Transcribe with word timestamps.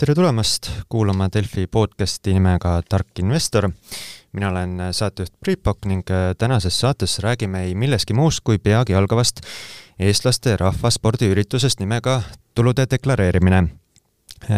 tere 0.00 0.14
tulemast 0.16 0.70
kuulama 0.88 1.26
Delfi 1.28 1.66
podcasti 1.66 2.32
nimega 2.32 2.82
Tark 2.88 3.18
investor. 3.18 3.70
mina 4.32 4.48
olen 4.48 4.78
saatejuht 4.92 5.32
Priit 5.40 5.62
Pakk 5.62 5.84
ning 5.84 6.02
tänases 6.38 6.80
saates 6.80 7.18
räägime 7.18 7.64
ei 7.64 7.74
millestki 7.74 8.14
muust 8.14 8.40
kui 8.44 8.58
peagi 8.58 8.94
algavast 8.94 9.40
eestlaste 9.98 10.56
rahvaspordiüritusest 10.56 11.80
nimega 11.80 12.22
tulude 12.54 12.86
deklareerimine. 12.90 13.68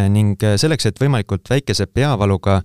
ning 0.09 0.39
selleks, 0.57 0.87
et 0.87 1.01
võimalikult 1.01 1.51
väikese 1.51 1.87
peavaluga 1.87 2.63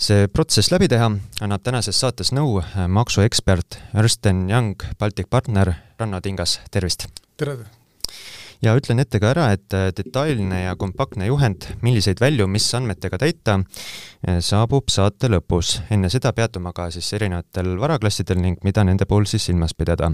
see 0.00 0.28
protsess 0.28 0.72
läbi 0.72 0.88
teha, 0.88 1.10
annab 1.40 1.62
tänases 1.62 2.00
saates 2.00 2.32
nõu 2.32 2.62
maksuekspert 2.88 3.78
Ernst 3.94 4.26
Young 4.26 4.74
Baltic 4.98 5.28
partner 5.30 5.74
Ranno 5.98 6.20
Tingas, 6.20 6.60
tervist! 6.70 7.08
tere! 7.36 7.85
Ja 8.64 8.74
ütlen 8.78 9.02
ette 9.02 9.20
ka 9.22 9.32
ära, 9.34 9.48
et 9.56 9.76
äh, 9.76 9.88
detailne 9.96 10.62
ja 10.66 10.76
kompaktne 10.76 11.28
juhend, 11.28 11.68
milliseid 11.82 12.20
välju 12.22 12.48
mis 12.50 12.68
andmetega 12.78 13.18
täita, 13.22 13.58
äh, 14.26 14.40
saabub 14.44 14.92
saate 14.92 15.30
lõpus. 15.32 15.80
enne 15.90 16.10
seda 16.12 16.32
peatuma 16.32 16.72
ka 16.76 16.90
siis 16.90 17.12
erinevatel 17.18 17.76
varaklassidel 17.80 18.40
ning 18.40 18.64
mida 18.64 18.84
nende 18.84 19.06
puhul 19.06 19.26
siis 19.26 19.50
silmas 19.50 19.74
pidada 19.74 20.12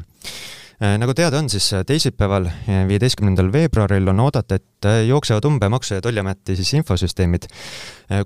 nagu 0.81 1.15
teada 1.15 1.39
on, 1.39 1.49
siis 1.51 1.73
äh, 1.73 1.85
teisipäeval, 1.87 2.47
äh, 2.47 2.83
viieteistkümnendal 2.89 3.53
veebruaril 3.53 4.09
on 4.09 4.21
oodata, 4.21 4.55
et 4.55 4.89
jooksevad 5.07 5.45
umbe 5.45 5.69
Maksu- 5.69 5.95
ja 5.95 6.01
Tolliameti 6.01 6.57
siis 6.57 6.73
infosüsteemid, 6.75 7.47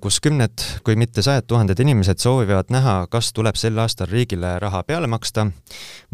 kus 0.01 0.21
kümned, 0.25 0.63
kui 0.85 0.97
mitte 0.97 1.23
sajad 1.23 1.45
tuhanded 1.47 1.81
inimesed 1.85 2.19
soovivad 2.19 2.71
näha, 2.73 2.95
kas 3.13 3.33
tuleb 3.37 3.59
sel 3.61 3.77
aastal 3.79 4.09
riigile 4.09 4.55
raha 4.63 4.81
peale 4.89 5.07
maksta 5.07 5.45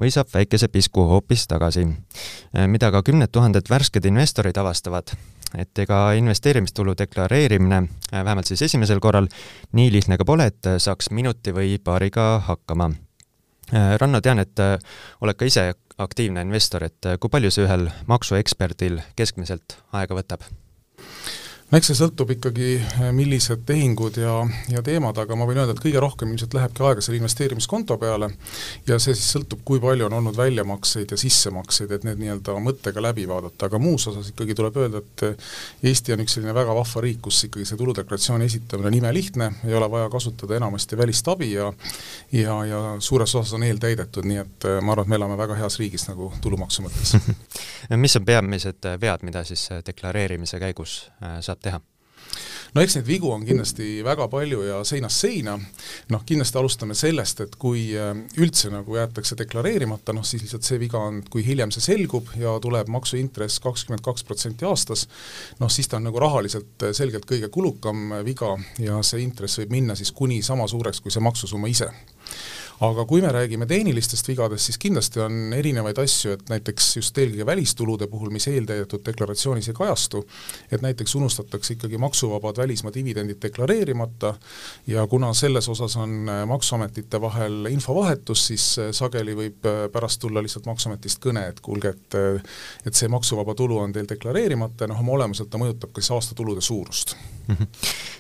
või 0.00 0.10
saab 0.10 0.32
väikese 0.34 0.68
pisku 0.68 1.05
hoopis 1.06 1.46
tagasi. 1.46 1.86
mida 2.66 2.91
ka 2.91 3.02
kümned 3.02 3.30
tuhanded 3.33 3.70
värsked 3.70 4.05
investorid 4.05 4.58
avastavad, 4.58 5.14
et 5.55 5.78
ega 5.78 6.12
investeerimistulu 6.19 6.94
deklareerimine, 6.98 7.83
vähemalt 8.12 8.47
siis 8.47 8.62
esimesel 8.62 9.00
korral, 9.00 9.28
nii 9.72 9.92
lihtne 9.92 10.19
ka 10.19 10.25
pole, 10.25 10.47
et 10.47 10.75
saaks 10.78 11.10
minuti 11.10 11.55
või 11.55 11.78
paariga 11.78 12.42
hakkama 12.47 12.91
Ranno, 13.72 14.20
tean, 14.20 14.42
et 14.42 14.60
oled 15.25 15.38
ka 15.38 15.47
ise 15.48 15.62
aktiivne 16.05 16.45
investor, 16.45 16.86
et 16.89 17.08
äh, 17.08 17.19
kui 17.20 17.33
palju 17.33 17.53
see 17.53 17.67
ühel 17.67 17.89
maksueksperdil 18.11 19.00
keskmiselt 19.19 19.78
aega 19.92 20.19
võtab? 20.19 20.47
No 21.73 21.81
eks 21.81 21.89
see 21.89 21.97
sõltub 21.97 22.28
ikkagi, 22.34 22.75
äh, 23.01 23.06
millised 23.17 23.62
tehingud 23.65 24.19
ja, 24.20 24.34
ja 24.69 24.83
teemad, 24.84 25.17
aga 25.17 25.37
ma 25.39 25.47
võin 25.48 25.62
öelda, 25.62 25.73
et 25.73 25.81
kõige 25.81 26.03
rohkem 26.05 26.34
ilmselt 26.34 26.53
lähebki 26.53 26.84
aega 26.84 27.05
selle 27.05 27.17
investeerimiskonto 27.17 27.97
peale. 28.01 28.28
Ja 28.89 28.98
see 29.01 29.17
siis 29.17 29.31
sõltub, 29.33 29.62
kui 29.65 29.81
palju 29.81 30.05
on 30.05 30.19
olnud 30.19 30.37
väljamakseid 30.37 31.15
ja 31.15 31.19
sissemakseid, 31.20 31.95
et 31.97 32.05
need 32.05 32.20
nii-öelda 32.20 32.59
mõttega 32.61 33.05
läbi 33.05 33.25
vaadata, 33.31 33.70
aga 33.70 33.81
muus 33.81 34.05
osas 34.11 34.28
ikkagi 34.34 34.56
tuleb 34.59 34.77
öelda, 34.83 35.00
et 35.00 35.25
äh, 35.31 35.55
Eesti 35.93 36.12
on 36.12 36.25
üks 36.27 36.37
selline 36.37 36.53
väga 36.56 36.77
vahva 36.77 37.05
riik, 37.06 37.23
kus 37.25 37.41
ikkagi 37.48 37.65
see 37.69 37.81
tuludeklaratsiooni 37.81 38.50
esitamine 38.50 38.93
on 38.93 38.98
imelihtne, 39.00 39.48
ei 39.65 39.78
ole 39.78 39.89
vaja 39.91 40.12
kasutada 40.12 40.59
enamasti 40.61 41.00
välist 41.00 41.33
abi 41.33 41.55
ja 41.55 41.73
ja, 42.37 42.59
ja 42.69 42.83
suures 43.00 43.33
osas 43.33 43.56
on 43.56 43.65
eeltäidetud, 43.65 44.28
nii 44.28 44.43
et 44.45 44.69
äh, 44.69 44.77
ma 44.84 44.93
arvan, 44.93 45.09
et 45.09 45.15
me 45.15 45.20
elame 45.23 45.41
väga 45.41 45.56
heas 45.56 45.81
riigis 45.81 46.05
nagu 46.11 46.28
tulumaksu 46.45 46.84
mõttes. 46.84 47.17
Mis 48.05 48.20
on 48.20 48.28
peamised 48.28 48.93
vead, 49.00 49.25
mida 49.25 49.41
siis 49.48 49.65
deklareerimise 49.87 50.61
käigus 50.61 51.00
saab 51.41 51.61
teha? 51.62 51.80
no 52.72 52.82
eks 52.82 52.96
neid 52.96 53.06
vigu 53.08 53.30
on 53.32 53.44
kindlasti 53.46 54.00
väga 54.05 54.27
palju 54.32 54.62
ja 54.64 54.78
seinast 54.88 55.24
seina, 55.24 55.58
noh 56.12 56.22
kindlasti 56.28 56.58
alustame 56.60 56.96
sellest, 56.96 57.42
et 57.44 57.56
kui 57.60 57.84
äh, 57.98 58.12
üldse 58.41 58.72
nagu 58.72 58.96
jäetakse 58.96 59.36
deklareerimata, 59.38 60.14
noh 60.16 60.24
siis 60.27 60.46
lihtsalt 60.46 60.66
see 60.69 60.80
viga 60.80 61.02
on, 61.10 61.20
kui 61.32 61.44
hiljem 61.46 61.72
see 61.74 61.84
selgub 61.84 62.32
ja 62.41 62.54
tuleb 62.64 62.88
maksuintress 62.92 63.60
kakskümmend 63.64 64.04
kaks 64.04 64.24
protsenti 64.28 64.69
aastas, 64.69 65.06
noh 65.60 65.72
siis 65.72 65.91
ta 65.91 66.00
on 66.00 66.08
nagu 66.08 66.22
rahaliselt 66.22 66.88
äh, 66.88 66.96
selgelt 66.96 67.28
kõige 67.28 67.52
kulukam 67.52 68.19
äh, 68.19 68.24
viga 68.26 68.54
ja 68.81 69.03
see 69.06 69.25
intress 69.26 69.60
võib 69.60 69.76
minna 69.76 69.98
siis 69.98 70.14
kuni 70.16 70.41
sama 70.47 70.69
suureks 70.70 71.04
kui 71.04 71.12
see 71.12 71.25
maksusumma 71.25 71.70
ise 71.72 71.92
aga 72.81 73.05
kui 73.05 73.22
me 73.22 73.28
räägime 73.33 73.66
tehnilistest 73.66 74.28
vigadest, 74.28 74.65
siis 74.65 74.78
kindlasti 74.78 75.21
on 75.21 75.53
erinevaid 75.56 75.99
asju, 75.99 76.37
et 76.37 76.49
näiteks 76.50 76.97
just 76.97 77.19
eelkõige 77.19 77.47
välistulude 77.47 78.06
puhul, 78.10 78.31
mis 78.34 78.49
eeltäidetud 78.50 79.05
deklaratsioonis 79.06 79.69
ei 79.69 79.77
kajastu, 79.77 80.25
et 80.71 80.82
näiteks 80.82 81.15
unustatakse 81.19 81.77
ikkagi 81.77 81.99
maksuvabad 81.99 82.59
välismaa 82.62 82.94
dividendid 82.94 83.41
deklareerimata 83.43 84.34
ja 84.87 85.06
kuna 85.06 85.32
selles 85.34 85.69
osas 85.69 85.97
on 85.97 86.28
äh, 86.28 86.47
Maksuametite 86.47 87.21
vahel 87.21 87.66
infovahetus, 87.71 88.47
siis 88.47 88.66
äh, 88.78 88.91
sageli 88.93 89.37
võib 89.37 89.69
äh, 89.69 89.84
pärast 89.93 90.21
tulla 90.21 90.43
lihtsalt 90.43 90.66
Maksuametist 90.66 91.22
kõne, 91.22 91.47
et 91.49 91.61
kuulge, 91.61 91.94
et 91.97 92.19
et 92.87 92.94
see 92.94 93.09
maksuvaba 93.09 93.55
tulu 93.56 93.78
on 93.78 93.93
teil 93.93 94.09
deklareerimata 94.09 94.84
ja 94.84 94.93
noh, 94.93 95.00
oma 95.00 95.16
olemuselt 95.16 95.50
ta 95.50 95.61
mõjutab 95.61 95.93
ka 95.93 96.03
siis 96.03 96.12
aastatulude 96.16 96.61
suurust 96.61 97.16
Mhm. 97.49 97.62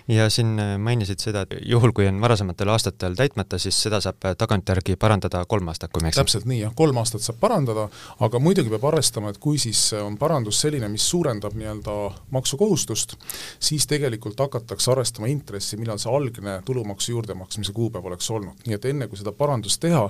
ja 0.08 0.30
siin 0.30 0.56
mainisid 0.78 1.22
seda, 1.22 1.44
et 1.46 1.54
juhul, 1.66 1.92
kui 1.94 2.06
on 2.10 2.20
varasematel 2.20 2.72
aastatel 2.72 3.14
täitmata, 3.18 3.58
siis 3.62 3.78
seda 3.84 4.00
saab 4.02 4.24
äh, 4.26 4.36
tagantjärgi 4.52 4.96
parandada 5.00 5.44
kolm 5.48 5.68
aastat, 5.68 5.90
kui 5.92 6.02
ma 6.02 6.08
ei 6.08 6.12
eksi? 6.12 6.20
täpselt 6.20 6.46
nii, 6.48 6.60
jah, 6.64 6.72
kolm 6.76 6.98
aastat 7.00 7.24
saab 7.24 7.38
parandada, 7.40 7.86
aga 8.24 8.40
muidugi 8.42 8.72
peab 8.72 8.84
arvestama, 8.90 9.32
et 9.32 9.38
kui 9.42 9.58
siis 9.60 9.80
on 9.96 10.16
parandus 10.20 10.60
selline, 10.64 10.88
mis 10.92 11.04
suurendab 11.08 11.56
nii-öelda 11.56 11.94
maksukohustust, 12.34 13.16
siis 13.62 13.86
tegelikult 13.90 14.40
hakatakse 14.44 14.92
arvestama 14.92 15.30
intressi, 15.32 15.78
millal 15.80 16.00
see 16.02 16.12
algne 16.12 16.58
tulumaksu 16.68 17.16
juurdemaksmise 17.16 17.72
kuupäev 17.76 18.10
oleks 18.10 18.30
olnud. 18.30 18.66
nii 18.66 18.76
et 18.76 18.88
enne, 18.92 19.08
kui 19.08 19.20
seda 19.20 19.32
parandust 19.36 19.80
teha, 19.82 20.04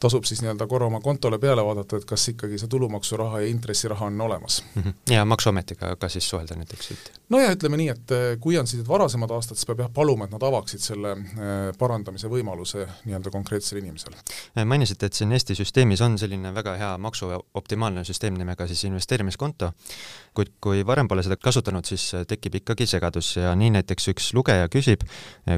tasub 0.00 0.26
siis 0.28 0.42
nii-öelda 0.44 0.68
korra 0.70 0.86
oma 0.86 1.00
kontole 1.04 1.38
peale 1.42 1.64
vaadata, 1.64 1.98
et 1.98 2.08
kas 2.08 2.28
ikkagi 2.34 2.60
see 2.60 2.70
tulumaksuraha 2.70 3.42
ja 3.42 3.52
intressiraha 3.52 4.06
on 4.06 4.20
olemas 4.20 4.62
mm. 4.74 4.82
-hmm. 4.82 5.14
ja 5.14 5.24
Maksuametiga 5.24 5.96
ka 5.96 6.08
siis 6.08 6.28
suhelda 6.28 6.54
näiteks, 6.54 6.90
et 6.90 7.12
no 7.28 7.40
ja 7.40 7.52
ütleme 7.52 7.76
nii, 7.76 7.88
et 7.88 8.16
kui 8.40 8.58
on 8.58 8.66
siis 8.66 8.82
need 8.82 8.88
varasemad 8.88 9.30
aastad, 9.30 9.58
siis 9.58 9.66
peab 9.68 9.84
jah 9.84 9.90
paluma, 9.94 10.24
et 10.24 10.34
nad 10.34 10.42
avaksid 10.42 10.82
selle 10.82 11.12
äh, 11.12 11.56
parandamise 11.78 12.30
võimaluse 12.30 12.86
nii-öelda 13.04 13.32
konkreetsele 13.34 13.77
inimesele. 13.78 14.16
Äh, 14.56 14.64
mainisite, 14.64 15.06
et 15.06 15.18
siin 15.18 15.32
Eesti 15.32 15.56
süsteemis 15.58 16.02
on 16.04 16.18
selline 16.18 16.52
väga 16.54 16.74
hea 16.80 16.90
maksu 16.98 17.30
optimaalne 17.54 18.04
süsteem 18.04 18.38
nimega 18.38 18.66
siis 18.66 18.84
investeerimiskonto, 18.88 19.72
kuid 20.34 20.54
kui 20.60 20.84
varem 20.86 21.08
pole 21.08 21.24
seda 21.26 21.38
kasutanud, 21.40 21.86
siis 21.88 22.08
äh, 22.14 22.26
tekib 22.28 22.60
ikkagi 22.60 22.86
segadus 22.86 23.34
ja 23.36 23.54
nii 23.58 23.70
näiteks 23.78 24.10
üks 24.14 24.32
lugeja 24.34 24.68
küsib, 24.72 25.04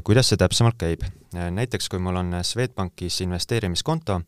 kuidas 0.04 0.30
see 0.30 0.40
täpsemalt 0.40 0.78
käib. 0.80 1.04
näiteks 1.32 1.88
kui 1.88 1.98
mul 1.98 2.16
on 2.16 2.34
Swedbankis 2.42 3.20
investeerimiskonto, 3.20 4.20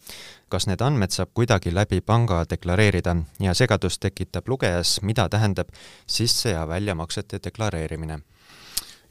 kas 0.48 0.66
need 0.66 0.80
andmed 0.80 1.10
saab 1.10 1.32
kuidagi 1.34 1.74
läbi 1.74 2.00
panga 2.00 2.44
deklareerida 2.50 3.16
ja 3.40 3.54
segadust 3.54 4.00
tekitab 4.00 4.48
lugejas, 4.48 5.00
mida 5.02 5.28
tähendab 5.28 5.68
sisse- 6.06 6.54
ja 6.54 6.68
väljamaksete 6.68 7.40
deklareerimine 7.44 8.20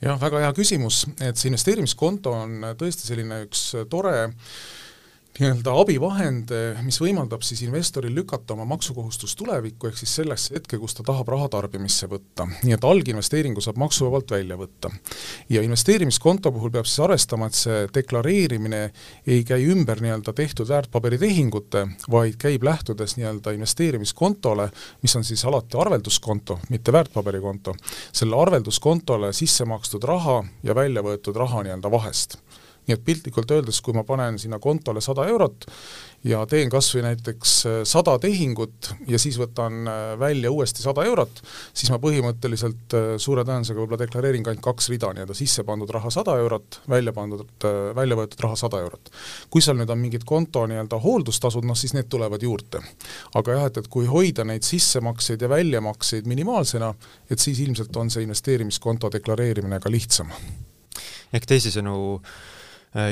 jah, 0.02 0.20
väga 0.22 0.42
hea 0.46 0.54
küsimus, 0.58 1.04
et 1.22 1.38
see 1.38 1.52
investeerimiskonto 1.52 2.34
on 2.44 2.72
tõesti 2.80 3.08
selline 3.10 3.44
üks 3.46 3.68
tore 3.92 4.32
nii-öelda 5.40 5.74
abivahend, 5.80 6.52
mis 6.84 6.98
võimaldab 7.00 7.44
siis 7.46 7.62
investoril 7.64 8.14
lükata 8.16 8.54
oma 8.54 8.66
maksukohustus 8.74 9.36
tulevikku, 9.40 9.88
ehk 9.88 10.00
siis 10.02 10.16
sellesse 10.20 10.58
hetke, 10.58 10.80
kus 10.82 10.98
ta 10.98 11.06
tahab 11.08 11.30
raha 11.32 11.48
tarbimisse 11.54 12.10
võtta. 12.12 12.48
nii 12.66 12.76
et 12.76 12.84
alginvesteeringu 12.84 13.64
saab 13.64 13.80
maksuvabalt 13.80 14.32
välja 14.32 14.58
võtta. 14.60 14.92
ja 15.50 15.62
investeerimiskonto 15.64 16.52
puhul 16.52 16.72
peab 16.72 16.90
siis 16.90 17.00
arvestama, 17.00 17.48
et 17.48 17.56
see 17.56 17.88
deklareerimine 17.96 18.82
ei 19.28 19.44
käi 19.48 19.70
ümber 19.72 20.02
nii-öelda 20.04 20.34
tehtud 20.34 20.68
väärtpaberitehingute, 20.68 21.88
vaid 22.12 22.36
käib 22.38 22.64
lähtudes 22.64 23.16
nii-öelda 23.18 23.56
investeerimiskontole, 23.56 24.70
mis 25.02 25.16
on 25.16 25.24
siis 25.24 25.46
alati 25.46 25.78
arvelduskonto, 25.78 26.60
mitte 26.70 26.92
väärtpaberikonto, 26.92 27.76
selle 28.12 28.36
arvelduskontole 28.36 29.32
sisse 29.34 29.66
makstud 29.66 30.04
raha 30.04 30.42
ja 30.64 30.76
välja 30.76 31.02
võetud 31.02 31.40
raha 31.40 31.64
nii-öelda 31.64 31.92
vahest 31.92 32.42
nii 32.88 32.98
et 32.98 33.04
piltlikult 33.06 33.52
öeldes, 33.54 33.82
kui 33.82 33.94
ma 33.94 34.04
panen 34.08 34.40
sinna 34.42 34.60
kontole 34.60 35.02
sada 35.02 35.28
eurot 35.30 35.68
ja 36.24 36.44
teen 36.50 36.70
kas 36.70 36.90
või 36.94 37.04
näiteks 37.06 37.54
äh, 37.66 37.78
sada 37.88 38.14
tehingut 38.22 38.92
ja 39.10 39.20
siis 39.22 39.38
võtan 39.42 39.88
äh, 39.90 40.02
välja 40.20 40.52
uuesti 40.54 40.84
sada 40.84 41.06
eurot, 41.08 41.42
siis 41.74 41.90
ma 41.94 41.98
põhimõtteliselt 42.02 42.96
äh, 42.98 43.08
suure 43.22 43.46
tõenäosusega 43.48 43.82
võib-olla 43.82 44.02
deklareerin 44.02 44.46
ainult 44.46 44.64
kaks 44.66 44.92
rida, 44.94 45.12
nii-öelda 45.16 45.38
sisse 45.38 45.66
pandud 45.68 45.90
raha 45.94 46.12
sada 46.14 46.36
eurot, 46.42 46.82
välja 46.90 47.14
pandud, 47.14 47.50
välja 47.98 48.18
võetud 48.18 48.46
raha 48.46 48.60
sada 48.60 48.82
eurot. 48.82 49.12
kui 49.50 49.66
seal 49.66 49.80
nüüd 49.80 49.90
on 49.90 50.02
mingid 50.02 50.26
konto 50.28 50.66
nii-öelda 50.70 51.02
hooldustasud, 51.02 51.66
noh 51.66 51.78
siis 51.78 51.96
need 51.98 52.10
tulevad 52.10 52.44
juurde. 52.44 52.82
aga 53.36 53.58
jah, 53.58 53.68
et, 53.72 53.82
et 53.82 53.90
kui 53.90 54.06
hoida 54.06 54.46
neid 54.46 54.66
sissemakseid 54.68 55.42
ja 55.42 55.50
väljamakseid 55.50 56.30
minimaalsena, 56.30 56.94
et 57.30 57.40
siis 57.40 57.60
ilmselt 57.66 57.96
on 57.98 58.10
see 58.14 58.26
investeerimiskonto 58.28 59.10
deklareerimine 59.14 59.80
ka 59.80 59.90
lihtsam. 59.90 60.30
ehk 61.34 61.46
teisisõnu 61.50 62.20
Äh, 62.22 62.52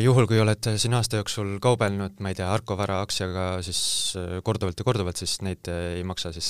juhul, 0.03 0.25
kui 0.27 0.39
oled 0.43 0.69
siin 0.75 0.93
aasta 0.97 1.21
jooksul 1.21 1.53
kaubelnud, 1.63 2.17
ma 2.19 2.33
ei 2.33 2.35
tea, 2.35 2.49
Arko 2.51 2.75
Vara 2.77 2.99
aktsiaga 3.03 3.45
siis 3.63 3.81
äh, 4.19 4.39
korduvalt 4.43 4.79
ja 4.79 4.85
korduvalt, 4.87 5.19
siis 5.21 5.37
neid 5.45 5.69
äh, 5.71 5.93
ei 5.99 6.03
maksa 6.07 6.33
siis 6.35 6.49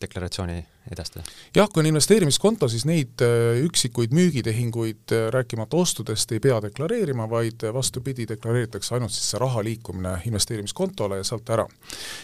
deklaratsiooni 0.00 0.58
edastada? 0.92 1.24
jah, 1.56 1.66
kui 1.72 1.82
on 1.82 1.90
investeerimiskonto, 1.90 2.68
siis 2.70 2.86
neid 2.88 3.24
üksikuid 3.64 4.14
müügitehinguid, 4.14 5.16
rääkimata 5.34 5.76
ostudest, 5.76 6.32
ei 6.32 6.42
pea 6.44 6.60
deklareerima, 6.68 7.26
vaid 7.30 7.66
vastupidi, 7.74 8.28
deklareeritakse 8.30 8.94
ainult 8.96 9.14
siis 9.14 9.32
see 9.32 9.42
raha 9.42 9.64
liikumine 9.66 10.14
investeerimiskontole 10.30 11.18
ja 11.18 11.26
sealt 11.26 11.50
ära. 11.50 11.66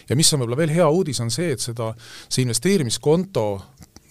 ja 0.09 0.17
mis 0.17 0.33
on 0.33 0.45
võib-olla 0.45 0.63
veel 0.63 0.77
hea 0.79 0.89
uudis, 0.89 1.21
on 1.25 1.35
see, 1.35 1.51
et 1.57 1.67
seda, 1.67 1.91
see 2.29 2.47
investeerimiskonto 2.47 3.49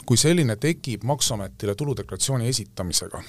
kui 0.06 0.18
selline 0.18 0.56
tekib 0.56 1.04
Maksuametile 1.04 1.76
tuludeklaratsiooni 1.76 2.48
esitamisega. 2.48 3.22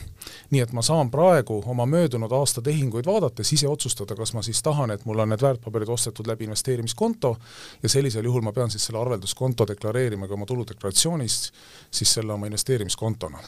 nii 0.51 0.61
et 0.61 0.73
ma 0.73 0.83
saan 0.83 1.11
praegu 1.11 1.63
oma 1.67 1.87
möödunud 1.87 2.33
aasta 2.33 2.63
tehinguid 2.63 3.07
vaadates 3.07 3.53
ise 3.53 3.69
otsustada, 3.69 4.17
kas 4.17 4.35
ma 4.35 4.43
siis 4.43 4.63
tahan, 4.63 4.91
et 4.91 5.05
mul 5.05 5.19
on 5.19 5.29
need 5.29 5.43
väärtpaberid 5.43 5.89
ostetud 5.89 6.27
läbi 6.27 6.45
investeerimiskonto 6.45 7.37
ja 7.83 7.89
sellisel 7.89 8.25
juhul 8.25 8.43
ma 8.43 8.53
pean 8.53 8.71
siis 8.71 8.87
selle 8.87 9.01
arvelduskonto 9.01 9.67
deklareerima 9.69 10.29
ka 10.29 10.35
oma 10.35 10.47
tuludeklaratsioonis 10.47 11.53
siis 11.91 12.15
selle 12.15 12.33
oma 12.33 12.47
investeerimiskontona 12.47 13.39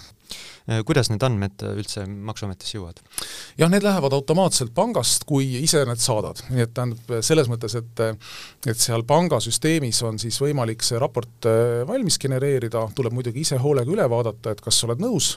Äh, 0.67 0.81
kuidas 0.83 1.07
need 1.13 1.23
andmed 1.23 1.63
üldse 1.63 2.03
Maksuametisse 2.11 2.75
jõuavad? 2.75 2.99
jah, 3.55 3.71
need 3.71 3.85
lähevad 3.87 4.17
automaatselt 4.17 4.73
pangast, 4.75 5.23
kui 5.29 5.47
ise 5.61 5.85
need 5.87 6.01
saadad, 6.03 6.41
nii 6.51 6.65
et 6.65 6.73
tähendab 6.75 7.13
selles 7.23 7.47
mõttes, 7.51 7.77
et 7.79 8.03
et 8.67 8.83
seal 8.83 9.05
pangasüsteemis 9.07 10.03
on 10.09 10.19
siis 10.19 10.41
võimalik 10.43 10.83
see 10.83 10.99
raport 10.99 11.47
äh, 11.47 11.85
valmis 11.87 12.19
genereerida, 12.19 12.83
tuleb 12.99 13.15
muidugi 13.17 13.43
ise 13.47 13.59
hoolega 13.63 13.93
üle 13.93 14.07
vaadata, 14.11 14.53
et 14.53 14.63
kas 14.65 14.81
sa 14.81 14.89
oled 14.89 15.03
nõus, 15.03 15.35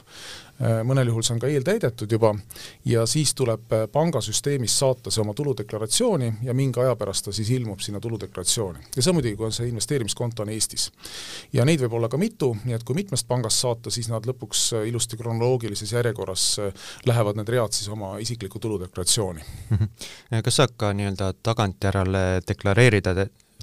Äh, 0.60 0.82
mõnel 0.84 1.08
juhul 1.08 1.24
see 1.24 1.32
on 1.32 1.40
ka 1.40 1.48
eeltäidetud 1.48 2.10
juba, 2.12 2.34
ja 2.84 3.06
siis 3.08 3.30
tuleb 3.32 3.70
äh, 3.72 3.86
pangasüsteemis 3.88 4.74
saata 4.82 5.08
see 5.08 5.22
oma 5.22 5.32
tuludeklaratsiooni 5.36 6.28
ja 6.44 6.54
mingi 6.56 6.82
aja 6.82 6.92
pärast 7.00 7.24
ta 7.24 7.32
siis 7.32 7.48
ilmub 7.56 7.80
sinna 7.80 8.00
tuludeklaratsiooni. 8.00 8.84
ja 8.96 9.04
see 9.06 9.14
muidugi, 9.16 9.38
kui 9.40 9.48
on 9.48 9.56
see 9.56 9.70
investeerimiskonto 9.70 10.44
on 10.44 10.52
Eestis. 10.52 10.90
ja 11.56 11.64
neid 11.64 11.80
võib 11.80 11.96
olla 11.96 12.12
ka 12.12 12.20
mitu, 12.20 12.52
nii 12.66 12.76
et 12.76 12.84
kui 12.84 12.98
mitmest 12.98 13.28
pangast 13.28 13.64
saata, 13.64 13.88
siis 13.90 14.12
nad 14.12 14.28
lõpuks 14.28 14.66
äh, 14.76 14.86
ilusti 14.92 15.16
kronoloogilises 15.16 15.96
järjekorras 15.96 16.44
lähevad 17.08 17.40
need 17.40 17.56
read 17.56 17.72
siis 17.72 17.88
oma 17.88 18.18
isiklikku 18.20 18.60
tuludeklaratsiooni. 18.60 19.46
Kas 20.44 20.60
saab 20.60 20.76
ka 20.76 20.92
nii-öelda 20.92 21.32
tagantjärele 21.40 22.42
deklareerida 22.44 23.16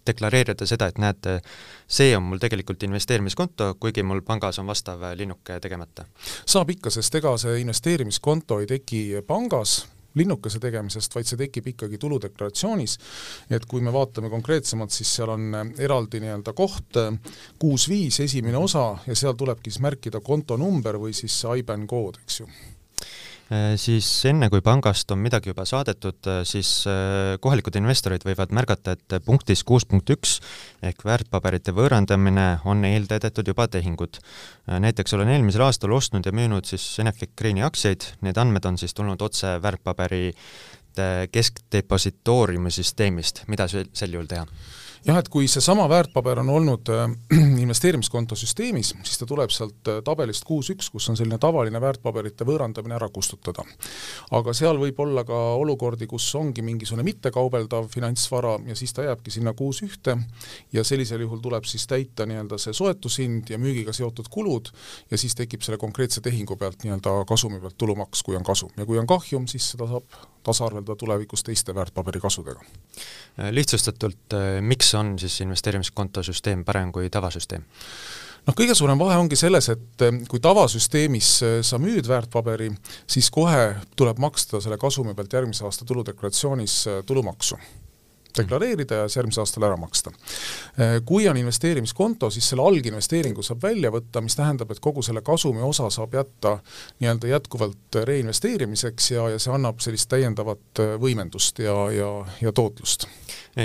deklareerida 0.07 0.67
seda, 0.69 0.89
et 0.91 1.01
näete, 1.01 1.39
see 1.87 2.15
on 2.17 2.25
mul 2.29 2.41
tegelikult 2.41 2.83
investeerimiskonto, 2.87 3.73
kuigi 3.79 4.03
mul 4.03 4.23
pangas 4.27 4.59
on 4.59 4.67
vastav 4.71 5.03
linnuke 5.15 5.59
tegemata? 5.63 6.07
saab 6.45 6.71
ikka, 6.73 6.93
sest 6.93 7.15
ega 7.19 7.35
see 7.41 7.59
investeerimiskonto 7.61 8.61
ei 8.63 8.71
teki 8.77 9.03
pangas, 9.27 9.83
linnukese 10.17 10.59
tegemisest, 10.59 11.13
vaid 11.15 11.29
see 11.29 11.39
tekib 11.39 11.67
ikkagi 11.73 11.99
tuludeklaratsioonis, 12.01 12.97
et 13.53 13.67
kui 13.69 13.83
me 13.85 13.93
vaatame 13.93 14.31
konkreetsemalt, 14.33 14.93
siis 14.93 15.11
seal 15.19 15.33
on 15.35 15.75
eraldi 15.77 16.21
nii-öelda 16.23 16.55
koht 16.57 17.01
kuus 17.59 17.87
viis, 17.91 18.19
esimene 18.25 18.57
osa, 18.57 18.89
ja 19.07 19.15
seal 19.15 19.37
tulebki 19.37 19.71
siis 19.71 19.83
märkida 19.85 20.23
kontonumber 20.25 20.99
või 21.01 21.13
siis 21.17 21.37
see 21.43 21.61
IBAN 21.61 21.85
kood, 21.89 22.19
eks 22.23 22.41
ju 22.41 22.49
siis 23.79 24.07
enne, 24.27 24.49
kui 24.51 24.61
pangast 24.63 25.11
on 25.15 25.21
midagi 25.23 25.51
juba 25.53 25.63
saadetud, 25.67 26.19
äh, 26.27 26.41
siis 26.47 26.69
äh, 26.89 27.37
kohalikud 27.43 27.77
investorid 27.79 28.25
võivad 28.27 28.51
märgata, 28.55 28.97
et 28.97 29.17
punktis 29.25 29.63
kuus 29.67 29.85
punkt 29.87 30.09
üks 30.11 30.37
ehk 30.83 31.05
väärtpaberite 31.07 31.71
võõrandamine 31.75 32.47
on 32.67 32.83
eeltäidetud 32.85 33.47
juba 33.47 33.67
tehingud. 33.71 34.19
näiteks 34.67 35.13
olen 35.13 35.31
eelmisel 35.31 35.63
aastal 35.63 35.95
ostnud 35.95 36.25
ja 36.25 36.33
müünud 36.35 36.67
siis 36.67 36.83
Enefit 36.99 37.31
Greeni 37.37 37.63
aktsiaid, 37.63 38.03
need 38.21 38.37
andmed 38.37 38.65
on 38.65 38.77
siis 38.77 38.93
tulnud 38.93 39.21
otse 39.21 39.57
väärtpaberite 39.63 41.07
keskdepositooriumi 41.31 42.71
süsteemist, 42.71 43.45
mida 43.47 43.67
sel 43.67 44.11
juhul 44.11 44.27
teha? 44.27 44.45
Jah, 45.05 45.17
et 45.17 45.29
kui 45.29 45.47
seesama 45.51 45.87
väärtpaber 45.89 46.39
on 46.39 46.49
olnud 46.49 46.89
äh, 46.93 47.05
investeerimiskonto 47.65 48.35
süsteemis, 48.35 48.93
siis 49.03 49.19
ta 49.21 49.27
tuleb 49.29 49.51
sealt 49.53 49.91
äh, 49.91 49.99
tabelist 50.05 50.45
kuus 50.47 50.71
üks, 50.73 50.89
kus 50.93 51.09
on 51.11 51.17
selline 51.19 51.39
tavaline 51.41 51.81
väärtpaberite 51.81 52.47
võõrandamine 52.47 52.97
ära 52.97 53.09
kustutada. 53.13 53.65
aga 54.31 54.53
seal 54.57 54.79
võib 54.81 54.99
olla 55.03 55.23
ka 55.27 55.37
olukordi, 55.59 56.07
kus 56.07 56.27
ongi 56.35 56.61
mingisugune 56.65 57.05
mittekaubeldav 57.07 57.89
finantsvara 57.93 58.57
ja 58.67 58.75
siis 58.75 58.93
ta 58.93 59.05
jääbki 59.07 59.31
sinna 59.33 59.53
kuus 59.53 59.81
ühte 59.85 60.17
ja 60.73 60.83
sellisel 60.83 61.21
juhul 61.25 61.41
tuleb 61.43 61.67
siis 61.69 61.87
täita 61.87 62.25
nii-öelda 62.25 62.57
see 62.61 62.73
soetushind 62.73 63.51
ja 63.53 63.59
müügiga 63.61 63.93
seotud 63.93 64.31
kulud 64.31 64.71
ja 65.11 65.17
siis 65.17 65.35
tekib 65.35 65.61
selle 65.65 65.77
konkreetse 65.81 66.21
tehingu 66.21 66.57
pealt 66.57 66.83
nii-öelda 66.83 67.21
kasumi 67.27 67.61
pealt 67.61 67.77
tulumaks, 67.77 68.23
kui 68.23 68.35
on 68.35 68.43
kasum 68.47 68.73
ja 68.77 68.85
kui 68.85 68.99
on 68.99 69.07
kahjum, 69.07 69.47
siis 69.47 69.71
seda 69.73 69.87
saab 69.89 70.19
tasaarveldada 70.47 70.95
tulevikus 70.95 71.43
teiste 71.43 71.75
väärtpaberikasudega. 71.75 72.61
lihtsustatult, 73.51 74.35
miks 74.61 74.86
on 74.95 75.15
siis 75.19 75.41
investeerimiskonto 75.41 76.23
süsteem 76.23 76.63
parem 76.65 76.91
kui 76.95 77.09
tavasüsteem? 77.09 77.65
noh, 78.47 78.55
kõige 78.55 78.75
suurem 78.77 78.99
vahe 78.99 79.17
ongi 79.19 79.39
selles, 79.39 79.69
et 79.73 80.05
eh, 80.07 80.21
kui 80.31 80.39
tavasüsteemis 80.43 81.31
eh, 81.43 81.57
sa 81.67 81.79
müüd 81.81 82.07
väärtpaberi, 82.07 82.71
siis 83.09 83.31
kohe 83.33 83.73
tuleb 83.99 84.21
maksta 84.23 84.61
selle 84.63 84.79
kasumi 84.79 85.15
pealt 85.17 85.33
järgmise 85.33 85.67
aasta 85.67 85.87
tuludeklaratsioonis 85.87 86.79
eh, 86.87 87.03
tulumaksu 87.05 87.59
deklareerida 88.37 89.01
ja 89.01 89.07
siis 89.07 89.19
järgmisel 89.21 89.43
aastal 89.43 89.65
ära 89.67 89.77
maksta. 89.79 90.11
Äh, 90.79 90.97
kui 91.05 91.27
on 91.29 91.37
investeerimiskonto, 91.37 92.29
siis 92.33 92.49
selle 92.51 92.65
alginvesteeringu 92.67 93.43
saab 93.45 93.63
välja 93.63 93.91
võtta, 93.93 94.21
mis 94.23 94.37
tähendab, 94.37 94.71
et 94.71 94.81
kogu 94.83 95.03
selle 95.05 95.21
kasumi 95.25 95.63
osa 95.65 95.89
saab 95.93 96.15
jätta 96.17 96.57
nii-öelda 96.99 97.31
jätkuvalt 97.33 97.99
reinvesteerimiseks 98.09 99.11
ja, 99.11 99.29
ja 99.33 99.39
see 99.41 99.53
annab 99.53 99.81
sellist 99.83 100.09
täiendavat 100.11 100.83
äh, 100.83 100.95
võimendust 101.01 101.59
ja, 101.63 101.75
ja, 101.93 102.11
ja 102.41 102.53
tootlust. 102.55 103.07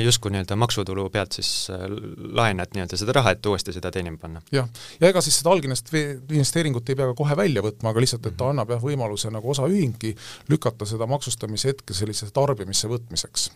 justkui 0.03 0.33
nii-öelda 0.33 0.57
maksutulu 0.57 1.09
pealt 1.11 1.39
siis 1.39 1.53
äh, 1.71 1.87
laenad 2.33 2.75
nii-öelda 2.75 2.99
seda 3.01 3.17
raha, 3.19 3.37
et 3.37 3.47
uuesti 3.47 3.75
seda 3.77 3.91
teenima 3.95 4.19
panna? 4.21 4.43
jah, 4.53 4.69
ja 5.01 5.13
ega 5.13 5.21
siis 5.25 5.41
seda 5.41 5.53
alginvesteeringut 5.55 6.89
ei 6.89 6.99
pea 6.99 7.11
ka 7.13 7.19
kohe 7.19 7.37
välja 7.37 7.65
võtma, 7.65 7.93
aga 7.93 8.05
lihtsalt, 8.05 8.27
et 8.27 8.39
ta 8.39 8.51
annab 8.53 8.73
jah, 8.73 8.83
võimaluse 8.83 9.31
nagu 9.33 9.53
osaühingi 9.53 10.15
lükata 10.49 10.89
seda 10.89 11.07
maksustamise 11.11 11.73
hetke 11.73 11.97
sellise 11.97 12.31
tarbimisse 12.35 12.91
võtmiseks. 12.91 13.51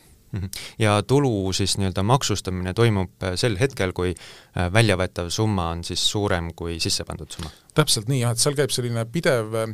Ja 0.78 1.02
tulu 1.02 1.52
siis 1.56 1.76
nii-öelda 1.78 2.02
maksustamine 2.06 2.74
toimub 2.74 3.22
äh, 3.22 3.36
sel 3.40 3.56
hetkel, 3.60 3.92
kui 3.96 4.12
äh, 4.14 4.66
väljavõetav 4.72 5.30
summa 5.32 5.70
on 5.74 5.84
siis 5.86 6.02
suurem 6.10 6.52
kui 6.56 6.80
sisse 6.82 7.04
pandud 7.04 7.30
summa? 7.32 7.52
täpselt 7.76 8.06
nii 8.08 8.22
jah, 8.22 8.32
et 8.32 8.40
seal 8.40 8.54
käib 8.56 8.70
selline 8.72 9.02
pidev 9.12 9.52
äh, 9.60 9.72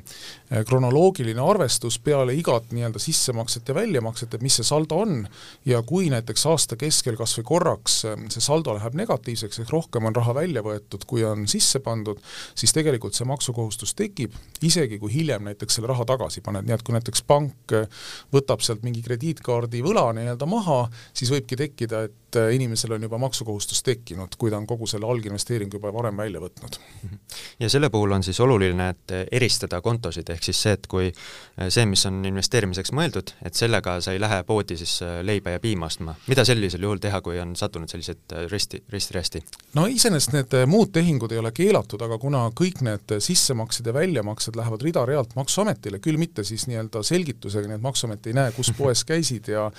kronoloogiline 0.67 1.43
arvestus 1.43 2.01
peale 2.03 2.35
igat 2.35 2.73
nii-öelda 2.75 2.99
sissemakset 2.99 3.69
ja 3.71 3.77
väljamakset, 3.79 4.35
et 4.35 4.43
mis 4.43 4.57
see 4.59 4.67
saldo 4.67 4.99
on. 5.05 5.21
Ja 5.69 5.83
kui 5.87 6.09
näiteks 6.11 6.47
aasta 6.51 6.77
keskel 6.81 7.15
kas 7.19 7.37
või 7.39 7.47
korraks 7.53 8.01
see 8.03 8.43
saldo 8.43 8.75
läheb 8.75 8.97
negatiivseks, 8.99 9.63
ehk 9.63 9.71
rohkem 9.71 10.09
on 10.11 10.17
raha 10.19 10.35
välja 10.35 10.65
võetud, 10.67 11.07
kui 11.07 11.23
on 11.27 11.47
sisse 11.51 11.79
pandud, 11.85 12.19
siis 12.59 12.75
tegelikult 12.75 13.15
see 13.15 13.29
maksukohustus 13.31 13.95
tekib, 13.99 14.35
isegi 14.67 14.99
kui 14.99 15.13
hiljem 15.15 15.47
näiteks 15.47 15.79
selle 15.79 15.93
raha 15.93 16.07
tagasi 16.09 16.43
paned, 16.43 16.67
nii 16.67 16.75
et 16.75 16.83
kui 16.83 16.97
näiteks 16.97 17.23
pank 17.29 17.77
võtab 18.35 18.67
sealt 18.67 18.83
mingi 18.83 19.03
krediitkaardi 19.07 19.83
võla 19.85 20.09
nii-öelda 20.17 20.51
maha, 20.53 20.83
siis 21.17 21.33
võibki 21.33 21.59
tekkida, 21.59 22.07
et 22.09 22.22
äh, 22.37 22.55
inimesel 22.55 22.93
on 22.97 23.03
juba 23.03 23.19
maksukohustus 23.19 23.83
tekkinud, 23.83 24.37
kui 24.39 24.51
ta 24.51 24.59
on 24.61 24.67
kogu 24.67 24.87
selle 24.91 25.07
alginvesteeringu 25.11 25.79
juba 25.79 25.93
varem 25.93 26.17
välja 26.17 26.41
võtnud. 26.43 26.79
ja 27.61 27.71
selle 27.73 27.91
puhul 27.91 28.13
on 28.13 28.23
siis 28.23 28.41
oluline, 28.41 28.89
et 28.95 29.15
eristada 29.33 29.81
kontosid, 29.81 30.31
ehk 30.31 30.45
siis 30.45 30.63
see, 30.63 30.77
et 30.79 30.87
kui 30.91 31.09
äh, 31.09 31.69
see, 31.69 31.87
mis 31.87 32.05
on 32.07 32.21
investeerimiseks 32.29 32.93
mõeldud, 32.97 33.35
et 33.45 33.59
sellega 33.59 33.99
sa 34.05 34.15
ei 34.15 34.21
lähe 34.23 34.43
poodi 34.49 34.77
siis 34.81 34.99
äh, 35.03 35.21
leiba 35.27 35.57
ja 35.57 35.61
piima 35.61 35.87
ostma. 35.87 36.15
mida 36.29 36.45
sellisel 36.45 36.83
juhul 36.83 37.03
teha, 37.03 37.21
kui 37.21 37.41
on 37.43 37.57
sattunud 37.57 37.91
sellised 37.91 38.37
risti, 38.53 38.83
risti-rästi? 38.93 39.43
no 39.79 39.87
iseenesest 39.91 40.37
need 40.37 40.57
muud 40.67 40.93
tehingud 40.93 41.33
ei 41.33 41.43
ole 41.43 41.53
keelatud, 41.57 42.03
aga 42.03 42.19
kuna 42.23 42.47
kõik 42.59 42.83
need 42.87 43.17
sissemaksed 43.19 43.87
ja 43.87 43.95
väljamaksed 43.97 44.57
lähevad 44.57 44.83
rida-realt 44.87 45.37
Maksuametile, 45.37 45.99
küll 46.05 46.21
mitte 46.21 46.45
siis 46.47 46.67
nii-öelda 46.69 47.03
selgitusega, 47.07 47.69
nii 47.69 47.81
et 47.81 47.85
Maksuamet 47.85 48.27
ei 48.31 48.37
näe, 48.37 48.53
kus 48.57 48.73
poes 48.77 49.05
käisid 49.09 49.49
ja 49.53 49.71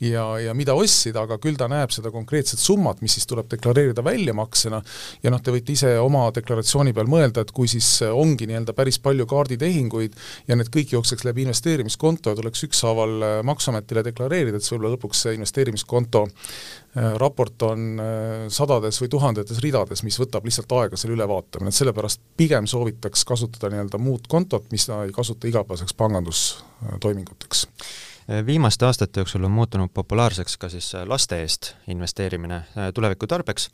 ja, 0.00 0.24
ja 0.38 0.54
mida 0.56 0.74
ostsid, 0.78 1.16
aga 1.20 1.38
küll 1.42 1.58
ta 1.60 1.68
näeb 1.70 1.92
seda 1.94 1.99
konkreetset 2.08 2.58
summat, 2.58 3.02
mis 3.04 3.18
siis 3.18 3.28
tuleb 3.28 3.50
deklareerida 3.52 4.00
väljamaksena. 4.04 4.80
Ja 5.22 5.32
noh, 5.34 5.42
te 5.44 5.52
võite 5.52 5.74
ise 5.76 5.92
oma 6.00 6.24
deklaratsiooni 6.34 6.94
peal 6.96 7.10
mõelda, 7.10 7.44
et 7.44 7.52
kui 7.52 7.68
siis 7.68 7.88
ongi 8.08 8.48
nii-öelda 8.48 8.72
päris 8.76 8.98
palju 9.02 9.26
kaarditehinguid 9.28 10.16
ja 10.48 10.56
need 10.56 10.72
kõik 10.72 10.94
jookseks 10.96 11.26
läbi 11.28 11.44
investeerimiskonto 11.46 12.32
ja 12.32 12.38
tuleks 12.40 12.64
ükshaaval 12.70 13.14
äh, 13.22 13.36
Maksuametile 13.46 14.04
deklareerida, 14.06 14.56
et 14.56 14.64
siis 14.64 14.74
võib-olla 14.74 14.94
lõpuks 14.96 15.24
see 15.26 15.36
investeerimiskonto 15.38 16.24
äh, 16.26 17.12
raport 17.20 17.66
on 17.68 17.88
äh, 18.00 18.44
sadades 18.52 19.00
või 19.02 19.12
tuhandetes 19.12 19.62
ridades, 19.64 20.04
mis 20.06 20.18
võtab 20.20 20.46
lihtsalt 20.48 20.72
aega 20.80 21.00
selle 21.00 21.18
ülevaatamine, 21.18 21.72
et 21.72 21.80
sellepärast 21.80 22.22
pigem 22.40 22.68
soovitaks 22.70 23.26
kasutada 23.28 23.72
nii-öelda 23.74 24.00
muud 24.02 24.30
kontot, 24.30 24.70
mis 24.72 24.88
ei 24.94 25.12
kasuta 25.16 25.50
igapäevaseks 25.50 25.96
pangandustoiminguteks 25.98 27.66
viimaste 28.46 28.86
aastate 28.86 29.20
jooksul 29.20 29.44
on 29.44 29.50
muutunud 29.50 29.90
populaarseks 29.94 30.56
ka 30.56 30.68
siis 30.68 30.94
äh, 30.94 31.06
laste 31.08 31.40
eest 31.42 31.72
investeerimine 31.88 32.54
äh, 32.56 32.92
tuleviku 32.94 33.26
tarbeks. 33.26 33.70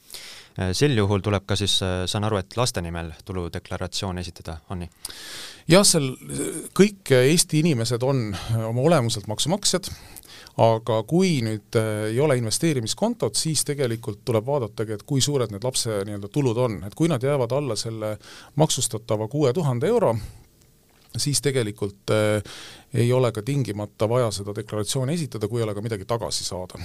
Äh, 0.61 0.71
sel 0.73 0.97
juhul 0.97 1.21
tuleb 1.21 1.45
ka 1.47 1.57
siis, 1.57 1.79
saan 2.07 2.25
aru, 2.25 2.41
et 2.41 2.57
laste 2.57 2.81
nimel 2.83 3.13
tuludeklaratsioon 3.25 4.19
esitada, 4.19 4.59
on 4.71 4.85
nii? 4.85 4.91
jah, 5.69 5.85
seal 5.85 6.13
kõik 6.77 7.13
Eesti 7.17 7.61
inimesed 7.61 8.03
on 8.07 8.31
oma 8.69 8.87
olemuselt 8.87 9.27
maksumaksjad, 9.29 9.91
aga 10.63 11.03
kui 11.11 11.41
nüüd 11.45 11.77
ei 12.09 12.21
ole 12.21 12.39
investeerimiskontot, 12.41 13.37
siis 13.37 13.65
tegelikult 13.67 14.23
tuleb 14.25 14.47
vaadatagi, 14.47 14.97
et 14.97 15.05
kui 15.07 15.21
suured 15.21 15.53
need 15.53 15.67
lapse 15.67 16.01
nii-öelda 16.07 16.33
tulud 16.33 16.65
on, 16.65 16.81
et 16.87 16.95
kui 16.95 17.11
nad 17.13 17.23
jäävad 17.23 17.53
alla 17.53 17.77
selle 17.77 18.17
maksustatava 18.57 19.29
kuue 19.29 19.53
tuhande 19.53 19.91
euro, 19.91 20.15
siis 21.17 21.41
tegelikult 21.43 22.11
äh, 22.11 22.43
ei 22.95 23.13
ole 23.13 23.33
ka 23.33 23.43
tingimata 23.43 24.09
vaja 24.09 24.31
seda 24.31 24.55
deklaratsiooni 24.57 25.15
esitada, 25.15 25.49
kui 25.49 25.61
ei 25.61 25.65
ole 25.65 25.75
ka 25.75 25.83
midagi 25.85 26.05
tagasi 26.05 26.45
saada. 26.45 26.81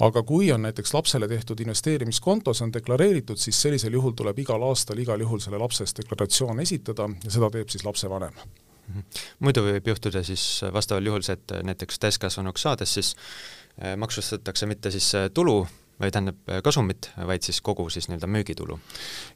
aga 0.00 0.22
kui 0.22 0.52
on 0.52 0.62
näiteks 0.62 0.94
lapsele 0.94 1.28
tehtud 1.28 1.60
investeerimiskonto, 1.60 2.54
see 2.54 2.64
on 2.64 2.72
deklareeritud, 2.72 3.38
siis 3.38 3.62
sellisel 3.62 3.92
juhul 3.92 4.12
tuleb 4.12 4.38
igal 4.38 4.62
aastal 4.62 4.98
igal 4.98 5.20
juhul 5.20 5.40
selle 5.40 5.58
lapse 5.58 5.84
eest 5.84 6.02
deklaratsioon 6.02 6.60
esitada 6.60 7.08
ja 7.24 7.30
seda 7.30 7.50
teeb 7.50 7.68
siis 7.68 7.84
lapsevanem 7.84 8.34
mhm. 8.34 9.06
muidu 9.38 9.64
võib 9.66 9.88
juhtuda 9.94 10.22
siis 10.22 10.62
vastaval 10.72 11.12
juhul 11.12 11.26
see, 11.26 11.38
et 11.38 11.56
näiteks 11.70 11.98
täiskasvanuks 11.98 12.66
saades 12.68 12.94
siis 12.94 13.14
äh, 13.14 13.96
maksustatakse 13.96 14.66
mitte 14.66 14.90
siis 14.90 15.14
äh, 15.14 15.30
tulu, 15.34 15.66
või 16.00 16.10
tähendab 16.10 16.50
äh, 16.50 16.60
kasumit, 16.64 17.10
vaid 17.26 17.44
siis 17.46 17.60
kogu 17.64 17.86
siis 17.92 18.08
nii-öelda 18.08 18.28
müügitulu? 18.30 18.78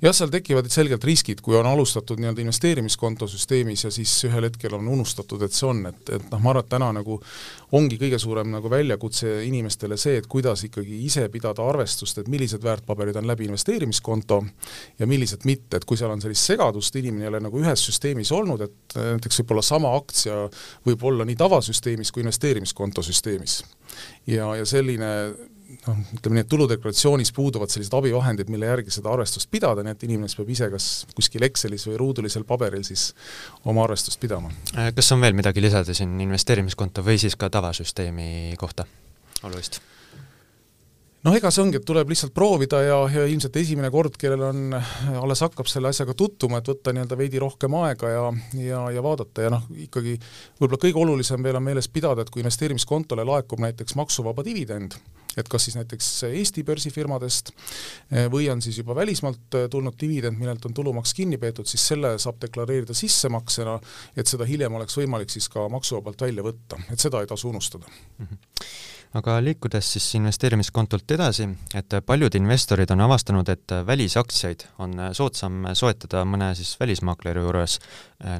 jah, 0.02 0.14
seal 0.14 0.30
tekivad 0.32 0.66
selgelt 0.72 1.04
riskid, 1.06 1.40
kui 1.44 1.56
on 1.58 1.66
alustatud 1.70 2.18
nii-öelda 2.18 2.42
investeerimiskonto 2.42 3.28
süsteemis 3.30 3.84
ja 3.84 3.90
siis 3.94 4.12
ühel 4.26 4.48
hetkel 4.48 4.74
on 4.74 4.88
unustatud, 4.90 5.42
et 5.46 5.54
see 5.54 5.68
on, 5.68 5.84
et, 5.90 6.02
et 6.16 6.26
noh, 6.32 6.42
ma 6.42 6.52
arvan, 6.52 6.66
et 6.66 6.72
täna 6.72 6.90
nagu 6.96 7.20
ongi 7.78 7.98
kõige 8.00 8.18
suurem 8.18 8.50
nagu 8.50 8.70
väljakutse 8.72 9.36
inimestele 9.46 9.98
see, 10.00 10.18
et 10.18 10.26
kuidas 10.30 10.64
ikkagi 10.66 11.02
ise 11.06 11.28
pidada 11.32 11.66
arvestust, 11.68 12.18
et 12.18 12.30
millised 12.32 12.64
väärtpaberid 12.64 13.20
on 13.20 13.28
läbi 13.28 13.46
investeerimiskonto 13.48 14.40
ja 14.98 15.06
millised 15.10 15.46
mitte, 15.48 15.78
et 15.78 15.86
kui 15.88 16.00
seal 16.00 16.14
on 16.14 16.22
sellist 16.24 16.50
segadust, 16.50 16.96
inimene 16.98 17.28
ei 17.28 17.32
ole 17.32 17.42
nagu 17.44 17.60
ühes 17.62 17.84
süsteemis 17.90 18.32
olnud, 18.34 18.64
et 18.66 18.98
näiteks 18.98 19.42
võib-olla 19.42 19.62
sama 19.66 19.94
aktsia 19.96 20.48
võib 20.86 21.06
olla 21.06 21.26
nii 21.28 21.38
tavasüsteemis 21.38 22.10
kui 22.12 22.24
investeerimiskonto 22.24 23.04
süsteemis. 23.06 23.60
ja, 24.26 24.50
ja 24.56 24.66
selline 24.66 25.12
noh, 25.68 25.98
ütleme 26.16 26.38
nii, 26.38 26.44
et 26.44 26.50
tuludeklaratsioonis 26.52 27.32
puuduvad 27.36 27.72
sellised 27.72 27.94
abivahendid, 27.98 28.50
mille 28.52 28.70
järgi 28.70 28.94
seda 28.94 29.12
arvestust 29.12 29.50
pidada, 29.52 29.84
nii 29.84 29.96
et 29.96 30.06
inimene 30.08 30.30
siis 30.30 30.40
peab 30.40 30.54
ise 30.54 30.70
kas 30.72 30.88
kuskil 31.16 31.44
Excelis 31.48 31.84
või 31.90 31.98
ruudulisel 32.00 32.46
paberil 32.48 32.86
siis 32.86 33.10
oma 33.68 33.84
arvestust 33.84 34.20
pidama. 34.22 34.52
Äh, 34.76 34.90
kas 34.96 35.12
on 35.16 35.22
veel 35.24 35.36
midagi 35.38 35.64
lisada 35.64 35.96
siin 35.96 36.16
investeerimiskonto 36.24 37.04
või 37.06 37.20
siis 37.20 37.36
ka 37.38 37.50
tavasüsteemi 37.52 38.56
kohta 38.60 38.88
olulist? 39.44 39.80
noh, 41.26 41.34
ega 41.34 41.50
see 41.52 41.64
ongi, 41.64 41.80
et 41.80 41.86
tuleb 41.86 42.08
lihtsalt 42.12 42.32
proovida 42.32 42.80
ja, 42.84 42.98
ja 43.10 43.24
ilmselt 43.28 43.56
esimene 43.60 43.90
kord, 43.92 44.16
kellel 44.20 44.44
on, 44.48 44.76
alles 45.18 45.42
hakkab 45.44 45.68
selle 45.68 45.90
asjaga 45.90 46.14
tutvuma, 46.16 46.60
et 46.60 46.70
võtta 46.70 46.94
nii-öelda 46.94 47.18
veidi 47.18 47.42
rohkem 47.42 47.74
aega 47.82 48.12
ja, 48.12 48.24
ja, 48.62 48.82
ja 48.94 49.04
vaadata 49.04 49.44
ja 49.44 49.52
noh, 49.52 49.66
ikkagi 49.88 50.14
võib-olla 50.60 50.80
kõige 50.86 51.02
olulisem 51.02 51.44
veel 51.44 51.58
on 51.58 51.66
meeles 51.66 51.90
pidada, 51.92 52.22
et 52.22 52.30
kui 52.32 52.44
investeerimiskontole 52.44 53.26
laekub 53.28 53.60
näiteks 53.66 53.98
maksuvaba 53.98 54.46
dividend, 54.46 54.96
et 55.38 55.48
kas 55.48 55.68
siis 55.68 55.78
näiteks 55.78 56.10
Eesti 56.28 56.64
börsifirmadest 56.66 57.52
eh, 57.52 58.26
või 58.32 58.48
on 58.52 58.62
siis 58.64 58.80
juba 58.80 58.96
välismaalt 58.98 59.58
eh, 59.58 59.68
tulnud 59.70 59.96
dividend, 60.00 60.38
millelt 60.40 60.66
on 60.66 60.74
tulumaks 60.74 61.14
kinni 61.14 61.38
peetud, 61.40 61.68
siis 61.70 61.86
selle 61.92 62.16
saab 62.18 62.40
deklareerida 62.42 62.96
sissemaksena, 62.96 63.78
et 64.18 64.30
seda 64.30 64.48
hiljem 64.48 64.78
oleks 64.80 64.98
võimalik 64.98 65.32
siis 65.32 65.48
ka 65.52 65.68
maksuvabalt 65.72 66.26
välja 66.26 66.44
võtta, 66.46 66.80
et 66.92 67.00
seda 67.00 67.22
ei 67.22 67.30
tasu 67.30 67.52
unustada. 67.52 67.90
Mm. 68.18 68.26
-hmm 68.26 68.96
aga 69.16 69.38
liikudes 69.40 69.92
siis 69.92 70.06
investeerimiskontolt 70.18 71.10
edasi, 71.10 71.48
et 71.74 71.94
paljud 72.06 72.34
investorid 72.34 72.90
on 72.92 73.00
avastanud, 73.00 73.48
et 73.48 73.72
välisaktsiaid 73.86 74.66
on 74.84 74.92
soodsam 75.16 75.64
soetada 75.72 76.24
mõne 76.28 76.50
siis 76.58 76.74
välismaakleri 76.80 77.40
juures, 77.40 77.78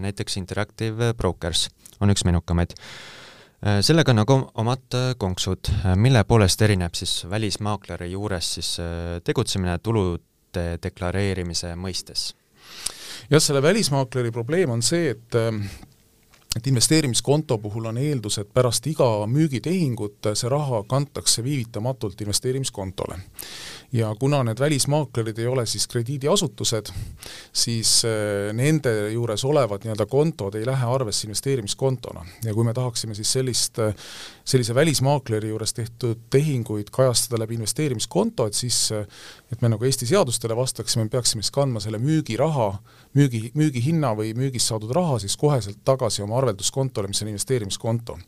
näiteks 0.04 0.36
Interactive 0.36 1.14
Brokers. 1.14 1.68
On 2.00 2.12
üks 2.12 2.24
menukamaid 2.28 2.76
Äh, 3.58 3.80
sellega 3.82 4.14
nagu 4.14 4.36
omad 4.54 4.94
äh, 4.94 5.14
konksud, 5.18 5.66
äh, 5.82 5.96
mille 5.98 6.22
poolest 6.24 6.60
erineb 6.62 6.94
siis 6.94 7.24
välismaakleri 7.30 8.12
juures 8.12 8.52
siis 8.54 8.76
tegutsemine 9.26 9.80
tulude 9.82 10.66
deklareerimise 10.82 11.72
mõistes? 11.74 12.30
jah, 13.28 13.42
selle 13.42 13.62
välismaakleri 13.62 14.30
probleem 14.30 14.70
on 14.70 14.82
see, 14.82 15.10
et 15.10 15.34
et 16.58 16.66
investeerimiskonto 16.66 17.58
puhul 17.62 17.86
on 17.86 17.98
eeldus, 17.98 18.40
et 18.42 18.48
pärast 18.54 18.86
iga 18.90 19.06
müügitehingut 19.30 20.32
see 20.34 20.50
raha 20.50 20.82
kantakse 20.90 21.44
viivitamatult 21.44 22.20
investeerimiskontole. 22.24 23.18
Ja 23.92 24.10
kuna 24.20 24.42
need 24.44 24.60
välismaaklerid 24.60 25.38
ei 25.38 25.46
ole 25.46 25.64
siis 25.66 25.86
krediidiasutused, 25.88 26.90
siis 27.52 28.02
äh, 28.04 28.50
nende 28.52 28.92
juures 29.14 29.44
olevad 29.48 29.86
nii-öelda 29.86 30.06
kontod 30.10 30.58
ei 30.58 30.66
lähe 30.66 30.86
arvesse 30.86 31.28
investeerimiskontona. 31.28 32.26
Ja 32.44 32.54
kui 32.54 32.66
me 32.66 32.74
tahaksime 32.76 33.16
siis 33.16 33.32
sellist, 33.32 33.78
äh, 33.78 33.94
sellise 34.44 34.74
välismaakleri 34.74 35.48
juures 35.54 35.72
tehtud 35.72 36.26
tehinguid 36.30 36.90
kajastada 36.92 37.40
läbi 37.40 37.56
investeerimiskonto, 37.56 38.46
et 38.46 38.58
siis 38.58 38.90
äh, 38.92 39.06
et 39.52 39.62
me 39.62 39.70
nagu 39.72 39.84
Eesti 39.84 40.06
seadustele 40.08 40.56
vastaksime, 40.56 41.06
me 41.06 41.12
peaksime 41.12 41.42
siis 41.42 41.54
kandma 41.54 41.80
selle 41.80 42.00
müügiraha, 42.02 42.72
müügi, 43.14 43.50
müügihinna 43.54 44.12
või 44.18 44.32
müügist 44.36 44.70
saadud 44.70 44.92
raha 44.94 45.18
siis 45.22 45.36
koheselt 45.36 45.80
tagasi 45.84 46.22
oma 46.24 46.38
arvelduskontole, 46.38 47.08
mis 47.08 47.22
on 47.22 47.32
investeerimiskonto. 47.32 48.18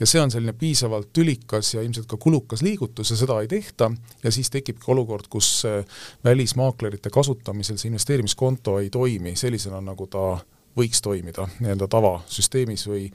ja 0.00 0.06
see 0.06 0.20
on 0.20 0.30
selline 0.30 0.52
piisavalt 0.52 1.12
tülikas 1.12 1.74
ja 1.74 1.82
ilmselt 1.82 2.06
ka 2.06 2.16
kulukas 2.16 2.62
liigutus 2.62 3.10
ja 3.10 3.16
seda 3.16 3.40
ei 3.40 3.48
tehta 3.48 3.90
ja 4.22 4.32
siis 4.32 4.50
tekibki 4.50 4.90
olukord, 4.92 5.28
kus 5.30 5.64
äh, 5.66 5.84
välismaaklerite 6.24 7.10
kasutamisel 7.10 7.76
see 7.76 7.88
investeerimiskonto 7.88 8.78
ei 8.78 8.90
toimi 8.90 9.36
sellisena, 9.36 9.80
nagu 9.80 10.06
ta 10.06 10.38
võiks 10.78 11.02
toimida 11.04 11.48
nii-öelda 11.58 11.90
tavasüsteemis 11.90 12.86
või 12.90 13.08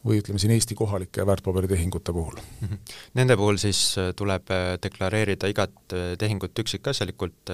või 0.00 0.22
ütleme 0.22 0.40
siin 0.40 0.54
Eesti 0.54 0.74
kohalike 0.74 1.26
väärtpaberitehingute 1.28 2.12
puhul 2.16 2.38
mm. 2.38 2.68
-hmm. 2.68 2.96
Nende 3.20 3.36
puhul 3.36 3.60
siis 3.60 3.98
äh, 3.98 4.14
tuleb 4.16 4.50
äh, 4.50 4.78
deklareerida 4.82 5.50
igat 5.52 5.76
tehingut 6.18 6.58
üksikasjalikult, 6.58 7.50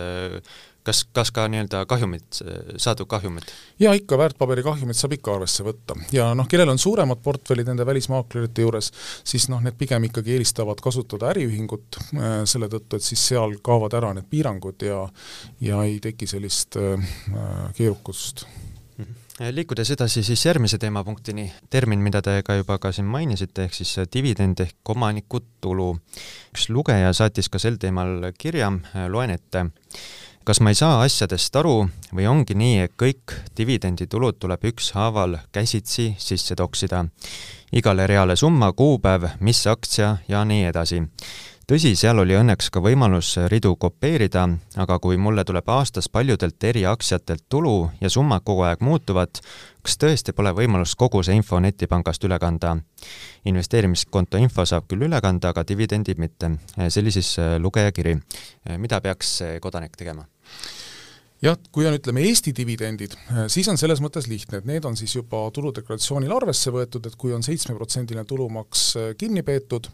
kas, 0.87 1.04
kas 1.12 1.30
ka 1.35 1.46
nii-öelda 1.50 1.82
kahjumit, 1.88 2.40
saadud 2.76 3.08
kahjumit? 3.11 3.50
jaa, 3.80 3.94
ikka, 3.99 4.18
väärtpaberi 4.18 4.62
kahjumit 4.66 4.99
saab 4.99 5.16
ikka 5.16 5.35
arvesse 5.37 5.64
võtta 5.66 5.96
ja 6.14 6.28
noh, 6.38 6.49
kellel 6.50 6.70
on 6.73 6.80
suuremad 6.80 7.23
portfellid 7.25 7.68
nende 7.70 7.87
välismaaklerite 7.87 8.66
juures, 8.66 8.92
siis 9.25 9.49
noh, 9.52 9.62
need 9.64 9.78
pigem 9.78 10.06
ikkagi 10.11 10.37
eelistavad 10.37 10.80
kasutada 10.85 11.32
äriühingut 11.32 12.00
äh, 12.02 12.38
selle 12.49 12.70
tõttu, 12.73 13.00
et 13.00 13.06
siis 13.06 13.26
seal 13.32 13.58
kaovad 13.66 13.96
ära 13.99 14.12
need 14.16 14.30
piirangud 14.30 14.87
ja 14.87 15.02
ja 15.61 15.82
ei 15.88 15.99
teki 16.02 16.28
sellist 16.30 16.78
äh, 16.80 17.11
keerukust. 17.76 18.46
Liikudes 19.40 19.90
edasi 19.90 20.23
siis 20.23 20.47
järgmise 20.47 20.78
teemapunktini, 20.78 21.52
termin, 21.71 22.00
mida 22.00 22.23
te 22.23 22.38
ka 22.45 22.55
juba 22.57 22.78
ka 22.78 22.93
siin 22.93 23.09
mainisite, 23.11 23.66
ehk 23.66 23.75
siis 23.75 23.97
dividend 24.12 24.61
ehk 24.64 24.90
omanikutulu. 24.95 25.97
üks 26.55 26.69
lugeja 26.69 27.12
saatis 27.12 27.49
ka 27.49 27.59
sel 27.59 27.76
teemal 27.76 28.33
kirja, 28.38 28.73
loen 29.09 29.31
ette 29.31 29.66
kas 30.47 30.61
ma 30.62 30.71
ei 30.71 30.78
saa 30.78 31.00
asjadest 31.02 31.57
aru 31.59 31.88
või 32.14 32.28
ongi 32.31 32.55
nii, 32.55 32.78
et 32.87 32.93
kõik 32.95 33.35
dividenditulud 33.59 34.38
tuleb 34.38 34.64
ükshaaval 34.71 35.40
käsitsi 35.52 36.14
sisse 36.19 36.55
toksida? 36.55 37.05
igale 37.73 38.07
reale 38.07 38.37
summa, 38.37 38.73
kuupäev, 38.73 39.26
mis 39.40 39.66
aktsia 39.66 40.16
ja 40.28 40.45
nii 40.45 40.64
edasi 40.71 41.02
tõsi, 41.66 41.92
seal 41.99 42.20
oli 42.23 42.37
õnneks 42.38 42.68
ka 42.70 42.80
võimalus 42.82 43.32
ridu 43.50 43.73
kopeerida, 43.80 44.44
aga 44.78 44.99
kui 45.02 45.18
mulle 45.18 45.42
tuleb 45.46 45.66
aastas 45.75 46.08
paljudelt 46.12 46.62
eri 46.64 46.85
aktsiatelt 46.87 47.46
tulu 47.50 47.90
ja 48.00 48.11
summad 48.11 48.44
kogu 48.46 48.62
aeg 48.68 48.85
muutuvad, 48.87 49.40
kas 49.82 49.99
tõesti 49.99 50.35
pole 50.37 50.54
võimalust 50.54 50.99
kogu 50.99 51.25
see 51.26 51.37
info 51.38 51.61
netipangast 51.61 52.25
üle 52.25 52.38
kanda? 52.42 52.76
investeerimiskonto 53.46 54.38
info 54.42 54.64
saab 54.66 54.88
küll 54.90 55.06
üle 55.06 55.20
kanda, 55.23 55.52
aga 55.52 55.62
dividendid 55.66 56.18
mitte. 56.18 56.50
see 56.88 57.02
oli 57.02 57.12
siis 57.14 57.37
lugeja 57.58 57.92
kiri. 57.92 58.16
mida 58.78 59.00
peaks 59.00 59.38
kodanik 59.61 59.96
tegema? 59.96 60.26
jah, 61.42 61.58
kui 61.70 61.87
on, 61.87 61.94
ütleme, 61.94 62.23
Eesti 62.26 62.54
dividendid, 62.56 63.14
siis 63.52 63.68
on 63.68 63.78
selles 63.78 64.00
mõttes 64.00 64.26
lihtne, 64.26 64.58
et 64.58 64.64
need 64.64 64.85
on 64.85 64.96
siis 64.96 65.14
juba 65.14 65.50
tuludeklaratsioonil 65.54 66.32
arvesse 66.32 66.70
võetud, 66.70 67.06
et 67.06 67.14
kui 67.14 67.35
on 67.35 67.42
seitsmeprotsendiline 67.42 68.25
tulumaks 68.25 68.94
kinni 69.18 69.42
peetud, 69.42 69.90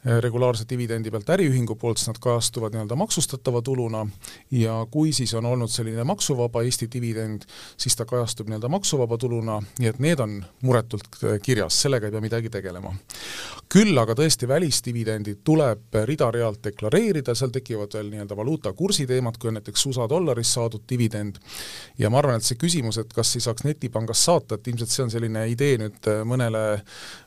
regulaarse 0.05 0.65
dividendi 0.69 1.11
pealt 1.11 1.29
äriühingu 1.29 1.75
poolt, 1.75 1.99
siis 1.99 2.09
nad 2.09 2.17
kajastuvad 2.21 2.73
nii-öelda 2.73 2.95
maksustatava 2.97 3.61
tuluna. 3.61 4.07
Ja 4.51 4.87
kui 4.91 5.13
siis 5.13 5.33
on 5.37 5.45
olnud 5.45 5.69
selline 5.69 6.03
maksuvaba 6.03 6.63
Eesti 6.65 6.87
dividend, 6.93 7.45
siis 7.77 7.95
ta 7.95 8.05
kajastub 8.05 8.49
nii-öelda 8.49 8.69
maksuvaba 8.69 9.17
tuluna, 9.17 9.59
nii 9.79 9.89
et 9.91 9.99
need 10.01 10.19
on 10.19 10.39
muretult 10.65 11.05
äh, 11.23 11.37
kirjas, 11.43 11.77
sellega 11.81 12.09
ei 12.09 12.15
pea 12.15 12.21
midagi 12.21 12.49
tegelema. 12.49 12.93
küll 13.71 13.95
aga 13.97 14.11
tõesti 14.17 14.47
välisdividendid 14.47 15.45
tuleb 15.47 15.95
rida-realt 16.05 16.59
deklareerida, 16.63 17.35
seal 17.35 17.53
tekivad 17.55 17.93
veel 17.93 18.09
nii-öelda 18.11 18.35
valuutakursi 18.35 19.05
teemad, 19.07 19.37
kui 19.39 19.47
on 19.47 19.55
näiteks 19.59 19.85
USA 19.85 20.09
dollarist 20.09 20.57
saadud 20.57 20.83
dividend, 20.89 21.37
ja 21.97 22.09
ma 22.09 22.19
arvan, 22.19 22.41
et 22.41 22.43
see 22.43 22.59
küsimus, 22.59 22.97
et 22.99 23.13
kas 23.13 23.35
ei 23.37 23.45
saaks 23.45 23.63
netipangast 23.63 24.27
saata, 24.27 24.57
et 24.57 24.67
ilmselt 24.67 24.91
see 24.91 25.05
on 25.05 25.13
selline 25.13 25.45
idee 25.53 25.77
nüüd 25.79 26.09
äh, 26.09 26.25
mõnele, 26.27 26.65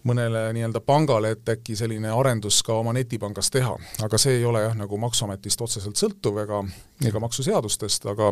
mõnele 0.05 0.45
nii-öelda 0.59 0.83
pangale, 0.85 1.33
et 1.39 1.55
äkki 1.55 1.79
selline 1.79 2.13
arendus 2.13 2.64
ka 2.65 2.77
oma 2.81 2.95
netipangas 2.97 3.51
teha, 3.53 3.75
aga 4.05 4.21
see 4.21 4.39
ei 4.39 4.45
ole 4.49 4.63
jah, 4.65 4.77
nagu 4.79 4.99
Maksuametist 5.01 5.65
otseselt 5.67 6.01
sõltuv 6.01 6.41
ega, 6.45 6.61
ega 7.05 7.21
maksuseadustest, 7.23 8.07
aga 8.13 8.31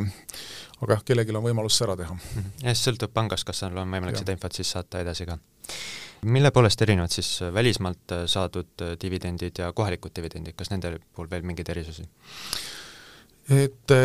aga 0.83 0.97
jah, 0.97 1.03
kellelgi 1.11 1.37
on 1.37 1.45
võimalus 1.45 1.77
see 1.79 1.87
ära 1.89 1.97
teha. 2.01 2.17
Mhm. 2.17 2.55
jah, 2.65 2.77
see 2.77 2.89
sõltub 2.89 3.13
pangast, 3.15 3.47
kas 3.49 3.63
seal 3.63 3.77
on 3.77 3.93
võimalik 3.93 4.17
ja. 4.19 4.25
seda 4.25 4.37
infot 4.37 4.57
siis 4.57 4.73
saata 4.77 5.03
edasi 5.05 5.29
ka. 5.29 5.39
mille 6.23 6.51
poolest 6.55 6.83
erinevad 6.83 7.13
siis 7.13 7.35
välismaalt 7.55 8.17
saadud 8.31 8.87
dividendid 9.03 9.59
ja 9.59 9.73
kohalikud 9.73 10.15
dividendid, 10.17 10.57
kas 10.57 10.71
nende 10.71 10.97
puhul 11.13 11.31
veel 11.31 11.47
mingeid 11.47 11.69
erisusi? 11.75 12.09
et 13.53 13.97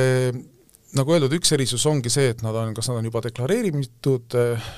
nagu 0.99 1.13
öeldud, 1.15 1.33
üks 1.37 1.51
erisus 1.55 1.85
ongi 1.89 2.11
see, 2.13 2.31
et 2.33 2.43
nad 2.45 2.55
on, 2.57 2.73
kas 2.77 2.89
nad 2.91 2.99
on 2.99 3.07
juba 3.07 3.21
deklareeritud 3.25 4.37
äh, 4.39 4.69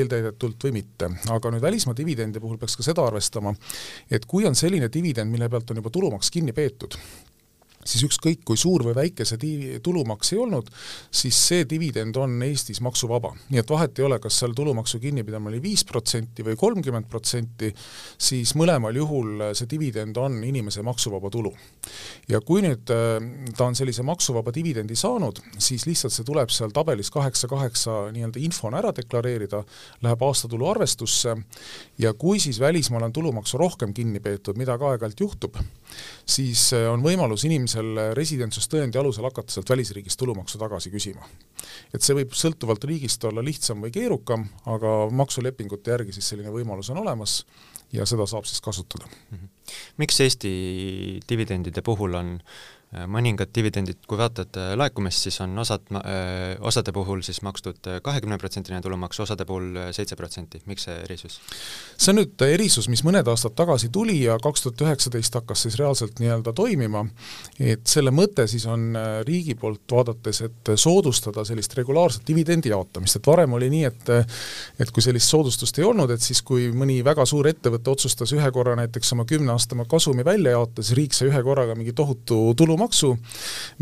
eeltäidetult 0.00 0.68
või 0.68 0.74
mitte. 0.80 1.10
aga 1.34 1.52
nüüd 1.54 1.64
välismaa 1.64 1.96
dividendi 1.96 2.42
puhul 2.42 2.58
peaks 2.60 2.76
ka 2.78 2.86
seda 2.86 3.06
arvestama, 3.08 3.54
et 4.10 4.26
kui 4.30 4.46
on 4.48 4.56
selline 4.58 4.90
dividend, 4.92 5.32
mille 5.32 5.48
pealt 5.52 5.70
on 5.72 5.80
juba 5.82 5.92
tulumaks 5.94 6.30
kinni 6.34 6.54
peetud, 6.56 6.96
siis 7.84 8.04
ükskõik, 8.08 8.42
kui 8.44 8.58
suur 8.60 8.84
või 8.86 8.94
väike 8.96 9.26
see 9.28 9.40
di-, 9.40 9.78
tulumaks 9.84 10.32
ei 10.34 10.40
olnud, 10.42 10.70
siis 11.14 11.38
see 11.48 11.66
dividend 11.68 12.16
on 12.20 12.36
Eestis 12.46 12.80
maksuvaba. 12.84 13.34
nii 13.50 13.60
et 13.60 13.70
vahet 13.70 13.98
ei 13.98 14.06
ole, 14.06 14.18
kas 14.22 14.38
seal 14.40 14.54
tulumaksu 14.56 15.00
kinnipidamine 15.02 15.54
oli 15.54 15.62
viis 15.62 15.84
protsenti 15.84 16.44
või 16.46 16.56
kolmkümmend 16.60 17.08
protsenti, 17.10 17.70
siis 18.18 18.54
mõlemal 18.58 18.96
juhul 18.96 19.48
see 19.52 19.68
dividend 19.70 20.16
on 20.20 20.40
inimese 20.44 20.82
maksuvaba 20.82 21.30
tulu. 21.30 21.52
ja 22.28 22.40
kui 22.40 22.62
nüüd 22.64 22.90
äh, 22.90 23.18
ta 23.56 23.68
on 23.68 23.76
sellise 23.76 24.02
maksuvaba 24.02 24.52
dividendi 24.54 24.96
saanud, 24.96 25.40
siis 25.58 25.86
lihtsalt 25.86 26.12
see 26.14 26.24
tuleb 26.26 26.50
seal 26.50 26.72
tabelis 26.74 27.10
kaheksa 27.10 27.48
kaheksa 27.48 27.96
nii-öelda 28.14 28.40
infona 28.40 28.80
ära 28.80 28.92
deklareerida, 28.96 29.62
läheb 30.02 30.22
aastatulu 30.22 30.68
arvestusse 30.70 31.36
ja 31.98 32.14
kui 32.14 32.40
siis 32.40 32.60
välismaal 32.60 33.08
on 33.08 33.12
tulumaksu 33.12 33.58
rohkem 33.60 33.94
kinni 33.94 34.20
peetud, 34.20 34.58
mida 34.58 34.78
ka 34.78 34.94
aeg-ajalt 34.94 35.20
juhtub, 35.20 35.58
siis 36.26 36.66
äh, 36.76 36.86
on 36.92 37.02
võimalus 37.04 37.46
inimesel 37.48 38.14
residentsustõendi 38.16 38.98
alusel 39.00 39.26
hakata 39.28 39.54
sealt 39.54 39.70
välisriigist 39.70 40.18
tulumaksu 40.20 40.58
tagasi 40.58 40.92
küsima. 40.94 41.26
et 41.94 42.02
see 42.02 42.16
võib 42.16 42.34
sõltuvalt 42.36 42.84
riigist 42.84 43.24
olla 43.24 43.44
lihtsam 43.44 43.84
või 43.84 43.94
keerukam, 43.94 44.48
aga 44.66 44.96
maksulepingute 45.10 45.90
järgi 45.96 46.16
siis 46.16 46.34
selline 46.34 46.52
võimalus 46.54 46.90
on 46.90 47.02
olemas 47.02 47.42
ja 47.92 48.06
seda 48.06 48.26
saab 48.26 48.46
siis 48.48 48.60
kasutada. 48.60 49.06
Mhm. 49.30 49.50
miks 49.96 50.20
Eesti 50.20 50.54
dividendide 51.28 51.82
puhul 51.82 52.14
on 52.14 52.38
Äh, 52.38 52.83
mõningad 53.10 53.50
dividendid, 53.54 54.02
kui 54.08 54.18
vaatad 54.20 54.58
äh, 54.60 54.72
laekumist, 54.78 55.26
siis 55.26 55.40
on 55.44 55.58
osad, 55.58 55.86
osade 56.64 56.92
puhul 56.94 57.22
siis 57.26 57.40
makstud 57.46 57.88
kahekümneprotsendine 58.04 58.80
tulumaks, 58.84 59.20
osade 59.24 59.46
puhul 59.48 59.78
seitse 59.94 60.16
protsenti, 60.16 60.60
miks 60.70 60.86
see 60.88 60.96
erisus? 61.04 61.38
see 61.96 62.12
on 62.12 62.20
nüüd 62.20 62.44
erisus, 62.46 62.88
mis 62.92 63.04
mõned 63.06 63.28
aastad 63.30 63.54
tagasi 63.56 63.90
tuli 63.94 64.20
ja 64.24 64.36
kaks 64.42 64.64
tuhat 64.64 64.84
üheksateist 64.86 65.38
hakkas 65.38 65.64
siis 65.66 65.78
reaalselt 65.80 66.20
nii-öelda 66.22 66.52
toimima, 66.56 67.04
et 67.60 67.86
selle 67.88 68.12
mõte 68.14 68.46
siis 68.50 68.66
on 68.70 68.92
riigi 69.26 69.54
poolt 69.58 69.94
vaadates, 69.94 70.42
et 70.48 70.74
soodustada 70.80 71.44
sellist 71.46 71.74
regulaarset 71.78 72.26
dividendi 72.28 72.72
jaotamist, 72.72 73.20
et 73.20 73.30
varem 73.30 73.56
oli 73.58 73.70
nii, 73.72 73.84
et 73.90 74.14
et 74.80 74.90
kui 74.94 75.02
sellist 75.04 75.30
soodustust 75.30 75.78
ei 75.78 75.86
olnud, 75.86 76.10
et 76.14 76.22
siis 76.22 76.40
kui 76.46 76.68
mõni 76.74 76.98
väga 77.06 77.26
suur 77.28 77.48
ettevõte 77.48 77.92
otsustas 77.92 78.32
ühe 78.36 78.50
korra 78.54 78.76
näiteks 78.78 79.12
oma 79.16 79.26
kümne 79.28 79.54
aasta 79.54 79.76
kasumi 79.88 80.24
välja 80.26 80.54
jaotada, 80.54 80.82
siis 80.82 80.98
riik 80.98 81.16
sai 81.16 81.30
ühe 81.30 81.42
korraga 81.46 81.76
mingi 81.78 81.94
tohutu 81.96 82.38
tulumaksu, 82.58 82.83
maksu, 82.84 83.14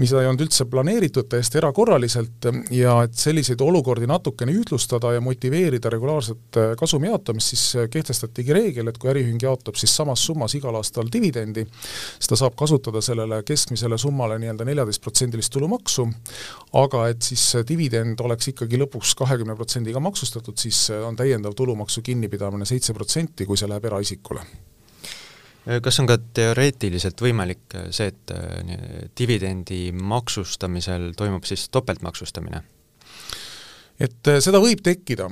mis 0.00 0.12
ei 0.14 0.28
olnud 0.28 0.46
üldse 0.46 0.66
planeeritud, 0.70 1.28
täiesti 1.30 1.60
erakorraliselt, 1.60 2.48
ja 2.74 2.96
et 3.06 3.16
selliseid 3.18 3.60
olukordi 3.64 4.08
natukene 4.10 4.54
ühtlustada 4.56 5.12
ja 5.16 5.22
motiveerida 5.24 5.90
regulaarset 5.92 6.58
äh, 6.60 6.72
kasumi 6.78 7.10
jaotamist, 7.10 7.52
siis 7.52 7.66
äh, 7.76 7.88
kehtestatigi 7.92 8.56
reegel, 8.56 8.88
et 8.90 8.98
kui 9.02 9.12
äriühing 9.12 9.42
jaotab 9.42 9.78
siis 9.80 9.94
samas 9.96 10.24
summas 10.26 10.56
igal 10.58 10.76
aastal 10.78 11.10
dividendi, 11.12 11.66
siis 12.16 12.30
ta 12.32 12.38
saab 12.38 12.56
kasutada 12.58 13.02
sellele 13.04 13.42
keskmisele 13.46 13.98
summale 13.98 14.38
nii-öelda 14.42 14.66
neljateistprotsendilist 14.68 15.52
tulumaksu, 15.52 16.08
aga 16.82 17.06
et 17.12 17.22
siis 17.26 17.44
dividend 17.68 18.20
oleks 18.24 18.52
ikkagi 18.54 18.80
lõpuks 18.84 19.16
kahekümne 19.18 19.56
protsendiga 19.58 20.02
maksustatud, 20.02 20.58
siis 20.58 20.88
äh, 20.90 21.04
on 21.06 21.18
täiendav 21.18 21.56
tulumaksu 21.58 22.04
kinnipidamine 22.06 22.68
seitse 22.68 22.94
protsenti, 22.96 23.46
kui 23.48 23.60
see 23.60 23.70
läheb 23.70 23.90
eraisikule. 23.92 24.46
Äh, 24.46 24.71
kas 25.82 26.00
on 26.02 26.08
ka 26.10 26.18
teoreetiliselt 26.34 27.20
võimalik 27.22 27.76
äh, 27.78 27.90
see, 27.94 28.10
et 28.12 28.34
äh, 28.34 28.76
dividendi 29.18 29.90
maksustamisel 29.94 31.12
toimub 31.18 31.46
siis 31.48 31.68
topeltmaksustamine? 31.72 32.62
et 34.02 34.28
seda 34.42 34.58
võib 34.58 34.80
tekkida 34.82 35.28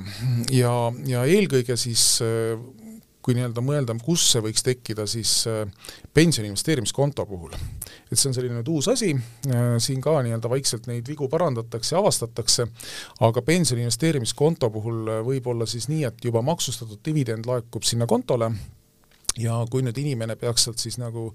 ja, 0.53 0.71
ja 1.09 1.25
eelkõige 1.27 1.75
siis 1.75 2.21
kui 3.21 3.35
nii-öelda 3.35 3.61
mõelda, 3.65 3.95
kus 4.01 4.23
see 4.31 4.41
võiks 4.45 4.63
tekkida, 4.65 5.03
siis 5.09 5.33
pensioni 6.13 6.47
investeerimiskonto 6.49 7.25
puhul. 7.27 7.51
et 8.07 8.15
see 8.15 8.29
on 8.29 8.37
selline 8.37 8.55
nüüd 8.59 8.69
uus 8.71 8.87
asi, 8.89 9.11
siin 9.83 10.01
ka 10.01 10.13
nii-öelda 10.23 10.49
vaikselt 10.49 10.87
neid 10.87 11.09
vigu 11.09 11.27
parandatakse 11.29 11.97
avastatakse, 11.99 12.67
aga 13.27 13.43
pensioni 13.45 13.83
investeerimiskonto 13.83 14.69
puhul 14.73 15.17
võib 15.27 15.51
olla 15.51 15.67
siis 15.67 15.89
nii, 15.91 16.05
et 16.07 16.29
juba 16.29 16.45
maksustatud 16.45 17.01
dividend 17.05 17.49
laekub 17.49 17.85
sinna 17.85 18.07
kontole, 18.07 18.53
ja 19.39 19.61
kui 19.71 19.83
nüüd 19.85 19.97
inimene 20.01 20.35
peaks 20.39 20.65
sealt 20.67 20.81
siis 20.81 20.97
nagu 20.99 21.29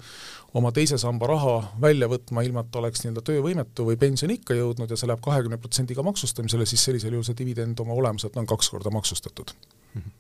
oma 0.57 0.73
teise 0.77 0.99
samba 1.01 1.29
raha 1.31 1.55
välja 1.81 2.09
võtma, 2.13 2.45
ilma 2.45 2.65
et 2.65 2.71
ta 2.73 2.81
oleks 2.83 3.05
nii-öelda 3.05 3.25
töövõimetu 3.25 3.87
või 3.89 3.97
pensioniikka 4.01 4.57
jõudnud 4.59 4.91
ja 4.91 4.99
see 4.99 5.09
läheb 5.09 5.23
kahekümne 5.25 5.59
protsendiga 5.63 6.05
maksustamisele, 6.07 6.67
siis 6.69 6.85
sellisel 6.85 7.17
juhul 7.17 7.27
see 7.27 7.39
dividend 7.39 7.81
oma 7.81 7.97
olemuselt 7.97 8.37
on 8.37 8.49
kaks 8.49 8.71
korda 8.75 8.93
maksustatud. 8.93 9.55
Mhm. 9.97 10.11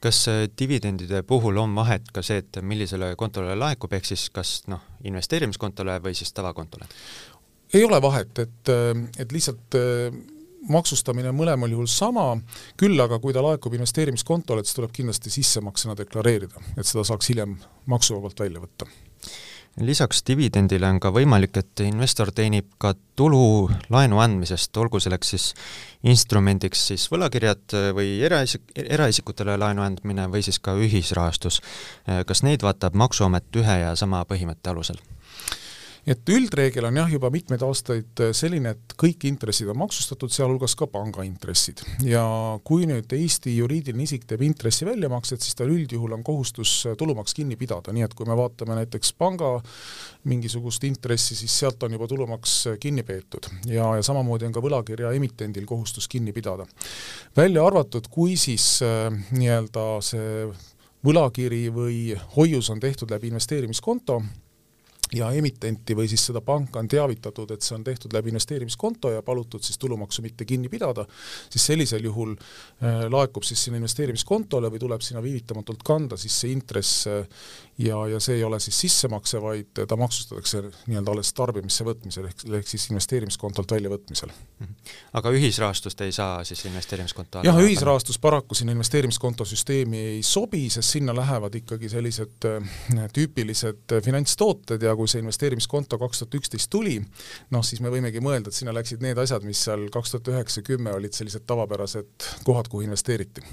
kas 0.00 0.28
äh, 0.28 0.44
dividendide 0.58 1.22
puhul 1.26 1.56
on 1.58 1.74
vahet 1.74 2.12
ka 2.14 2.22
see, 2.22 2.38
et 2.38 2.58
millisele 2.62 3.16
kontole 3.18 3.56
laekub, 3.58 3.92
ehk 3.92 4.04
siis 4.06 4.28
kas 4.30 4.60
noh, 4.70 4.84
investeerimiskontole 5.04 5.98
või 6.04 6.14
siis 6.14 6.30
tavakontole? 6.32 6.86
ei 7.74 7.84
ole 7.84 7.98
vahet, 8.02 8.38
et, 8.38 8.70
äh, 8.70 9.02
et 9.18 9.32
lihtsalt 9.32 9.74
äh, 9.74 10.14
maksustamine 10.72 11.30
on 11.32 11.38
mõlemal 11.38 11.72
juhul 11.72 11.88
sama, 11.90 12.28
küll 12.80 13.00
aga 13.02 13.18
kui 13.22 13.34
ta 13.36 13.44
laekub 13.44 13.74
investeerimiskontole, 13.78 14.64
siis 14.64 14.78
tuleb 14.78 14.94
kindlasti 14.96 15.32
sissemaksena 15.32 15.96
deklareerida, 15.98 16.62
et 16.76 16.86
seda 16.86 17.04
saaks 17.06 17.32
hiljem 17.32 17.58
maksuvabalt 17.90 18.46
välja 18.46 18.62
võtta 18.62 18.88
lisaks 19.80 20.22
dividendile 20.26 20.88
on 20.88 20.98
ka 21.00 21.10
võimalik, 21.12 21.58
et 21.60 21.82
investor 21.84 22.30
teenib 22.32 22.70
ka 22.80 22.94
tulu 23.16 23.68
laenu 23.92 24.20
andmisest, 24.22 24.76
olgu 24.80 25.00
selleks 25.02 25.32
siis 25.34 25.46
instrumendiks 26.08 26.86
siis 26.92 27.04
võlakirjad 27.12 27.76
või 27.96 28.16
eraisik, 28.24 28.64
eraisikutele 28.76 29.58
laenu 29.60 29.84
andmine 29.84 30.28
või 30.32 30.44
siis 30.46 30.58
ka 30.62 30.76
ühisrahastus. 30.80 31.60
kas 32.26 32.42
neid 32.42 32.64
vaatab 32.64 32.96
Maksuamet 32.96 33.60
ühe 33.60 33.78
ja 33.82 33.94
sama 33.96 34.24
põhimõtte 34.24 34.72
alusel? 34.72 35.00
Et 36.06 36.30
üldreegel 36.30 36.86
on 36.86 37.00
jah, 37.00 37.08
juba 37.10 37.30
mitmeid 37.34 37.62
aastaid 37.66 38.22
selline, 38.36 38.76
et 38.76 38.94
kõik 38.98 39.26
intressid 39.26 39.70
on 39.72 39.78
maksustatud, 39.80 40.30
sealhulgas 40.32 40.76
ka 40.78 40.86
pangaintressid. 40.90 41.82
ja 42.06 42.24
kui 42.66 42.86
nüüd 42.86 43.10
Eesti 43.16 43.56
juriidiline 43.56 44.06
isik 44.06 44.26
teeb 44.28 44.44
intressi 44.46 44.86
väljamakset, 44.86 45.42
siis 45.42 45.58
tal 45.58 45.72
üldjuhul 45.74 46.14
on 46.14 46.22
kohustus 46.26 46.72
tulumaks 46.98 47.34
kinni 47.34 47.58
pidada, 47.58 47.94
nii 47.94 48.06
et 48.06 48.14
kui 48.14 48.28
me 48.28 48.36
vaatame 48.38 48.78
näiteks 48.78 49.12
panga 49.18 49.56
mingisugust 50.30 50.84
intressi, 50.86 51.36
siis 51.38 51.58
sealt 51.58 51.82
on 51.82 51.98
juba 51.98 52.08
tulumaks 52.10 52.56
kinni 52.80 53.02
peetud 53.06 53.50
ja, 53.66 53.90
ja 53.98 54.06
samamoodi 54.06 54.46
on 54.46 54.54
ka 54.54 54.62
võlakirja 54.62 55.12
emitendil 55.16 55.66
kohustus 55.66 56.08
kinni 56.08 56.34
pidada. 56.36 56.66
välja 57.36 57.66
arvatud, 57.66 58.06
kui 58.10 58.36
siis 58.40 58.78
äh, 58.86 59.10
nii-öelda 59.34 59.86
see 60.06 60.48
võlakiri 61.06 61.66
või 61.74 61.98
hoius 62.36 62.70
on 62.70 62.80
tehtud 62.82 63.10
läbi 63.10 63.30
investeerimiskonto, 63.30 64.20
ja 65.14 65.30
emitenti 65.30 65.94
või 65.96 66.08
siis 66.10 66.24
seda 66.28 66.40
panka 66.42 66.80
on 66.82 66.88
teavitatud, 66.88 67.50
et 67.54 67.62
see 67.62 67.76
on 67.76 67.84
tehtud 67.86 68.12
läbi 68.16 68.32
investeerimiskonto 68.32 69.12
ja 69.14 69.22
palutud 69.22 69.62
siis 69.62 69.78
tulumaksu 69.78 70.22
mitte 70.22 70.44
kinni 70.44 70.68
pidada, 70.68 71.06
siis 71.50 71.66
sellisel 71.66 72.04
juhul 72.04 72.34
äh, 72.36 73.06
laekub 73.12 73.46
siis 73.46 73.64
sinna 73.64 73.80
investeerimiskontole 73.82 74.70
või 74.72 74.82
tuleb 74.82 75.04
sinna 75.06 75.22
viivitamatult 75.22 75.84
kanda 75.86 76.18
siis 76.20 76.40
see 76.40 76.52
intress 76.52 77.06
ja, 77.78 78.06
ja 78.08 78.20
see 78.20 78.36
ei 78.36 78.44
ole 78.44 78.60
siis 78.60 78.80
sissemakse, 78.80 79.40
vaid 79.42 79.82
ta 79.88 79.96
maksustatakse 79.96 80.62
nii-öelda 80.86 81.12
alles 81.12 81.32
tarbimisse 81.36 81.84
võtmisel, 81.84 82.28
ehk, 82.30 82.44
ehk 82.58 82.68
siis 82.68 82.88
investeerimiskontolt 82.90 83.72
väljavõtmisel. 83.76 84.32
-hmm. 84.32 84.74
aga 85.12 85.30
ühisrahastust 85.30 86.00
ei 86.00 86.12
saa 86.12 86.44
siis 86.44 86.64
investeerimiskonto 86.64 87.44
jah, 87.44 87.60
ühisrahastus 87.60 88.18
paraku 88.18 88.54
sinna 88.54 88.72
investeerimiskonto 88.72 89.44
süsteemi 89.44 89.98
ei 89.98 90.22
sobi, 90.22 90.70
sest 90.70 90.96
sinna 90.96 91.16
lähevad 91.16 91.54
ikkagi 91.54 91.88
sellised 91.88 92.48
äh, 92.48 93.08
tüüpilised 93.12 93.92
äh, 93.92 94.02
finantstooted 94.02 94.82
ja 94.82 94.95
kui 94.96 95.10
see 95.10 95.22
investeerimiskonto 95.22 95.98
kaks 96.00 96.22
tuhat 96.22 96.38
üksteist 96.40 96.70
tuli, 96.72 96.96
noh 97.54 97.64
siis 97.66 97.82
me 97.84 97.92
võimegi 97.92 98.22
mõelda, 98.24 98.50
et 98.50 98.58
sinna 98.58 98.74
läksid 98.76 99.04
need 99.04 99.18
asjad, 99.22 99.46
mis 99.46 99.62
seal 99.68 99.88
kaks 99.94 100.14
tuhat 100.14 100.32
üheksa, 100.34 100.64
kümme 100.66 100.94
olid 100.96 101.16
sellised 101.16 101.46
tavapärased 101.46 102.28
kohad, 102.44 102.70
kuhu 102.72 102.86
investeeriti. 102.86 103.44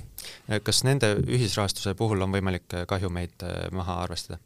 kas 0.63 0.83
nende 0.87 1.15
ühisrahastuse 1.27 1.95
puhul 1.99 2.21
on 2.23 2.31
võimalik 2.33 2.79
kahjumeid 2.87 3.47
äh, 3.47 3.65
maha 3.71 4.01
arvestada? 4.05 4.39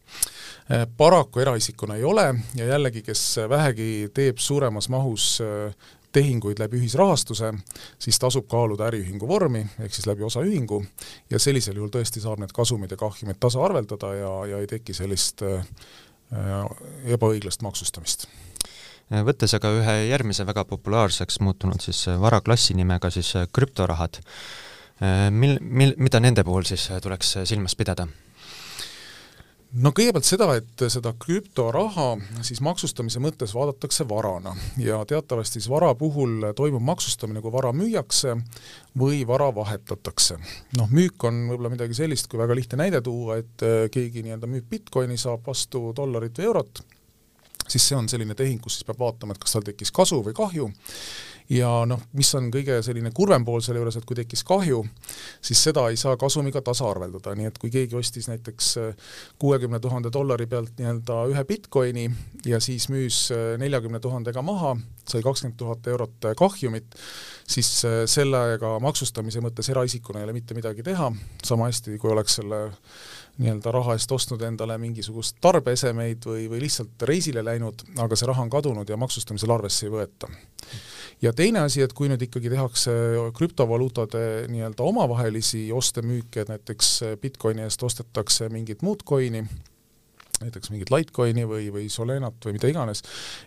Äh, 0.71 0.87
paraku 0.97 1.45
eraisikuna 1.45 1.95
ei 1.95 2.03
ole 2.03 2.27
ja 2.55 2.71
jällegi, 2.73 3.03
kes 3.05 3.23
vähegi 3.49 4.09
teeb 4.13 4.37
suuremas 4.37 4.89
mahus 4.89 5.37
tehinguid 6.17 6.59
läbi 6.59 6.79
ühisrahastuse, 6.81 7.51
siis 7.99 8.19
tasub 8.19 8.47
kaaluda 8.49 8.87
äriühingu 8.89 9.27
vormi, 9.27 9.63
ehk 9.83 9.93
siis 9.93 10.07
läbi 10.09 10.25
osaühingu, 10.27 10.81
ja 11.29 11.39
sellisel 11.39 11.77
juhul 11.77 11.91
tõesti 11.93 12.23
saab 12.23 12.41
need 12.41 12.53
kasumid 12.55 12.93
ja 12.93 12.99
kahjumid 12.99 13.39
tasaarveldada 13.43 14.13
ja, 14.17 14.33
ja 14.53 14.61
ei 14.63 14.69
teki 14.71 14.95
sellist 14.97 15.43
ebaõiglast 17.15 17.63
maksustamist 17.63 18.27
võttes 19.07 19.53
aga 19.55 19.71
ühe 19.71 19.95
järgmise 20.09 20.43
väga 20.47 20.65
populaarseks 20.67 21.39
muutunud 21.39 21.79
siis 21.79 22.01
varaklassi 22.19 22.75
nimega 22.75 23.07
siis 23.13 23.29
krüptorahad, 23.55 24.19
mil, 25.31 25.55
mil, 25.61 25.93
mida 25.97 26.19
nende 26.19 26.43
puhul 26.43 26.67
siis 26.67 26.89
tuleks 27.03 27.37
silmas 27.47 27.77
pidada? 27.79 28.07
No 29.75 29.91
kõigepealt 29.95 30.27
seda, 30.27 30.47
et 30.57 30.83
seda 30.91 31.11
krüptoraha 31.19 32.07
siis 32.45 32.61
maksustamise 32.63 33.21
mõttes 33.23 33.53
vaadatakse 33.55 34.07
varana 34.09 34.53
ja 34.81 34.99
teatavasti 35.07 35.59
siis 35.59 35.69
vara 35.71 35.93
puhul 35.97 36.51
toimub 36.55 36.83
maksustamine, 36.87 37.41
kui 37.43 37.51
vara 37.53 37.73
müüakse 37.75 38.37
või 38.97 39.23
vara 39.27 39.49
vahetatakse. 39.55 40.37
noh, 40.77 40.91
müük 40.91 41.23
on 41.27 41.47
võib-olla 41.51 41.73
midagi 41.73 41.97
sellist, 41.97 42.29
kui 42.31 42.39
väga 42.39 42.55
lihtne 42.55 42.83
näide 42.83 43.01
tuua, 43.01 43.39
et 43.43 43.65
keegi 43.91 44.23
nii-öelda 44.25 44.49
müüb 44.49 44.69
Bitcoini, 44.69 45.17
saab 45.17 45.45
vastu 45.47 45.91
dollarit 45.95 46.37
või 46.39 46.49
eurot, 46.51 46.83
siis 47.67 47.83
see 47.89 47.97
on 47.97 48.07
selline 48.09 48.35
tehing, 48.35 48.61
kus 48.63 48.79
siis 48.79 48.87
peab 48.87 49.01
vaatama, 49.03 49.35
et 49.35 49.43
kas 49.43 49.57
tal 49.57 49.67
tekkis 49.67 49.91
kasu 49.91 50.21
või 50.23 50.35
kahju 50.37 50.71
ja 51.49 51.69
noh, 51.87 52.01
mis 52.17 52.29
on 52.35 52.49
kõige 52.51 52.79
selline 52.83 53.11
kurvem 53.15 53.45
pool 53.47 53.61
selle 53.63 53.79
juures, 53.79 53.97
et 53.99 54.05
kui 54.07 54.17
tekkis 54.19 54.43
kahju, 54.47 54.81
siis 55.43 55.61
seda 55.69 55.85
ei 55.91 55.99
saa 55.99 56.17
kasumiga 56.19 56.61
tasaarveldada, 56.65 57.35
nii 57.39 57.47
et 57.49 57.59
kui 57.61 57.71
keegi 57.73 57.95
ostis 57.95 58.27
näiteks 58.31 58.71
äh, 58.81 59.13
kuuekümne 59.39 59.79
tuhande 59.83 60.11
dollari 60.13 60.47
pealt 60.47 60.75
nii-öelda 60.79 61.21
ühe 61.31 61.43
Bitcoini 61.47 62.07
ja 62.45 62.59
siis 62.63 62.89
müüs 62.91 63.27
äh, 63.31 63.55
neljakümne 63.61 64.01
tuhandega 64.03 64.43
maha, 64.43 64.75
sai 65.07 65.23
kakskümmend 65.23 65.59
tuhat 65.59 65.87
eurot 65.87 66.27
äh, 66.27 66.35
kahjumit, 66.37 66.99
siis 67.47 67.69
sellega 68.11 68.73
maksustamise 68.83 69.39
mõttes 69.43 69.71
eraisikuna 69.71 70.19
ei 70.19 70.27
ole 70.27 70.35
mitte 70.35 70.57
midagi 70.57 70.83
teha, 70.83 71.11
sama 71.47 71.71
hästi, 71.71 71.95
kui 72.01 72.11
oleks 72.11 72.41
selle 72.41 72.65
nii-öelda 73.37 73.71
raha 73.71 73.95
eest 73.95 74.11
ostnud 74.11 74.41
endale 74.43 74.75
mingisugust 74.81 75.37
tarbeesemeid 75.45 76.25
või, 76.27 76.47
või 76.51 76.63
lihtsalt 76.65 77.07
reisile 77.07 77.45
läinud, 77.45 77.85
aga 78.03 78.17
see 78.17 78.27
raha 78.27 78.43
on 78.43 78.51
kadunud 78.51 78.89
ja 78.89 78.97
maksustamisel 78.99 79.53
arvesse 79.53 79.85
ei 79.87 79.93
võeta 79.93 80.31
ja 81.21 81.33
teine 81.33 81.63
asi, 81.65 81.81
et 81.81 81.93
kui 81.97 82.09
nüüd 82.11 82.21
ikkagi 82.27 82.51
tehakse 82.53 82.91
krüptovaluutade 83.37 84.47
nii-öelda 84.51 84.85
omavahelisi 84.85 85.67
oste-müüke, 85.73 86.43
et 86.43 86.51
näiteks 86.53 86.91
Bitcoini 87.21 87.65
eest 87.65 87.83
ostetakse 87.83 88.49
mingit 88.53 88.85
muud 88.85 89.01
coin'i, 89.07 89.45
näiteks 90.41 90.69
mingit 90.69 90.91
Litecoini 90.93 91.45
või, 91.49 91.69
või 91.73 91.87
Solenat 91.89 92.45
või 92.45 92.57
mida 92.57 92.69
iganes, 92.69 93.01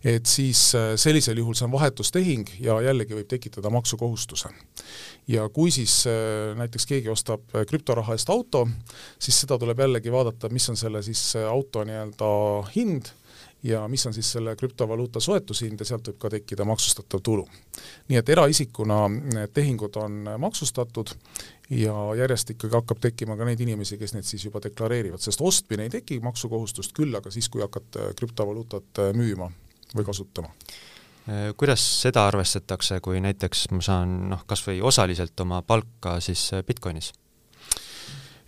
et 0.04 0.26
siis 0.26 0.62
äh, 0.78 0.92
sellisel 0.98 1.38
juhul 1.38 1.54
see 1.54 1.68
on 1.68 1.74
vahetustehing 1.74 2.50
ja 2.64 2.80
jällegi 2.83 3.14
võib 3.14 3.30
tekitada 3.30 3.70
maksukohustuse. 3.70 4.50
ja 5.28 5.48
kui 5.48 5.70
siis 5.70 6.02
äh, 6.11 6.56
näiteks 6.59 6.87
keegi 6.90 7.09
ostab 7.09 7.54
äh, 7.54 7.66
krüptoraha 7.66 8.18
eest 8.18 8.30
auto, 8.30 8.66
siis 9.18 9.40
seda 9.44 9.59
tuleb 9.59 9.78
jällegi 9.78 10.12
vaadata, 10.12 10.50
mis 10.50 10.68
on 10.70 10.76
selle 10.76 11.02
siis 11.06 11.22
auto 11.46 11.85
nii-öelda 11.85 12.33
hind 12.74 13.14
ja 13.62 13.88
mis 13.88 14.07
on 14.07 14.14
siis 14.14 14.33
selle 14.33 14.57
krüptovaluuta 14.57 15.20
soetushind 15.20 15.81
ja 15.81 15.87
sealt 15.87 16.09
võib 16.09 16.18
ka 16.20 16.31
tekkida 16.33 16.64
maksustatav 16.64 17.20
tulu. 17.23 17.46
nii 18.09 18.18
et 18.18 18.29
eraisikuna 18.29 19.01
need 19.09 19.55
tehingud 19.55 19.96
on 19.96 20.20
maksustatud 20.38 21.12
ja 21.70 21.94
järjest 22.16 22.51
ikkagi 22.51 22.75
hakkab 22.75 23.01
tekkima 23.01 23.37
ka 23.37 23.44
neid 23.44 23.61
inimesi, 23.61 23.99
kes 23.99 24.14
neid 24.14 24.29
siis 24.29 24.44
juba 24.44 24.62
deklareerivad, 24.64 25.20
sest 25.20 25.40
ostmine 25.40 25.87
ei 25.87 25.90
teki 25.90 26.20
maksukohustust, 26.20 26.92
küll 26.96 27.14
aga 27.14 27.31
siis, 27.31 27.49
kui 27.49 27.62
hakata 27.62 28.14
krüptovaluutat 28.16 29.05
müüma 29.16 29.51
või 29.96 30.05
kasutama 30.05 30.55
kuidas 31.57 31.83
seda 32.03 32.25
arvestatakse, 32.27 33.01
kui 33.05 33.20
näiteks 33.20 33.68
ma 33.70 33.83
saan 33.85 34.14
noh, 34.33 34.44
kas 34.49 34.64
või 34.66 34.81
osaliselt 34.83 35.40
oma 35.40 35.62
palka 35.62 36.16
siis 36.25 36.49
Bitcoinis? 36.66 37.12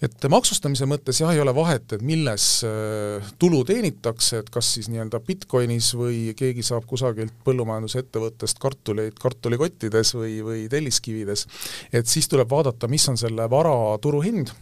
Et 0.02 0.26
maksustamise 0.32 0.86
mõttes 0.90 1.20
jah, 1.22 1.30
ei 1.34 1.40
ole 1.42 1.54
vahet, 1.54 1.94
et 1.94 2.02
milles 2.06 2.46
äh, 2.66 3.30
tulu 3.38 3.62
teenitakse, 3.68 4.42
et 4.42 4.50
kas 4.52 4.72
siis 4.76 4.90
nii-öelda 4.90 5.22
Bitcoinis 5.26 5.92
või 5.98 6.34
keegi 6.38 6.64
saab 6.66 6.88
kusagilt 6.90 7.34
põllumajandusettevõttest 7.46 8.60
kartuleid 8.62 9.18
kartulikottides 9.22 10.14
või, 10.18 10.36
või 10.46 10.66
telliskivides, 10.72 11.46
et 11.92 12.10
siis 12.10 12.28
tuleb 12.30 12.50
vaadata, 12.50 12.90
mis 12.90 13.08
on 13.12 13.20
selle 13.20 13.48
vara 13.50 13.74
turuhind 14.02 14.52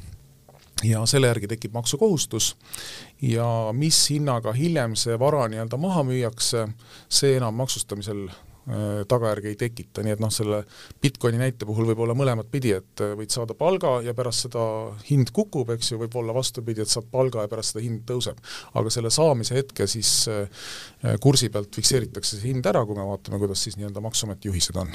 ja 0.85 1.05
selle 1.09 1.29
järgi 1.29 1.49
tekib 1.51 1.75
maksukohustus. 1.77 2.55
Ja 3.23 3.47
mis 3.77 3.99
hinnaga 4.11 4.53
hiljem 4.57 4.97
see 4.97 5.19
vara 5.21 5.47
nii-öelda 5.51 5.81
maha 5.81 6.05
müüakse, 6.09 6.69
see 7.09 7.37
enam 7.37 7.59
maksustamisel 7.61 8.29
tagajärgi 9.09 9.49
ei 9.51 9.57
tekita, 9.59 10.05
nii 10.05 10.15
et 10.15 10.21
noh, 10.23 10.31
selle 10.33 10.63
Bitcoini 11.03 11.41
näite 11.41 11.67
puhul 11.69 11.89
võib 11.91 12.03
olla 12.05 12.15
mõlemat 12.19 12.51
pidi, 12.53 12.75
et 12.77 13.03
äh, 13.05 13.15
võid 13.19 13.33
saada 13.33 13.57
palga 13.59 13.97
ja 14.05 14.15
pärast 14.17 14.47
seda 14.47 14.65
hind 15.09 15.33
kukub, 15.37 15.73
eks 15.75 15.93
ju, 15.93 16.01
võib 16.03 16.17
olla 16.21 16.37
vastupidi, 16.37 16.85
et 16.85 16.93
saad 16.93 17.09
palga 17.13 17.47
ja 17.47 17.51
pärast 17.51 17.75
seda 17.75 17.85
hind 17.87 18.05
tõuseb. 18.09 18.39
aga 18.75 18.93
selle 18.93 19.11
saamise 19.15 19.57
hetke 19.57 19.89
siis 19.91 20.13
äh, 20.31 20.69
kursi 21.21 21.51
pealt 21.51 21.75
fikseeritakse 21.75 22.37
see 22.37 22.53
hind 22.53 22.67
ära, 22.67 22.85
kui 22.87 22.99
me 22.99 23.09
vaatame, 23.09 23.41
kuidas 23.43 23.65
siis 23.67 23.81
nii-öelda 23.81 24.05
Maksuameti 24.05 24.51
juhised 24.53 24.77
on 24.81 24.95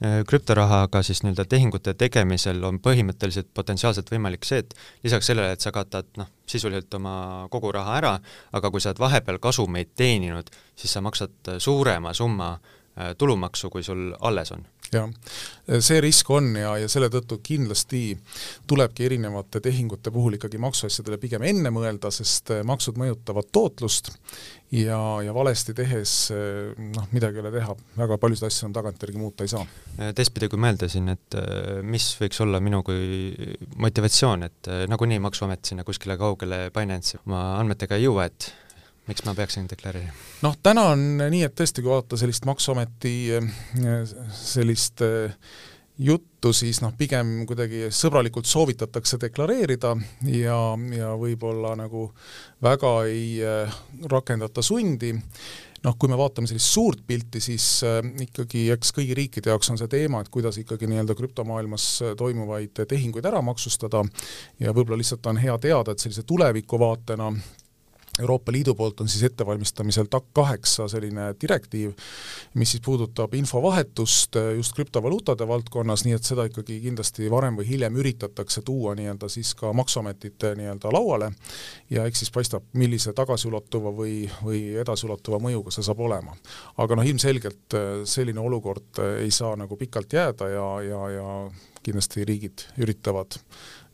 krüptorahaga 0.00 1.02
siis 1.04 1.18
nii-öelda 1.20 1.44
tehingute 1.44 1.92
tegemisel 1.94 2.62
on 2.64 2.78
põhimõtteliselt 2.80 3.50
potentsiaalselt 3.52 4.08
võimalik 4.08 4.46
see, 4.48 4.62
et 4.62 4.72
lisaks 5.04 5.28
sellele, 5.28 5.52
et 5.52 5.60
sa 5.60 5.72
katad 5.76 6.08
noh, 6.16 6.30
sisuliselt 6.48 6.94
oma 6.96 7.14
kogu 7.52 7.72
raha 7.76 7.98
ära, 7.98 8.14
aga 8.56 8.70
kui 8.72 8.80
sa 8.80 8.94
oled 8.94 9.02
vahepeal 9.02 9.38
kasumeid 9.44 9.92
teeninud, 10.00 10.48
siis 10.72 10.96
sa 10.96 11.04
maksad 11.04 11.52
suurema 11.60 12.14
summa 12.16 12.54
Äh, 12.54 12.79
tulumaksu, 13.18 13.70
kui 13.70 13.82
sul 13.86 14.10
alles 14.20 14.52
on. 14.52 14.64
jah, 14.90 15.06
see 15.78 16.00
risk 16.02 16.30
on 16.34 16.48
ja, 16.58 16.72
ja 16.82 16.88
selle 16.90 17.06
tõttu 17.12 17.36
kindlasti 17.46 18.16
tulebki 18.66 19.04
erinevate 19.06 19.60
tehingute 19.62 20.10
puhul 20.10 20.34
ikkagi 20.34 20.58
maksuasjadele 20.58 21.20
pigem 21.22 21.44
enne 21.46 21.70
mõelda, 21.70 22.10
sest 22.10 22.50
äh, 22.50 22.64
maksud 22.66 22.98
mõjutavad 22.98 23.46
tootlust 23.54 24.10
ja, 24.74 24.98
ja 25.22 25.34
valesti 25.36 25.76
tehes 25.78 26.14
äh, 26.34 26.72
noh, 26.96 27.06
midagi 27.14 27.38
ei 27.38 27.44
ole 27.44 27.52
teha, 27.54 27.76
väga 28.00 28.18
paljusid 28.18 28.48
asju 28.48 28.66
enam 28.66 28.74
tagantjärgi 28.80 29.22
muuta 29.22 29.46
ei 29.46 29.52
saa. 29.54 29.62
teistpidi, 30.18 30.50
kui 30.50 30.58
mõelda 30.66 30.90
siin, 30.90 31.12
et 31.14 31.38
mis 31.86 32.08
võiks 32.18 32.42
olla 32.42 32.58
minu 32.64 32.82
kui 32.86 33.30
motivatsioon, 33.78 34.48
et 34.50 34.72
nagunii 34.90 35.22
Maksuamet 35.22 35.70
sinna 35.70 35.86
kuskile 35.86 36.18
kaugele 36.18 36.66
Binance'i 36.74 37.22
oma 37.22 37.44
andmetega 37.60 38.00
ei 38.00 38.08
jõua, 38.08 38.26
et 38.26 38.50
miks 39.10 39.26
ma 39.26 39.34
peaksin 39.38 39.66
deklareerima? 39.70 40.14
noh, 40.46 40.54
täna 40.62 40.90
on 40.94 41.02
nii, 41.20 41.42
et 41.48 41.56
tõesti, 41.58 41.82
kui 41.82 41.92
vaadata 41.92 42.20
sellist 42.20 42.46
Maksuameti 42.48 43.16
eh, 43.36 43.50
sellist 44.38 45.04
eh, 45.06 45.34
juttu, 46.00 46.52
siis 46.56 46.80
noh, 46.80 46.92
pigem 46.96 47.42
kuidagi 47.48 47.88
sõbralikult 47.92 48.48
soovitatakse 48.48 49.18
deklareerida 49.20 49.92
ja, 50.32 50.60
ja 50.96 51.10
võib-olla 51.20 51.74
nagu 51.78 52.06
väga 52.64 52.94
ei 53.10 53.34
äh, 53.44 53.74
rakendata 54.08 54.64
sundi, 54.64 55.12
noh, 55.84 55.96
kui 56.00 56.08
me 56.08 56.16
vaatame 56.16 56.48
sellist 56.48 56.72
suurt 56.72 57.04
pilti, 57.06 57.42
siis 57.44 57.66
äh, 57.84 58.00
ikkagi 58.24 58.68
eks 58.72 58.94
kõigi 58.96 59.16
riikide 59.18 59.52
jaoks 59.52 59.74
on 59.74 59.80
see 59.80 59.92
teema, 59.92 60.22
et 60.24 60.32
kuidas 60.32 60.56
ikkagi 60.62 60.88
nii-öelda 60.88 61.16
krüptomaailmas 61.18 61.88
toimuvaid 62.20 62.84
tehinguid 62.88 63.28
ära 63.28 63.44
maksustada 63.44 64.00
ja 64.60 64.72
võib-olla 64.72 65.02
lihtsalt 65.02 65.28
on 65.28 65.42
hea 65.42 65.58
teada, 65.60 65.92
et 65.92 66.00
sellise 66.00 66.24
tulevikuvaatena 66.24 67.34
Euroopa 68.18 68.52
Liidu 68.52 68.74
poolt 68.74 69.00
on 69.00 69.08
siis 69.08 69.22
ettevalmistamisel 69.22 70.08
TAC 70.10 70.24
kaheksa 70.32 70.88
selline 70.88 71.30
direktiiv, 71.40 71.92
mis 72.54 72.72
siis 72.74 72.82
puudutab 72.84 73.34
infovahetust 73.34 74.36
äh, 74.36 74.50
just 74.56 74.74
krüptovaluutade 74.76 75.46
valdkonnas, 75.48 76.04
nii 76.04 76.16
et 76.18 76.26
seda 76.26 76.44
ikkagi 76.50 76.80
kindlasti 76.82 77.30
varem 77.30 77.60
või 77.60 77.68
hiljem 77.68 77.96
üritatakse 78.02 78.64
tuua 78.66 78.96
nii-öelda 78.98 79.30
siis 79.30 79.54
ka 79.54 79.72
Maksuametite 79.72 80.54
nii-öelda 80.58 80.92
lauale 80.92 81.30
ja 81.90 82.04
eks 82.10 82.24
siis 82.24 82.34
paistab, 82.34 82.66
millise 82.72 83.14
tagasiulatuva 83.16 83.94
või, 83.94 84.24
või 84.42 84.64
edasiulatuva 84.82 85.38
mõjuga 85.46 85.74
see 85.74 85.86
saab 85.86 86.02
olema. 86.04 86.36
aga 86.76 86.98
noh, 86.98 87.06
ilmselgelt 87.06 87.78
äh, 87.78 87.90
selline 88.04 88.42
olukord 88.42 88.98
äh, 88.98 89.20
ei 89.24 89.30
saa 89.34 89.54
nagu 89.56 89.76
pikalt 89.76 90.12
jääda 90.12 90.48
ja, 90.50 90.70
ja, 90.82 91.02
ja 91.16 91.28
kindlasti 91.82 92.24
riigid 92.26 92.66
üritavad 92.82 93.38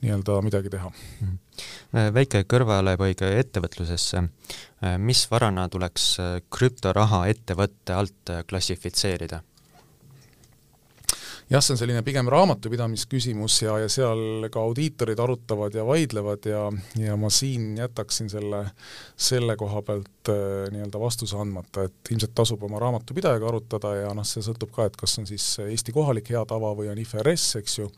nii-öelda 0.03 0.41
midagi 0.43 0.73
teha 0.73 0.89
mm. 0.89 1.27
-hmm 1.27 1.46
väike 2.14 2.45
kõrvalepõige 2.49 3.31
ettevõtlusesse. 3.40 4.23
Äh, 4.85 4.97
mis 4.99 5.25
varana 5.31 5.69
tuleks 5.73 6.07
äh, 6.21 6.33
krüptoraha 6.53 7.27
ettevõtte 7.33 7.97
alt 7.97 8.33
klassifitseerida? 8.49 9.42
Jah, 11.51 11.63
see 11.63 11.75
on 11.75 11.79
selline 11.79 12.03
pigem 12.07 12.29
raamatupidamisküsimus 12.33 13.61
ja, 13.63 13.77
ja 13.79 13.91
seal 13.93 14.49
ka 14.53 14.63
audiitorid 14.67 15.21
arutavad 15.23 15.75
ja 15.75 15.85
vaidlevad 15.87 16.49
ja, 16.51 16.63
ja 16.99 17.17
ma 17.21 17.31
siin 17.31 17.77
jätaksin 17.79 18.31
selle, 18.31 18.65
selle 19.17 19.57
koha 19.57 19.83
pealt 19.87 20.31
äh, 20.33 20.67
nii-öelda 20.75 21.01
vastuse 21.01 21.39
andmata, 21.39 21.87
et 21.87 22.11
ilmselt 22.11 22.35
tasub 22.35 22.63
oma 22.67 22.81
raamatupidajaga 22.83 23.49
arutada 23.49 23.95
ja 24.01 24.11
noh, 24.17 24.27
see 24.27 24.43
sõltub 24.45 24.75
ka, 24.75 24.89
et 24.91 24.99
kas 24.99 25.19
on 25.23 25.29
siis 25.31 25.47
Eesti 25.67 25.95
kohalik 25.95 26.33
hea 26.35 26.43
tava 26.49 26.73
või 26.79 26.91
on 26.91 26.99
IFRS, 27.03 27.47
eks 27.63 27.79
ju, 27.79 27.89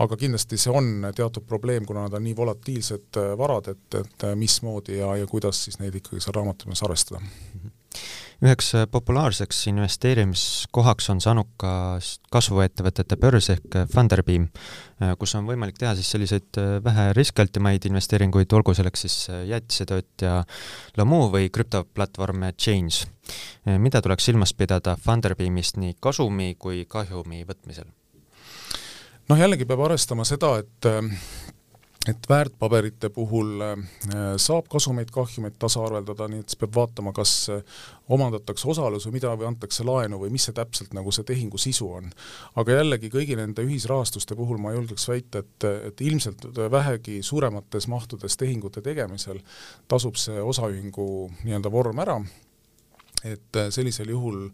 aga 0.00 0.16
kindlasti 0.20 0.60
see 0.60 0.72
on 0.72 1.10
teatud 1.16 1.44
probleem, 1.48 1.84
kuna 1.88 2.06
nad 2.06 2.16
on 2.16 2.24
nii 2.24 2.36
volatiilsed 2.38 3.20
äh, 3.20 3.34
varad, 3.40 3.74
et, 3.74 4.00
et 4.00 4.28
mismoodi 4.40 5.02
ja, 5.02 5.12
ja 5.20 5.28
kuidas 5.30 5.66
siis 5.66 5.80
neid 5.82 6.00
ikkagi 6.00 6.22
seal 6.22 6.38
raamatupidamas 6.40 6.88
arvestada 6.88 7.20
mm. 7.20 7.60
-hmm 7.60 7.78
üheks 8.40 8.72
äh, 8.74 8.86
populaarseks 8.90 9.66
investeerimiskohaks 9.68 11.10
on 11.12 11.20
saanud 11.20 11.50
ka 11.60 11.72
kasvuettevõtete 12.32 13.18
börs 13.20 13.50
ehk 13.52 13.76
äh, 13.76 13.86
Funderbeam, 13.92 14.46
äh, 15.02 15.12
kus 15.20 15.34
on 15.36 15.48
võimalik 15.48 15.76
teha 15.80 15.92
siis 15.98 16.08
selliseid 16.14 16.60
vähe 16.84 17.10
riskialtimaid 17.16 17.84
investeeringuid, 17.90 18.52
olgu 18.56 18.74
selleks 18.76 19.04
siis 19.06 19.18
jäätisetootja 19.50 20.40
Lamu 20.96 21.22
või 21.32 21.50
krüptoplatvorm 21.52 22.48
Change. 22.56 23.06
mida 23.78 24.00
tuleks 24.02 24.24
silmas 24.24 24.54
pidada 24.56 24.96
Funderbeamist 24.96 25.76
nii 25.76 25.96
kasumi 26.00 26.54
kui 26.58 26.84
kahjumi 26.88 27.44
võtmisel? 27.44 27.88
noh, 29.28 29.38
jällegi 29.38 29.68
peab 29.68 29.84
arvestama 29.84 30.24
seda, 30.24 30.56
et 30.58 30.88
et 32.08 32.28
väärtpaberite 32.28 33.10
puhul 33.12 33.60
äh, 33.60 33.80
saab 34.40 34.70
kasumeid, 34.72 35.10
kahjumeid 35.12 35.58
tasaarveldada, 35.60 36.30
nii 36.32 36.40
et 36.40 36.48
siis 36.48 36.60
peab 36.62 36.72
vaatama, 36.78 37.12
kas 37.12 37.34
äh, 37.52 37.80
omandatakse 38.08 38.68
osalus 38.72 39.04
või 39.08 39.18
mida, 39.18 39.34
või 39.36 39.50
antakse 39.50 39.84
laenu 39.84 40.22
või 40.22 40.32
mis 40.32 40.48
see 40.48 40.56
täpselt 40.56 40.96
nagu 40.96 41.12
see 41.12 41.28
tehingu 41.28 41.60
sisu 41.60 41.90
on. 42.00 42.08
aga 42.56 42.80
jällegi 42.80 43.12
kõigi 43.12 43.36
nende 43.36 43.64
ühisrahastuste 43.68 44.36
puhul 44.38 44.62
ma 44.62 44.72
julgeks 44.72 45.08
väita, 45.12 45.44
et, 45.44 45.68
et 45.92 46.00
ilmselt 46.00 46.48
vähegi 46.72 47.20
suuremates 47.22 47.88
mahtudes 47.92 48.36
tehingute 48.40 48.80
tegemisel 48.80 49.42
tasub 49.88 50.16
see 50.16 50.40
osaühingu 50.40 51.10
nii-öelda 51.44 51.72
vorm 51.72 52.00
ära 52.00 52.22
et 53.24 53.56
äh, 53.56 53.68
sellisel 53.70 54.10
juhul 54.12 54.46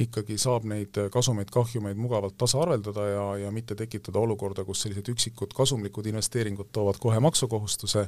ikkagi 0.00 0.38
saab 0.40 0.66
neid 0.68 0.96
kasumeid-kahjumeid 1.12 1.98
mugavalt 2.00 2.36
tasaarveldada 2.40 3.08
ja, 3.08 3.24
ja 3.44 3.50
mitte 3.54 3.76
tekitada 3.78 4.22
olukorda, 4.22 4.64
kus 4.64 4.84
sellised 4.84 5.10
üksikud 5.12 5.52
kasumlikud 5.56 6.06
investeeringud 6.12 6.72
toovad 6.72 7.00
kohe 7.02 7.20
maksukohustuse 7.24 8.06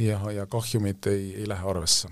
ja, 0.00 0.20
ja 0.32 0.46
kahjumid 0.50 1.10
ei, 1.12 1.34
ei 1.42 1.48
lähe 1.48 1.68
arvesse. 1.74 2.08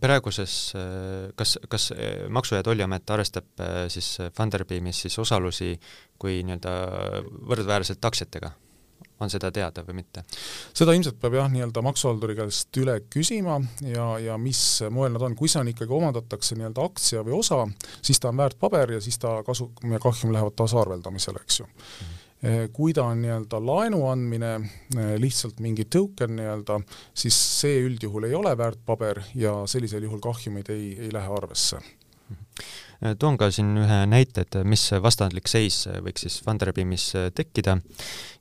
praeguses, 0.00 0.72
äh, 0.78 1.28
kas, 1.36 1.58
kas 1.68 1.90
äh, 1.92 2.26
Maksu- 2.28 2.56
ja 2.56 2.62
Tolliamet 2.62 3.10
arvestab 3.10 3.66
siis 3.88 4.16
Funderbeamis 4.36 5.04
siis 5.06 5.18
osalusi 5.18 5.74
kui 6.18 6.42
nii-öelda 6.42 6.74
võrdväärselt 7.48 8.04
aktsiatega? 8.04 8.52
On 9.20 9.32
seda 9.32 9.50
teada 9.54 9.84
või 9.86 10.00
mitte? 10.00 10.24
seda 10.76 10.94
ilmselt 10.96 11.20
peab 11.20 11.36
jah, 11.38 11.50
nii-öelda 11.52 11.82
maksuhalduri 11.84 12.36
käest 12.38 12.80
üle 12.80 13.00
küsima 13.10 13.58
ja, 13.86 14.12
ja 14.22 14.38
mis 14.40 14.62
moel 14.90 15.14
nad 15.16 15.26
on, 15.26 15.36
kui 15.38 15.50
see 15.50 15.62
on 15.62 15.72
ikkagi, 15.72 15.92
omandatakse 15.92 16.58
nii-öelda 16.58 16.86
aktsia 16.86 17.24
või 17.26 17.38
osa, 17.40 17.64
siis 18.02 18.20
ta 18.20 18.32
on 18.32 18.40
väärtpaber 18.40 18.96
ja 18.96 19.04
siis 19.04 19.20
ta 19.20 19.40
kasu 19.46 19.70
ja 19.90 20.00
kahjum 20.02 20.34
lähevad 20.34 20.56
tasaarveldamisele, 20.58 21.44
eks 21.44 21.62
ju 21.62 21.66
mm. 21.66 21.84
-hmm 21.84 22.16
kui 22.72 22.94
ta 22.96 23.04
on 23.04 23.20
nii-öelda 23.20 23.58
laenu 23.60 24.06
andmine, 24.08 24.54
eh, 24.96 25.14
lihtsalt 25.20 25.60
mingi 25.60 25.84
token 25.84 26.38
nii-öelda, 26.38 26.78
siis 27.14 27.36
see 27.60 27.82
üldjuhul 27.84 28.24
ei 28.30 28.34
ole 28.34 28.54
väärtpaber 28.56 29.20
ja 29.34 29.66
sellisel 29.68 30.02
juhul 30.08 30.22
kahjumid 30.24 30.72
ei, 30.72 30.94
ei 31.00 31.12
lähe 31.12 31.28
arvesse 31.36 31.82
toon 33.18 33.38
ka 33.40 33.50
siin 33.54 33.72
ühe 33.80 34.00
näite, 34.08 34.44
et 34.44 34.58
mis 34.68 34.82
vastandlik 35.02 35.48
seis 35.48 35.84
võiks 36.04 36.26
siis 36.26 36.40
Funderbeamis 36.44 37.06
äh, 37.16 37.28
tekkida 37.34 37.78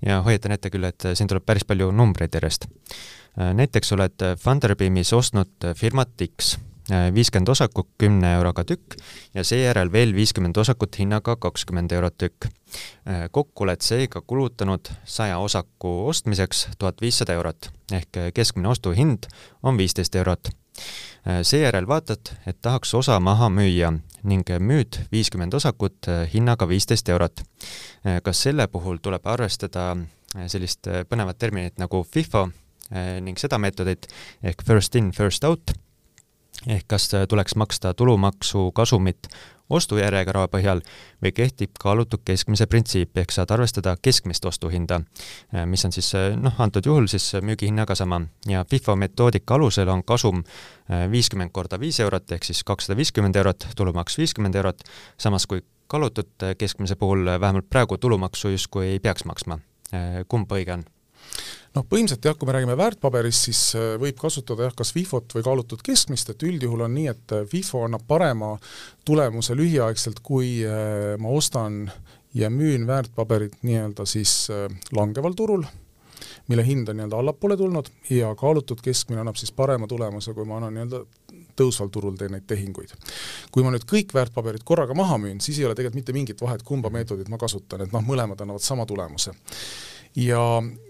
ja 0.06 0.22
hoiatan 0.26 0.56
ette 0.56 0.72
küll, 0.74 0.88
et 0.90 1.12
siin 1.14 1.30
tuleb 1.32 1.46
päris 1.48 1.68
palju 1.68 1.92
numbreid 1.96 2.36
järjest. 2.36 2.68
Äh, 3.40 3.54
näiteks 3.56 3.94
oled 3.96 4.26
Funderbeamis 4.42 5.14
ostnud 5.16 5.72
firmat 5.80 6.12
X, 6.28 6.58
viiskümmend 6.90 7.52
osakut 7.54 7.86
kümne 8.02 8.32
euroga 8.40 8.64
tükk 8.66 8.96
ja 9.38 9.44
seejärel 9.46 9.92
veel 9.94 10.16
viiskümmend 10.18 10.58
osakut 10.58 10.98
hinnaga 10.98 11.36
kakskümmend 11.38 11.92
eurot 11.94 12.16
tükk. 12.18 12.48
kokku 13.32 13.64
oled 13.64 13.82
seega 13.86 14.22
kulutanud 14.26 14.90
saja 15.06 15.38
osaku 15.38 15.92
ostmiseks 16.10 16.68
tuhat 16.80 17.02
viissada 17.02 17.38
eurot 17.38 17.70
ehk 17.94 18.34
keskmine 18.34 18.74
ostuhind 18.74 19.30
on 19.62 19.78
viisteist 19.78 20.16
eurot 20.16 20.50
seejärel 21.44 21.88
vaatad, 21.88 22.34
et 22.48 22.58
tahaks 22.62 22.94
osa 22.98 23.20
maha 23.20 23.50
müüa 23.54 23.94
ning 24.24 24.48
müüd 24.60 25.00
viiskümmend 25.12 25.54
osakut 25.54 26.08
eh, 26.08 26.26
hinnaga 26.34 26.68
viisteist 26.70 27.10
eurot. 27.10 27.44
Eh, 28.06 28.20
kas 28.24 28.46
selle 28.48 28.68
puhul 28.68 29.00
tuleb 29.04 29.28
arvestada 29.28 29.92
eh, 29.96 30.48
sellist 30.48 30.90
põnevat 31.10 31.40
terminit 31.40 31.80
nagu 31.82 32.04
FIFO 32.04 32.50
ning 33.22 33.38
seda 33.38 33.60
meetodit 33.62 34.08
ehk 34.42 34.64
first 34.66 34.96
in, 34.98 35.12
first 35.14 35.44
out, 35.46 35.76
ehk 36.68 36.88
kas 36.88 37.10
tuleks 37.30 37.56
maksta 37.56 37.94
tulumaksu 37.94 38.72
kasumit 38.72 39.28
ostujärjekorra 39.70 40.48
põhjal 40.52 40.82
või 41.24 41.32
kehtib 41.36 41.78
kaalutud 41.80 42.24
keskmise 42.26 42.68
printsiip, 42.70 43.18
ehk 43.18 43.34
saad 43.34 43.52
arvestada 43.54 43.96
keskmist 44.02 44.46
ostuhinda, 44.46 45.02
äh, 45.54 45.66
mis 45.70 45.86
on 45.86 45.96
siis 45.96 46.10
äh, 46.18 46.34
noh, 46.38 46.56
antud 46.62 46.86
juhul 46.86 47.08
siis 47.12 47.32
müügihinnaga 47.46 47.96
sama 47.96 48.22
ja 48.50 48.66
FIFO 48.70 48.96
metoodika 49.00 49.56
alusel 49.60 49.90
on 49.94 50.04
kasum 50.04 50.44
äh, 50.44 51.06
viiskümmend 51.12 51.54
korda 51.54 51.80
viis 51.80 52.00
eurot 52.00 52.32
ehk 52.32 52.48
siis 52.50 52.64
kakssada 52.64 52.98
viiskümmend 52.98 53.36
eurot, 53.40 53.68
tulumaks 53.76 54.18
viiskümmend 54.18 54.58
eurot, 54.60 54.86
samas 55.18 55.48
kui 55.48 55.64
kaalutud 55.90 56.50
keskmise 56.58 56.96
puhul 56.96 57.26
vähemalt 57.42 57.70
praegu 57.70 57.98
tulumaksu 57.98 58.54
justkui 58.54 58.88
ei 58.94 59.00
peaks 59.00 59.26
maksma. 59.26 59.60
kumb 60.28 60.52
õige 60.54 60.74
on? 60.74 60.84
Noh, 61.76 61.86
põhimõtteliselt 61.86 62.28
jah, 62.30 62.38
kui 62.38 62.50
me 62.50 62.56
räägime 62.56 62.78
väärtpaberist, 62.80 63.50
siis 63.50 63.64
äh, 63.78 63.92
võib 64.02 64.18
kasutada 64.20 64.68
jah, 64.68 64.76
kas 64.78 64.94
FIFO-t 64.96 65.38
või 65.38 65.46
kaalutud 65.46 65.84
keskmist, 65.86 66.32
et 66.34 66.46
üldjuhul 66.48 66.86
on 66.86 66.96
nii, 66.98 67.10
et 67.12 67.36
äh, 67.36 67.44
FIFO 67.50 67.84
annab 67.88 68.06
parema 68.10 68.56
tulemuse 69.08 69.58
lühiaegselt, 69.58 70.24
kui 70.26 70.60
äh, 70.66 71.14
ma 71.22 71.36
ostan 71.36 71.86
ja 72.38 72.50
müün 72.54 72.88
väärtpaberit 72.90 73.62
nii-öelda 73.66 74.06
siis 74.06 74.52
langeval 74.94 75.34
turul, 75.34 75.64
mille 76.50 76.66
hind 76.66 76.90
on 76.92 77.00
nii-öelda 77.00 77.18
allapoole 77.18 77.58
tulnud 77.58 77.90
ja 78.14 78.30
kaalutud 78.38 78.84
keskmine 78.86 79.24
annab 79.24 79.40
siis 79.40 79.50
parema 79.56 79.90
tulemuse, 79.90 80.36
kui 80.38 80.46
ma 80.46 80.60
annan 80.60 80.78
nii-öelda 80.78 81.02
tõusval 81.58 81.90
turul 81.92 82.20
teen 82.20 82.36
neid 82.36 82.46
tehinguid. 82.48 82.94
kui 83.52 83.66
ma 83.66 83.74
nüüd 83.74 83.88
kõik 83.90 84.14
väärtpaberid 84.14 84.62
korraga 84.66 84.94
maha 84.96 85.18
müün, 85.22 85.42
siis 85.42 85.58
ei 85.60 85.66
ole 85.66 85.74
tegelikult 85.76 86.04
mitte 86.04 86.14
mingit 86.16 86.42
vahet, 86.42 86.62
kumba 86.64 86.94
meetodit 86.94 87.34
ma 87.34 87.42
kasutan, 87.42 87.88
et 87.88 87.96
noh, 87.96 88.06
mõlemad 88.06 88.46
annavad 88.46 88.64
sama 88.64 88.86
tulemuse 88.86 89.34
ja 90.18 90.42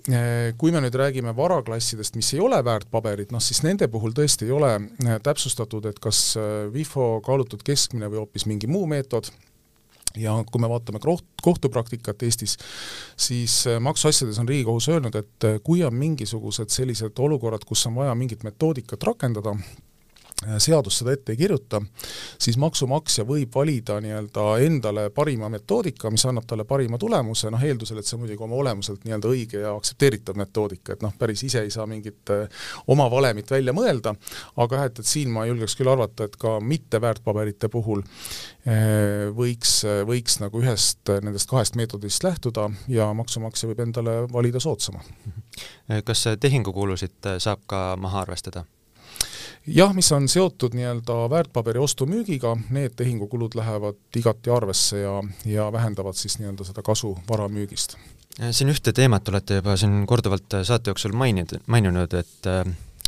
eh, 0.09 0.53
kui 0.57 0.71
me 0.71 0.81
nüüd 0.83 0.95
räägime 0.95 1.33
varaklassidest, 1.35 2.15
mis 2.19 2.31
ei 2.33 2.41
ole 2.43 2.59
väärtpaberid, 2.65 3.33
noh 3.33 3.43
siis 3.43 3.61
nende 3.65 3.89
puhul 3.91 4.15
tõesti 4.15 4.47
ei 4.47 4.55
ole 4.55 4.71
eh, 4.77 5.19
täpsustatud, 5.23 5.89
et 5.89 5.99
kas 6.03 6.37
WIFO 6.73 7.11
eh, 7.17 7.23
kaalutud 7.25 7.63
keskmine 7.65 8.09
või 8.11 8.23
hoopis 8.23 8.47
mingi 8.49 8.69
muu 8.71 8.87
meetod, 8.89 9.31
ja 10.17 10.37
kui 10.49 10.61
me 10.61 10.69
vaatame 10.71 11.01
koht, 11.03 11.27
kohtupraktikat 11.43 12.23
Eestis, 12.25 12.55
siis 13.19 13.61
maksuasjades 13.79 14.39
on 14.41 14.49
Riigikohus 14.49 14.89
öelnud, 14.89 15.19
et 15.19 15.51
kui 15.63 15.83
on 15.85 15.93
mingisugused 15.95 16.73
sellised 16.73 17.19
olukorrad, 17.19 17.67
kus 17.67 17.85
on 17.91 17.99
vaja 17.99 18.15
mingit 18.17 18.43
metoodikat 18.47 19.05
rakendada, 19.05 19.53
Äh, 19.53 19.88
seadus 20.39 21.01
seda 21.01 21.11
ette 21.11 21.33
ei 21.33 21.37
kirjuta, 21.37 21.81
siis 22.39 22.57
maksumaksja 22.61 23.25
võib 23.27 23.51
valida 23.55 23.97
nii-öelda 23.99 24.45
endale 24.63 25.09
parima 25.11 25.49
metoodika, 25.51 26.11
mis 26.13 26.23
annab 26.29 26.47
talle 26.47 26.63
parima 26.67 26.97
tulemuse, 26.97 27.51
noh 27.51 27.63
eeldusel, 27.63 27.99
et 27.99 28.07
see 28.07 28.15
on 28.15 28.23
muidugi 28.23 28.45
oma 28.47 28.55
olemuselt 28.61 29.03
nii-öelda 29.03 29.33
õige 29.33 29.63
ja 29.65 29.73
aktsepteeritav 29.75 30.39
metoodika, 30.39 30.95
et 30.95 31.03
noh, 31.03 31.11
päris 31.19 31.43
ise 31.43 31.65
ei 31.65 31.73
saa 31.73 31.87
mingit 31.91 32.31
äh, 32.31 32.63
oma 32.87 33.09
valemit 33.11 33.51
välja 33.51 33.75
mõelda, 33.75 34.15
aga 34.63 34.79
jah, 34.79 34.87
et, 34.87 35.03
et 35.03 35.11
siin 35.11 35.33
ma 35.35 35.43
julgeks 35.49 35.75
küll 35.79 35.91
arvata, 35.91 36.29
et 36.29 36.39
ka 36.39 36.55
mitte 36.63 37.03
väärtpaberite 37.03 37.67
puhul 37.73 38.05
äh, 38.07 39.27
võiks, 39.35 39.81
võiks 40.07 40.39
nagu 40.39 40.63
ühest 40.63 41.15
nendest 41.19 41.51
kahest 41.51 41.75
meetodist 41.75 42.23
lähtuda 42.23 42.69
ja 42.87 43.11
maksumaksja 43.13 43.73
võib 43.73 43.83
endale 43.89 44.21
valida 44.31 44.63
soodsama. 44.63 45.03
kas 46.05 46.27
tehingukulusid 46.39 47.33
saab 47.43 47.67
ka 47.67 47.95
maha 47.99 48.23
arvestada? 48.23 48.63
Jah, 49.67 49.93
mis 49.95 50.11
on 50.15 50.27
seotud 50.31 50.75
nii-öelda 50.77 51.17
väärtpaberi 51.31 51.81
ostu-müügiga, 51.83 52.55
need 52.69 52.95
tehingukulud 52.99 53.55
lähevad 53.59 54.19
igati 54.19 54.53
arvesse 54.53 55.03
ja, 55.03 55.19
ja 55.45 55.71
vähendavad 55.71 56.17
siis 56.19 56.39
nii-öelda 56.39 56.67
seda 56.67 56.83
kasu 56.85 57.15
vara 57.29 57.47
müügist. 57.51 57.97
siin 58.51 58.69
ühte 58.71 58.93
teemat 58.95 59.29
olete 59.29 59.59
juba 59.59 59.77
siin 59.77 60.05
korduvalt 60.07 60.61
saate 60.63 60.93
jooksul 60.93 61.15
maininud, 61.17 61.59
maininud, 61.67 62.13
et 62.13 62.53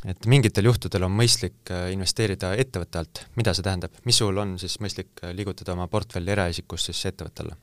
et 0.01 0.25
mingitel 0.25 0.65
juhtudel 0.65 1.03
on 1.05 1.13
mõistlik 1.13 1.69
investeerida 1.93 2.55
ettevõtte 2.57 2.97
alt, 2.99 3.25
mida 3.37 3.53
see 3.53 3.65
tähendab, 3.65 3.99
mis 4.05 4.17
juhul 4.21 4.39
on 4.41 4.55
siis 4.59 4.79
mõistlik 4.81 5.21
liigutada 5.37 5.75
oma 5.75 5.85
portfelli 5.87 6.33
eraisikust 6.33 6.89
siis 6.89 7.05
ettevõtte 7.11 7.45
alla? 7.45 7.57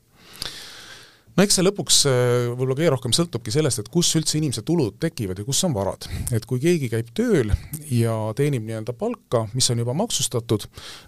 No 1.37 1.45
eks 1.45 1.59
see 1.59 1.65
lõpuks 1.65 1.99
äh, 2.09 2.15
võib-olla 2.51 2.77
kõige 2.79 2.91
rohkem 2.95 3.15
sõltubki 3.15 3.53
sellest, 3.53 3.83
et 3.83 3.91
kus 3.93 4.11
üldse 4.19 4.37
inimese 4.39 4.63
tulud 4.67 4.97
tekivad 5.01 5.39
ja 5.39 5.47
kus 5.47 5.61
on 5.67 5.75
varad. 5.75 6.07
et 6.35 6.45
kui 6.49 6.61
keegi 6.63 6.89
käib 6.91 7.11
tööl 7.15 7.53
ja 7.93 8.15
teenib 8.37 8.65
nii-öelda 8.67 8.95
palka, 8.97 9.45
mis 9.53 9.69
on 9.73 9.83
juba 9.83 9.95
maksustatud, 9.97 10.67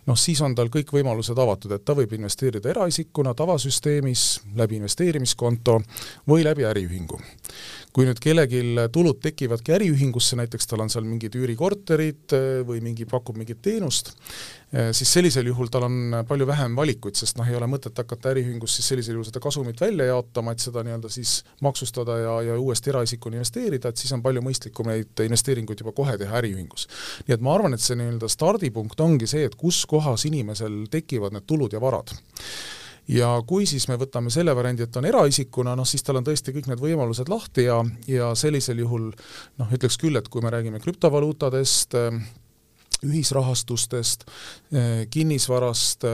noh 0.10 0.20
siis 0.20 0.42
on 0.46 0.56
tal 0.58 0.72
kõik 0.74 0.94
võimalused 0.96 1.38
avatud, 1.38 1.76
et 1.76 1.86
ta 1.86 1.96
võib 1.98 2.14
investeerida 2.18 2.72
eraisikuna 2.74 3.36
tavasüsteemis, 3.38 4.26
läbi 4.58 4.82
investeerimiskonto 4.82 5.80
või 6.30 6.46
läbi 6.48 6.68
äriühingu 6.70 7.22
kui 7.96 8.08
nüüd 8.08 8.20
kellelgi 8.24 8.62
tulud 8.94 9.20
tekivadki 9.24 9.76
äriühingusse, 9.76 10.38
näiteks 10.40 10.70
tal 10.70 10.84
on 10.84 10.92
seal 10.92 11.04
mingid 11.08 11.36
üürikorterid 11.36 12.36
eh, 12.38 12.48
või 12.68 12.80
mingi, 12.84 13.08
pakub 13.10 13.38
mingit 13.40 13.60
teenust, 13.64 14.14
eh, 14.72 14.92
siis 14.96 15.12
sellisel 15.12 15.50
juhul 15.52 15.72
tal 15.72 15.88
on 15.90 16.18
palju 16.28 16.48
vähem 16.48 16.78
valikuid, 16.80 17.20
sest 17.20 17.40
noh, 17.40 17.48
ei 17.48 17.58
ole 17.60 17.68
mõtet 17.72 17.98
hakata 18.00 18.32
äriühingus 18.32 18.78
siis 18.80 18.92
sellisel 18.94 19.18
juhul 19.18 19.28
seda 19.28 19.44
kasumit 19.44 19.84
välja 19.84 20.08
jaotama, 20.12 20.56
et 20.56 20.64
seda 20.64 20.86
nii-öelda 20.88 21.12
siis 21.12 21.42
maksustada 21.66 22.18
ja, 22.24 22.36
ja 22.52 22.60
uuesti 22.60 22.94
eraisikuna 22.94 23.42
investeerida, 23.42 23.92
et 23.92 24.00
siis 24.04 24.16
on 24.16 24.24
palju 24.24 24.44
mõistlikum 24.46 24.92
neid 24.92 25.26
investeeringuid 25.28 25.84
juba 25.84 25.96
kohe 25.96 26.16
teha 26.22 26.40
äriühingus. 26.40 26.88
nii 27.28 27.36
et 27.36 27.44
ma 27.44 27.58
arvan, 27.58 27.76
et 27.76 27.84
see 27.84 28.00
nii-öelda 28.00 28.32
stardipunkt 28.32 29.04
ongi 29.04 29.28
see, 29.28 29.44
et 29.50 29.60
kus 29.60 29.84
kohas 29.90 30.26
inimesel 30.32 30.86
tekivad 30.92 31.36
need 31.36 31.50
tulud 31.50 31.76
ja 31.76 31.84
varad 31.84 32.16
ja 33.12 33.32
kui 33.48 33.66
siis 33.70 33.88
me 33.92 33.98
võtame 34.00 34.32
selle 34.34 34.56
variandi, 34.56 34.88
et 34.88 35.00
on 35.00 35.08
eraisikuna, 35.10 35.76
noh 35.78 35.88
siis 35.88 36.04
tal 36.06 36.22
on 36.22 36.28
tõesti 36.28 36.54
kõik 36.56 36.70
need 36.72 36.82
võimalused 36.82 37.32
lahti 37.32 37.68
ja, 37.68 37.82
ja 38.08 38.32
sellisel 38.40 38.80
juhul 38.84 39.10
noh, 39.60 39.74
ütleks 39.74 40.00
küll, 40.02 40.20
et 40.20 40.30
kui 40.32 40.44
me 40.44 40.54
räägime 40.54 40.80
krüptovaluutadest, 40.84 41.98
ühisrahastustest, 43.02 44.28
kinnisvarast, 45.12 46.06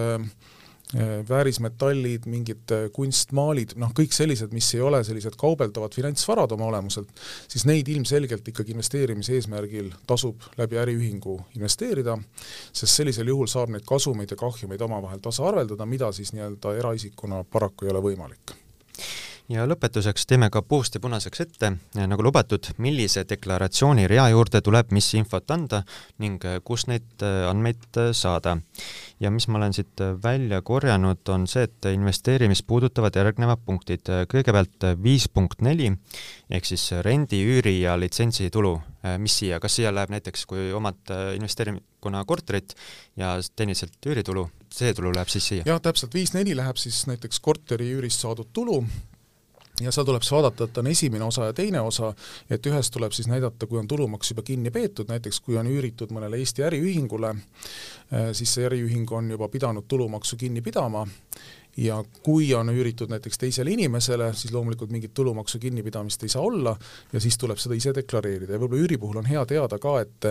väärismetallid, 1.29 2.25
mingid 2.31 2.71
kunstmaalid, 2.95 3.73
noh 3.75 3.91
kõik 3.95 4.13
sellised, 4.15 4.53
mis 4.55 4.69
ei 4.75 4.81
ole 4.81 5.01
sellised 5.03 5.35
kaubeldavad 5.39 5.95
finantsvarad 5.97 6.53
oma 6.55 6.69
olemuselt, 6.69 7.09
siis 7.51 7.65
neid 7.67 7.89
ilmselgelt 7.91 8.47
ikkagi 8.47 8.71
investeerimise 8.75 9.35
eesmärgil 9.35 9.91
tasub 10.07 10.47
läbi 10.57 10.79
äriühingu 10.79 11.35
investeerida, 11.59 12.15
sest 12.71 13.01
sellisel 13.01 13.27
juhul 13.33 13.51
saab 13.51 13.75
neid 13.75 13.87
kasumeid 13.87 14.31
ja 14.31 14.39
kahjumeid 14.39 14.81
omavahel 14.87 15.19
tasaarveldada, 15.23 15.85
mida 15.85 16.11
siis 16.15 16.31
nii-öelda 16.33 16.77
eraisikuna 16.79 17.43
paraku 17.51 17.85
ei 17.87 17.95
ole 17.95 18.05
võimalik 18.11 18.55
ja 19.51 19.63
lõpetuseks 19.67 20.27
teeme 20.27 20.49
ka 20.51 20.61
puust 20.67 20.97
ja 20.97 21.01
punaseks 21.03 21.41
ette, 21.45 21.69
nagu 21.95 22.23
lubatud, 22.25 22.67
millise 22.83 23.23
deklaratsiooni 23.27 24.07
rea 24.11 24.27
juurde 24.33 24.61
tuleb 24.63 24.91
mis 24.95 25.07
infot 25.15 25.55
anda 25.55 25.83
ning 26.23 26.43
kus 26.67 26.87
neid 26.91 27.23
andmeid 27.23 28.01
saada. 28.17 28.57
ja 29.19 29.31
mis 29.31 29.47
ma 29.47 29.57
olen 29.57 29.73
siit 29.73 30.03
välja 30.23 30.61
korjanud, 30.61 31.23
on 31.29 31.47
see, 31.47 31.63
et 31.63 31.89
investeerimist 31.93 32.67
puudutavad 32.67 33.15
järgnevad 33.15 33.63
punktid. 33.65 34.03
kõigepealt 34.27 34.91
viis 35.03 35.29
punkt 35.29 35.61
neli 35.61 35.93
ehk 36.49 36.65
siis 36.65 36.91
rendi, 37.01 37.39
üüri 37.43 37.79
ja 37.81 37.95
litsentsitulu. 37.99 38.81
mis 39.17 39.39
siia, 39.39 39.59
kas 39.59 39.75
siia 39.75 39.93
läheb 39.95 40.11
näiteks, 40.11 40.45
kui 40.45 40.73
omad 40.73 40.99
investeeringuna 41.35 42.25
korterit 42.25 42.75
ja 43.15 43.37
teenid 43.55 43.79
sealt 43.79 44.05
üüritulu, 44.05 44.49
see 44.69 44.93
tulu 44.93 45.13
läheb 45.15 45.29
siis 45.31 45.47
siia? 45.47 45.63
jah, 45.65 45.79
täpselt, 45.79 46.13
viis 46.13 46.33
neli 46.33 46.55
läheb 46.55 46.75
siis 46.75 47.05
näiteks 47.07 47.39
korteri 47.39 47.93
üürist 47.95 48.19
saadud 48.19 48.51
tulu 48.51 48.83
ja 49.81 49.91
seal 49.91 50.05
tuleb 50.05 50.23
siis 50.25 50.33
vaadata, 50.33 50.65
et 50.65 50.77
on 50.77 50.87
esimene 50.87 51.25
osa 51.25 51.49
ja 51.49 51.53
teine 51.53 51.81
osa, 51.81 52.13
et 52.49 52.65
ühes 52.65 52.91
tuleb 52.91 53.13
siis 53.15 53.27
näidata, 53.29 53.67
kui 53.67 53.79
on 53.79 53.87
tulumaks 53.87 54.31
juba 54.31 54.41
kinni 54.47 54.71
peetud, 54.71 55.09
näiteks 55.11 55.39
kui 55.45 55.57
on 55.57 55.69
üüritud 55.69 56.13
mõnele 56.15 56.39
Eesti 56.41 56.65
äriühingule, 56.65 57.35
eh, 58.11 58.31
siis 58.33 58.53
see 58.53 58.65
äriühing 58.65 59.11
on 59.11 59.31
juba 59.31 59.47
pidanud 59.53 59.85
tulumaksu 59.87 60.37
kinni 60.37 60.61
pidama 60.61 61.05
ja 61.77 61.97
kui 62.23 62.49
on 62.57 62.69
üüritud 62.73 63.11
näiteks 63.11 63.37
teisele 63.37 63.71
inimesele, 63.71 64.31
siis 64.33 64.53
loomulikult 64.53 64.91
mingit 64.91 65.13
tulumaksu 65.13 65.59
kinnipidamist 65.59 66.23
ei 66.23 66.29
saa 66.29 66.41
olla 66.41 66.75
ja 67.13 67.19
siis 67.21 67.37
tuleb 67.37 67.59
seda 67.61 67.77
ise 67.77 67.93
deklareerida 67.95 68.55
ja 68.55 68.61
võib-olla 68.61 68.83
üüri 68.83 68.97
puhul 68.97 69.21
on 69.21 69.29
hea 69.29 69.45
teada 69.45 69.79
ka, 69.79 69.99
et 70.01 70.29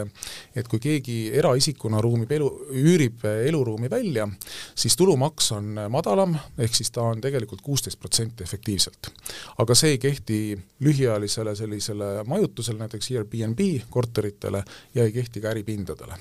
et 0.56 0.68
kui 0.68 0.80
keegi 0.82 1.16
eraisikuna 1.38 2.00
ruumib 2.02 2.32
elu, 2.32 2.48
üürib 2.74 3.24
eluruumi 3.46 3.90
välja, 3.90 4.26
siis 4.74 4.96
tulumaks 4.96 5.52
on 5.56 5.76
madalam, 5.90 6.34
ehk 6.58 6.74
siis 6.74 6.90
ta 6.90 7.06
on 7.06 7.20
tegelikult 7.22 7.62
kuusteist 7.62 8.00
protsenti 8.00 8.44
efektiivselt. 8.44 9.12
aga 9.58 9.74
see 9.74 9.94
ei 9.94 9.98
kehti 9.98 10.40
lühiajalisele 10.80 11.54
sellisele 11.54 12.24
majutusele, 12.26 12.78
näiteks 12.78 13.10
Airbnb 13.12 13.60
korteritele 13.90 14.64
ja 14.94 15.04
ei 15.04 15.12
kehti 15.12 15.40
ka 15.40 15.54
äripindadele 15.54 16.18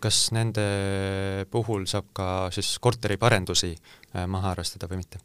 kas 0.00 0.28
nende 0.34 0.68
puhul 1.50 1.86
saab 1.86 2.12
ka 2.16 2.28
siis 2.54 2.76
korteriparendusi 2.82 3.74
äh, 3.74 4.26
maha 4.26 4.54
arvestada 4.56 4.88
või 4.90 5.02
mitte? 5.04 5.20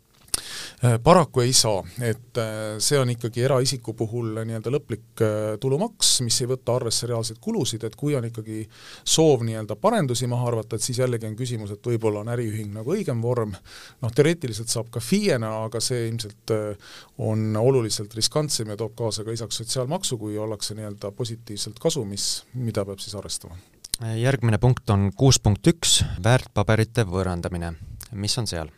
Äh, 0.84 0.96
paraku 1.04 1.44
ei 1.44 1.54
saa, 1.54 1.84
et 2.02 2.40
see 2.82 2.98
on 2.98 3.12
ikkagi 3.14 3.44
eraisiku 3.46 3.94
puhul 3.98 4.32
nii-öelda 4.40 4.72
lõplik 4.74 5.22
tulumaks, 5.62 6.16
mis 6.26 6.40
ei 6.42 6.50
võta 6.50 6.74
arvesse 6.80 7.08
reaalseid 7.10 7.38
kulusid, 7.42 7.86
et 7.86 7.98
kui 7.98 8.16
on 8.18 8.26
ikkagi 8.26 8.64
soov 9.16 9.46
nii-öelda 9.46 9.78
parendusi 9.82 10.28
maha 10.30 10.50
arvata, 10.50 10.78
et 10.78 10.86
siis 10.86 11.00
jällegi 11.04 11.30
on 11.30 11.38
küsimus, 11.38 11.76
et 11.76 11.90
võib-olla 11.92 12.24
on 12.26 12.34
äriühing 12.34 12.74
nagu 12.74 12.96
õigem 12.96 13.22
vorm, 13.22 13.54
noh 14.02 14.16
teoreetiliselt 14.16 14.74
saab 14.74 14.90
ka 14.94 15.04
FIE-na, 15.04 15.52
aga 15.68 15.82
see 15.82 16.08
ilmselt 16.10 16.56
on 17.22 17.54
oluliselt 17.62 18.18
riskantsem 18.18 18.74
ja 18.74 18.80
toob 18.82 18.98
kaasa 18.98 19.26
ka 19.26 19.34
lisaks 19.34 19.62
sotsiaalmaksu, 19.62 20.18
kui 20.18 20.42
ollakse 20.42 20.74
nii-öelda 20.78 21.14
positiivselt 21.14 21.78
kasumis, 21.82 22.34
mida 22.58 22.86
peab 22.90 23.06
siis 23.06 23.16
arvestama 23.22 23.62
järgmine 24.02 24.58
punkt 24.58 24.90
on 24.90 25.12
kuus 25.16 25.40
punkt 25.40 25.68
üks, 25.68 26.02
väärtpaberite 26.24 27.06
võõrandamine. 27.10 27.74
mis 28.14 28.38
on 28.38 28.48
seal? 28.48 28.70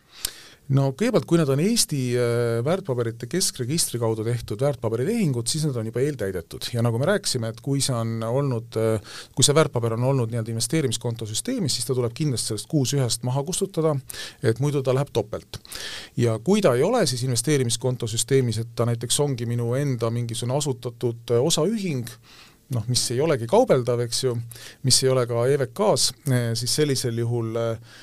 no 0.68 0.88
kõigepealt, 0.98 1.26
kui 1.28 1.38
need 1.38 1.50
on 1.52 1.60
Eesti 1.62 1.98
äh, 2.18 2.64
väärtpaberite 2.66 3.28
keskregistri 3.30 4.00
kaudu 4.02 4.24
tehtud 4.26 4.62
väärtpaberitehingud, 4.64 5.46
siis 5.46 5.66
need 5.66 5.76
on 5.78 5.86
juba 5.86 6.02
eeltäidetud 6.02 6.66
ja 6.74 6.82
nagu 6.82 6.98
me 6.98 7.06
rääkisime, 7.06 7.52
et 7.52 7.60
kui 7.62 7.82
see 7.84 7.94
on 7.94 8.16
olnud, 8.26 8.78
äh, 8.80 9.20
kui 9.36 9.46
see 9.46 9.54
väärtpaber 9.54 9.94
on 9.94 10.08
olnud 10.10 10.32
nii-öelda 10.32 10.50
investeerimiskonto 10.50 11.28
süsteemis, 11.30 11.78
siis 11.78 11.86
ta 11.86 11.94
tuleb 11.94 12.16
kindlasti 12.16 12.52
sellest 12.52 12.70
kuus 12.70 12.96
ühest 12.98 13.22
maha 13.26 13.44
kustutada, 13.46 13.94
et 14.42 14.58
muidu 14.62 14.82
ta 14.82 14.94
läheb 14.96 15.12
topelt. 15.14 15.60
ja 16.16 16.38
kui 16.42 16.64
ta 16.64 16.74
ei 16.74 16.82
ole 16.82 17.04
siis 17.06 17.22
investeerimiskonto 17.28 18.10
süsteemis, 18.10 18.58
et 18.58 18.74
ta 18.74 18.88
näiteks 18.90 19.20
ongi 19.22 19.46
minu 19.46 19.74
enda 19.78 20.10
mingisugune 20.10 20.58
asutatud 20.58 21.30
äh, 21.30 21.46
osaühing, 21.46 22.10
noh, 22.74 22.84
mis 22.88 23.04
ei 23.14 23.20
olegi 23.20 23.46
kaubeldav, 23.50 24.02
eks 24.06 24.24
ju, 24.24 24.34
mis 24.86 24.98
ei 25.04 25.10
ole 25.12 25.26
ka 25.28 25.46
EVK-s, 25.52 26.12
eh, 26.30 26.50
siis 26.58 26.74
sellisel 26.80 27.18
juhul 27.22 27.56
eh, 27.62 27.96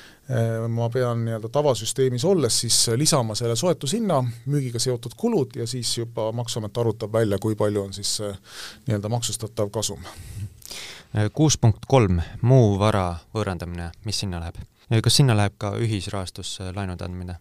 ma 0.72 0.88
pean 0.88 1.20
nii-öelda 1.26 1.50
tavasüsteemis 1.52 2.24
olles 2.24 2.60
siis 2.64 2.78
lisama 2.96 3.36
selle 3.36 3.56
soetushinna, 3.60 4.22
müügiga 4.48 4.80
seotud 4.80 5.12
kulud 5.20 5.58
ja 5.60 5.66
siis 5.68 5.98
juba 5.98 6.30
Maksuamet 6.32 6.80
arvutab 6.80 7.12
välja, 7.12 7.38
kui 7.38 7.56
palju 7.56 7.82
on 7.82 7.92
siis 7.92 8.16
nii-öelda 8.86 9.12
maksustatav 9.12 9.68
kasum. 9.70 10.00
kuus 11.32 11.58
punkt 11.58 11.84
kolm, 11.88 12.22
muu 12.42 12.78
vara 12.78 13.18
võõrandamine, 13.36 13.90
mis 14.04 14.24
sinna 14.24 14.40
läheb? 14.40 14.64
kas 15.04 15.16
sinna 15.20 15.36
läheb 15.36 15.60
ka 15.60 15.76
ühisrahastus 15.76 16.56
laenude 16.72 17.04
andmine? 17.04 17.36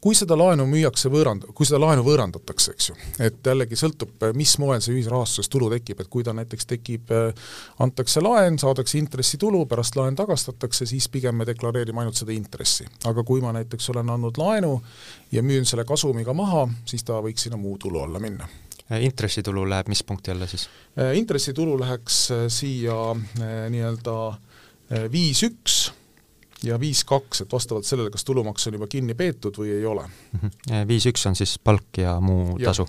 Kui 0.00 0.16
seda 0.16 0.36
laenu 0.38 0.66
müüakse 0.68 1.10
võõrand-, 1.12 1.46
kui 1.54 1.66
seda 1.68 1.80
laenu 1.82 2.04
võõrandatakse, 2.06 2.74
eks 2.74 2.90
ju, 2.90 2.96
et 3.24 3.46
jällegi 3.46 3.78
sõltub, 3.78 4.14
mis 4.36 4.56
moel 4.62 4.82
see 4.84 4.94
ühisrahastuses 4.96 5.50
tulu 5.52 5.70
tekib, 5.72 6.00
et 6.00 6.10
kui 6.12 6.24
ta 6.26 6.34
näiteks 6.36 6.68
tekib, 6.70 7.12
antakse 7.84 8.22
laen, 8.24 8.58
saadakse 8.60 8.98
intressitulu, 8.98 9.64
pärast 9.70 9.96
laen 9.98 10.16
tagastatakse, 10.18 10.86
siis 10.90 11.08
pigem 11.12 11.38
me 11.40 11.48
deklareerime 11.48 12.04
ainult 12.04 12.20
seda 12.20 12.34
intressi. 12.34 12.86
aga 13.04 13.24
kui 13.24 13.40
ma 13.44 13.52
näiteks 13.56 13.90
olen 13.94 14.10
andnud 14.10 14.38
laenu 14.40 14.74
ja 15.32 15.42
müün 15.42 15.66
selle 15.66 15.84
kasumiga 15.84 16.34
maha, 16.34 16.66
siis 16.86 17.04
ta 17.04 17.20
võiks 17.22 17.48
sinna 17.48 17.60
muu 17.60 17.78
tulu 17.78 18.02
alla 18.02 18.20
minna 18.20 18.48
intressitulu 19.00 19.64
läheb 19.68 19.88
mis 19.88 20.02
punkti 20.04 20.30
alla 20.30 20.46
siis? 20.46 20.68
intressitulu 21.14 21.78
läheks 21.80 22.18
siia 22.52 22.96
nii-öelda 23.72 24.16
viis 25.12 25.40
üks 25.46 25.86
ja 26.64 26.80
viis 26.80 27.04
kaks, 27.08 27.44
et 27.44 27.52
vastavalt 27.52 27.88
sellele, 27.88 28.12
kas 28.14 28.26
tulumaks 28.26 28.68
on 28.68 28.78
juba 28.78 28.90
kinni 28.90 29.16
peetud 29.18 29.56
või 29.60 29.72
ei 29.78 29.86
ole. 29.88 30.08
Mhm. 30.34 30.84
viis 30.88 31.06
üks 31.10 31.26
on 31.28 31.38
siis 31.38 31.56
palk 31.58 32.02
ja 32.02 32.18
muu 32.20 32.58
ja. 32.58 32.70
tasu. 32.72 32.86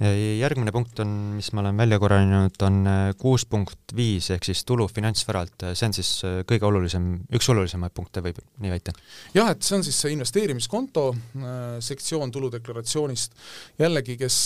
järgmine 0.00 0.72
punkt 0.72 0.96
on, 1.02 1.10
mis 1.36 1.50
ma 1.52 1.60
olen 1.60 1.76
välja 1.76 1.98
korranud, 2.00 2.54
on 2.64 2.76
äh, 2.88 3.00
kuus 3.20 3.44
punkt 3.44 3.92
viis 3.92 4.30
ehk 4.32 4.46
siis 4.48 4.62
tulu 4.64 4.86
finantsvaralt, 4.88 5.66
see 5.76 5.88
on 5.90 5.92
siis 5.92 6.12
äh, 6.24 6.38
kõige 6.48 6.64
olulisem, 6.64 7.10
üks 7.36 7.50
olulisemaid 7.52 7.92
punkte, 7.92 8.22
võib 8.24 8.40
nii 8.64 8.72
väita? 8.72 8.94
jah, 9.34 9.50
et 9.52 9.60
see 9.60 9.76
on 9.76 9.84
siis 9.84 10.00
see 10.00 10.14
investeerimiskonto 10.14 11.04
äh, 11.12 11.60
sektsioon 11.84 12.32
tuludeklaratsioonist, 12.32 13.36
jällegi, 13.82 14.16
kes 14.22 14.40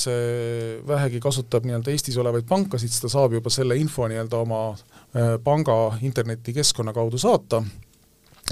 vähegi 0.90 1.22
kasutab 1.22 1.70
nii-öelda 1.70 1.94
Eestis 1.94 2.18
olevaid 2.18 2.50
pankasid, 2.50 2.90
siis 2.90 3.06
ta 3.06 3.14
saab 3.14 3.38
juba 3.38 3.54
selle 3.54 3.78
info 3.78 4.10
nii-öelda 4.10 4.42
oma 4.42 4.62
panga 5.46 5.78
internetikeskkonna 6.02 6.92
kaudu 6.92 7.22
saata 7.22 7.62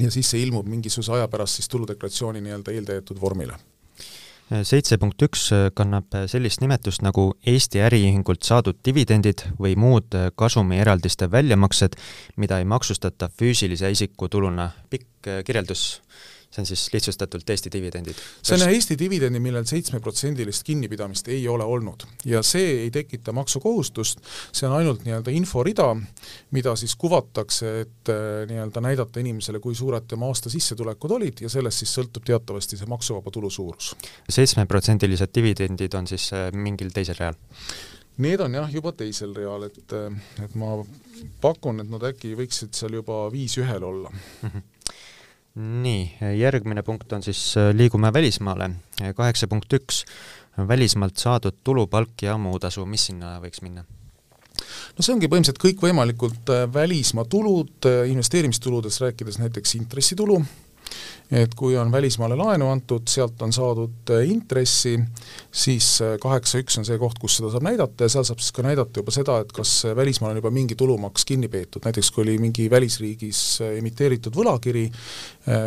ja 0.00 0.10
siis 0.10 0.30
see 0.30 0.42
ilmub 0.46 0.68
mingisuguse 0.68 1.12
aja 1.12 1.28
pärast 1.28 1.60
siis 1.60 1.68
tuludeklaratsiooni 1.68 2.40
nii-öelda 2.40 2.72
eeltäidetud 2.72 3.20
vormile 3.20 3.58
seitse 4.68 4.98
punkt 5.00 5.22
üks 5.24 5.46
kannab 5.74 6.12
sellist 6.28 6.60
nimetust 6.60 7.02
nagu 7.04 7.30
Eesti 7.48 7.80
äriühingult 7.86 8.44
saadud 8.44 8.76
dividendid 8.84 9.46
või 9.60 9.76
muud 9.80 10.12
kasumieraldiste 10.36 11.30
väljamaksed, 11.32 11.96
mida 12.36 12.58
ei 12.60 12.68
maksustata 12.68 13.30
füüsilise 13.32 13.90
isiku 13.90 14.28
tuluna. 14.28 14.70
pikk 14.90 15.30
kirjeldus 15.46 16.02
see 16.52 16.62
on 16.62 16.66
siis 16.66 16.88
lihtsustatult 16.92 17.50
Eesti 17.50 17.70
dividendid. 17.72 18.18
see 18.42 18.56
on 18.58 18.68
Eesti 18.68 18.96
dividendi, 18.98 19.40
millel 19.40 19.64
seitsmeprotsendilist 19.68 20.64
kinnipidamist 20.66 21.28
ei 21.32 21.46
ole 21.48 21.64
olnud 21.64 22.04
ja 22.28 22.42
see 22.44 22.82
ei 22.82 22.90
tekita 22.90 23.32
maksukohustust, 23.32 24.20
see 24.52 24.68
on 24.68 24.76
ainult 24.76 25.06
nii-öelda 25.06 25.32
inforida, 25.32 25.88
mida 26.52 26.74
siis 26.76 26.94
kuvatakse, 27.00 27.72
et 27.86 28.12
äh, 28.12 28.44
nii-öelda 28.50 28.84
näidata 28.84 29.20
inimesele, 29.20 29.62
kui 29.64 29.74
suured 29.74 30.06
tema 30.08 30.28
aasta 30.28 30.52
sissetulekud 30.52 31.16
olid 31.16 31.44
ja 31.46 31.52
sellest 31.52 31.84
siis 31.84 31.94
sõltub 31.98 32.26
teatavasti 32.28 32.76
see 32.80 32.90
maksuvaba 32.90 33.32
tulu 33.32 33.50
suurus. 33.50 33.94
seitsmeprotsendilised 34.28 35.32
dividendid 35.34 35.94
on 35.96 36.10
siis 36.10 36.28
äh, 36.36 36.50
mingil 36.52 36.92
teisel 36.92 37.16
real? 37.18 37.38
Need 38.22 38.42
on 38.44 38.52
jah, 38.52 38.68
juba 38.68 38.92
teisel 38.92 39.32
real, 39.34 39.64
et, 39.70 39.96
äh, 39.96 40.44
et 40.44 40.54
ma 40.60 40.76
pakun, 41.40 41.80
et 41.80 41.88
nad 41.88 42.04
äkki 42.12 42.34
võiksid 42.36 42.76
seal 42.76 43.00
juba 43.00 43.24
viis 43.32 43.56
ühel 43.62 43.88
olla 43.88 44.12
mm. 44.12 44.50
-hmm 44.50 44.68
nii, 45.54 46.18
järgmine 46.38 46.82
punkt 46.82 47.12
on 47.12 47.22
siis 47.22 47.56
äh, 47.60 47.72
liigume 47.76 48.12
välismaale, 48.12 48.70
kaheksa 49.16 49.48
punkt 49.48 49.72
üks, 49.72 50.04
välismaalt 50.68 51.20
saadud 51.20 51.60
tulu, 51.64 51.86
palk 51.86 52.24
ja 52.24 52.38
muu 52.40 52.58
tasu, 52.60 52.86
mis 52.86 53.10
sinna 53.10 53.36
võiks 53.42 53.64
minna? 53.64 53.84
no 54.96 55.04
see 55.04 55.14
ongi 55.14 55.28
põhimõtteliselt 55.28 55.60
kõikvõimalikud 55.62 56.52
äh, 56.54 56.66
välismaa 56.72 57.28
tulud, 57.28 57.78
äh, 57.88 58.04
investeerimistuludes 58.12 59.00
rääkides 59.04 59.40
näiteks 59.42 59.76
intressitulu, 59.80 60.38
et 61.32 61.54
kui 61.56 61.76
on 61.80 61.92
välismaale 61.92 62.36
laenu 62.36 62.68
antud, 62.68 63.06
sealt 63.08 63.40
on 63.42 63.52
saadud 63.54 64.12
intressi, 64.28 64.98
siis 65.48 65.86
kaheksa 66.20 66.60
üks 66.60 66.76
on 66.80 66.84
see 66.84 66.98
koht, 67.00 67.16
kus 67.22 67.38
seda 67.38 67.48
saab 67.52 67.64
näidata 67.64 68.04
ja 68.04 68.12
seal 68.12 68.26
saab 68.28 68.42
siis 68.44 68.52
ka 68.52 68.64
näidata 68.66 69.00
juba 69.00 69.14
seda, 69.14 69.38
et 69.40 69.54
kas 69.56 69.72
välismaal 69.96 70.34
on 70.34 70.42
juba 70.42 70.52
mingi 70.52 70.76
tulumaks 70.78 71.24
kinni 71.28 71.48
peetud, 71.52 71.84
näiteks 71.86 72.12
kui 72.12 72.26
oli 72.26 72.36
mingi 72.42 72.68
välisriigis 72.70 73.40
emiteeritud 73.70 74.36
võlakiri, 74.36 74.84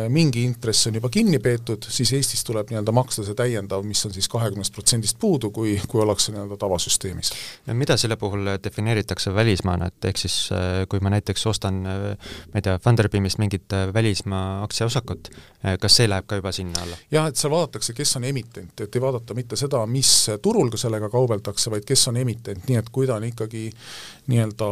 mingi 0.08 0.44
intress 0.46 0.88
on 0.88 0.96
juba 0.96 1.10
kinni 1.12 1.38
peetud, 1.42 1.84
siis 1.92 2.12
Eestis 2.16 2.44
tuleb 2.46 2.70
nii-öelda 2.70 2.94
maksta 2.96 3.24
see 3.26 3.36
täiendav, 3.36 3.82
mis 3.84 4.00
on 4.08 4.14
siis 4.14 4.28
kahekümnest 4.32 4.72
protsendist 4.72 5.18
puudu, 5.20 5.50
kui, 5.52 5.74
kui 5.88 6.00
ollakse 6.00 6.32
nii-öelda 6.32 6.56
tavasüsteemis. 6.62 7.32
mida 7.76 7.96
selle 8.00 8.16
puhul 8.16 8.54
defineeritakse 8.64 9.34
välismaana, 9.34 9.90
et 9.92 10.08
ehk 10.08 10.22
siis 10.22 10.38
kui 10.88 11.02
ma 11.04 11.12
näiteks 11.12 11.46
ostan 11.52 11.82
ma 11.84 12.54
ei 12.54 12.64
tea, 12.64 12.78
Funderbeamist 12.82 13.38
mingit 13.42 13.76
välismaa 13.94 14.62
aktsiaosakut, 14.64 15.28
Äh, 15.66 15.74
kas 15.82 15.96
see 15.98 16.06
läheb 16.06 16.26
ka 16.28 16.38
juba 16.38 16.52
sinna 16.54 16.82
alla? 16.84 16.96
jah, 17.10 17.26
et 17.30 17.38
seal 17.40 17.50
vaadatakse, 17.50 17.94
kes 17.96 18.16
on 18.18 18.26
emitent, 18.28 18.82
et 18.84 18.96
ei 18.96 19.02
vaadata 19.02 19.34
mitte 19.34 19.58
seda, 19.58 19.80
mis 19.90 20.10
turul 20.42 20.70
ka 20.70 20.78
sellega 20.78 21.08
kaubeldakse, 21.10 21.72
vaid 21.72 21.86
kes 21.88 22.06
on 22.12 22.20
emitent, 22.20 22.68
nii 22.68 22.78
et 22.78 22.90
kui 22.94 23.08
ta 23.08 23.16
on 23.18 23.26
ikkagi 23.26 23.64
nii-öelda 24.26 24.68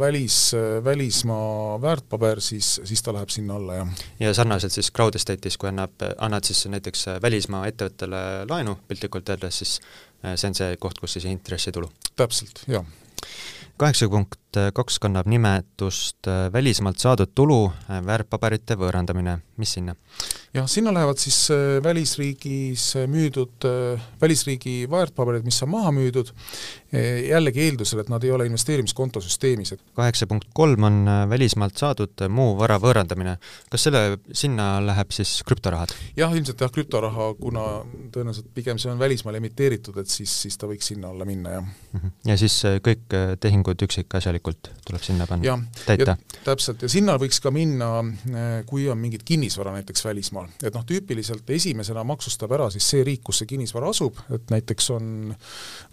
välis, 0.00 0.38
välismaa 0.84 1.80
väärtpaber, 1.82 2.40
siis, 2.40 2.78
siis 2.88 3.02
ta 3.04 3.12
läheb 3.12 3.32
sinna 3.32 3.58
alla, 3.60 3.80
jah. 3.82 4.06
ja 4.20 4.32
sarnaselt 4.34 4.72
siis 4.72 4.92
crowd 4.94 5.18
estate'is, 5.18 5.58
kui 5.60 5.68
annab, 5.72 5.96
annad 6.18 6.48
siis 6.48 6.64
näiteks 6.72 7.06
välismaa 7.22 7.66
ettevõttele 7.68 8.22
laenu, 8.48 8.78
piltlikult 8.88 9.28
öeldes, 9.34 9.60
siis 9.62 9.76
äh, 10.24 10.34
see 10.36 10.52
on 10.52 10.58
see 10.58 10.80
koht, 10.80 11.02
kus 11.02 11.18
siis 11.18 11.28
intressitulu? 11.28 11.90
täpselt, 12.16 12.64
jah 12.68 12.86
kaheksa 13.78 14.08
punkt 14.10 14.47
kaks 14.74 14.98
kannab 15.02 15.28
nimetust 15.30 16.28
äh, 16.28 16.48
välismaalt 16.52 16.98
saadud 17.02 17.32
tulu, 17.34 17.66
äh, 17.88 18.02
väärtpaberite 18.06 18.76
võõrandamine, 18.78 19.38
mis 19.60 19.74
sinna? 19.76 19.94
jah, 20.54 20.66
sinna 20.70 20.90
lähevad 20.94 21.20
siis 21.20 21.36
välisriigis 21.84 22.84
müüdud, 23.06 23.66
välisriigi 24.20 24.88
väärtpaberid, 24.90 25.44
mis 25.46 25.60
on 25.62 25.70
maha 25.70 25.92
müüdud, 25.94 26.32
jällegi 26.90 27.66
eeldusel, 27.66 28.00
et 28.02 28.08
nad 28.10 28.24
ei 28.24 28.32
ole 28.32 28.46
investeerimiskonto 28.48 29.20
süsteemis, 29.22 29.74
kaheksa 29.94 30.26
punkt 30.26 30.48
kolm 30.56 30.88
on 30.88 30.96
välismaalt 31.30 31.76
saadud 31.78 32.24
muu 32.32 32.56
vara 32.58 32.78
võõrandamine. 32.82 33.36
kas 33.70 33.84
selle, 33.86 34.02
sinna 34.32 34.70
läheb 34.82 35.12
siis 35.14 35.36
krüptorahad? 35.46 35.92
jah, 36.16 36.32
ilmselt 36.32 36.64
jah, 36.64 36.72
krüptoraha, 36.72 37.28
kuna 37.38 37.66
tõenäoliselt 38.14 38.48
pigem 38.56 38.80
see 38.80 38.90
on 38.90 38.98
välismaal 38.98 39.38
emiteeritud, 39.38 40.00
et 40.00 40.10
siis, 40.10 40.32
siis 40.46 40.56
ta 40.58 40.66
võiks 40.66 40.88
sinna 40.94 41.12
alla 41.12 41.28
minna, 41.28 41.58
jah. 41.58 41.70
Mhm. 41.92 42.16
ja 42.32 42.38
siis 42.40 42.56
kõik 42.88 43.04
tehingud 43.44 43.84
üksikasjalikult 43.84 44.47
tegelikult 44.48 44.70
tuleb 44.88 45.02
sinna 45.04 45.26
panna, 45.28 45.56
täita. 45.84 46.16
täpselt, 46.44 46.82
ja 46.82 46.88
sinna 46.88 47.16
võiks 47.20 47.40
ka 47.44 47.50
minna, 47.52 47.88
eh, 48.32 48.64
kui 48.66 48.86
on 48.88 48.98
mingit 48.98 49.22
kinnisvara 49.26 49.74
näiteks 49.76 50.04
välismaal, 50.04 50.48
et 50.62 50.74
noh, 50.74 50.84
tüüpiliselt 50.88 51.48
esimesena 51.52 52.04
maksustab 52.08 52.52
ära 52.56 52.70
siis 52.72 52.88
see 52.88 53.04
riik, 53.04 53.22
kus 53.26 53.42
see 53.42 53.50
kinnisvara 53.50 53.90
asub, 53.92 54.16
et 54.34 54.48
näiteks 54.52 54.90
on 54.96 55.34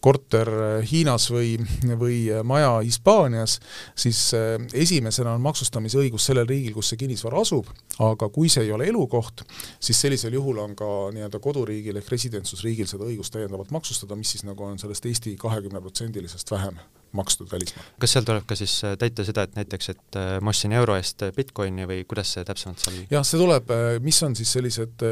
korter 0.03 0.51
Hiinas 0.87 1.27
või, 1.33 1.57
või 1.99 2.19
maja 2.43 2.79
Hispaanias, 2.79 3.59
siis 3.95 4.21
eh, 4.37 4.57
esimesena 4.85 5.35
on 5.35 5.43
maksustamise 5.43 5.99
õigus 5.99 6.29
sellel 6.31 6.47
riigil, 6.47 6.73
kus 6.77 6.93
see 6.93 7.01
kinnisvara 7.03 7.43
asub, 7.43 7.69
aga 7.99 8.29
kui 8.29 8.51
see 8.51 8.63
ei 8.67 8.73
ole 8.75 8.87
elukoht, 8.91 9.43
siis 9.79 9.99
sellisel 10.01 10.39
juhul 10.39 10.61
on 10.63 10.75
ka 10.79 10.91
nii-öelda 11.15 11.41
koduriigil 11.43 11.99
ehk 11.99 12.13
residentsusriigil 12.15 12.87
seda 12.89 13.07
õigust 13.09 13.35
täiendavalt 13.35 13.75
maksustada, 13.75 14.15
mis 14.15 14.35
siis 14.35 14.47
nagu 14.47 14.63
on 14.63 14.79
sellest 14.79 15.05
Eesti 15.11 15.35
kahekümneprotsendilisest 15.41 16.51
vähem 16.55 16.79
makstud 17.11 17.51
välismaal. 17.51 17.85
kas 17.99 18.15
seal 18.15 18.27
tuleb 18.27 18.47
ka 18.47 18.57
siis 18.59 18.75
äh, 18.87 18.97
täita 18.99 19.25
seda, 19.27 19.45
et 19.47 19.55
näiteks, 19.59 19.89
et 19.93 20.19
äh, 20.19 20.35
ma 20.41 20.53
ostsin 20.53 20.75
euro 20.75 20.97
eest 20.99 21.25
äh, 21.25 21.33
Bitcoini 21.35 21.87
või 21.89 22.03
kuidas 22.07 22.35
see 22.35 22.45
täpsemalt 22.47 22.83
seal 22.83 23.01
jah, 23.11 23.25
see 23.25 23.41
tuleb, 23.41 23.73
mis 24.03 24.21
on 24.27 24.37
siis 24.37 24.53
sellised 24.57 25.07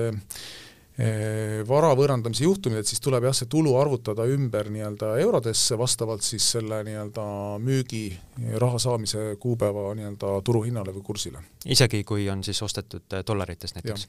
vara 1.66 1.88
võõrandamise 1.98 2.44
juhtumid, 2.46 2.84
et 2.84 2.89
siis 2.89 3.02
tuleb 3.02 3.26
jah, 3.26 3.34
see 3.34 3.48
tulu 3.50 3.72
arvutada 3.82 4.28
ümber 4.30 4.68
nii-öelda 4.70 5.16
eurodesse 5.24 5.78
vastavalt 5.80 6.22
siis 6.22 6.52
selle 6.54 6.84
nii-öelda 6.86 7.24
müügi 7.64 8.04
raha 8.62 8.78
saamise 8.78 9.32
kuupäeva 9.41 9.88
nii-öelda 9.98 10.36
turuhinnale 10.46 10.94
või 10.94 11.08
kursile. 11.08 11.41
isegi 11.66 12.04
kui 12.06 12.30
on 12.30 12.46
siis 12.46 12.62
ostetud 12.62 13.18
dollarites 13.26 13.74
näiteks? 13.80 14.06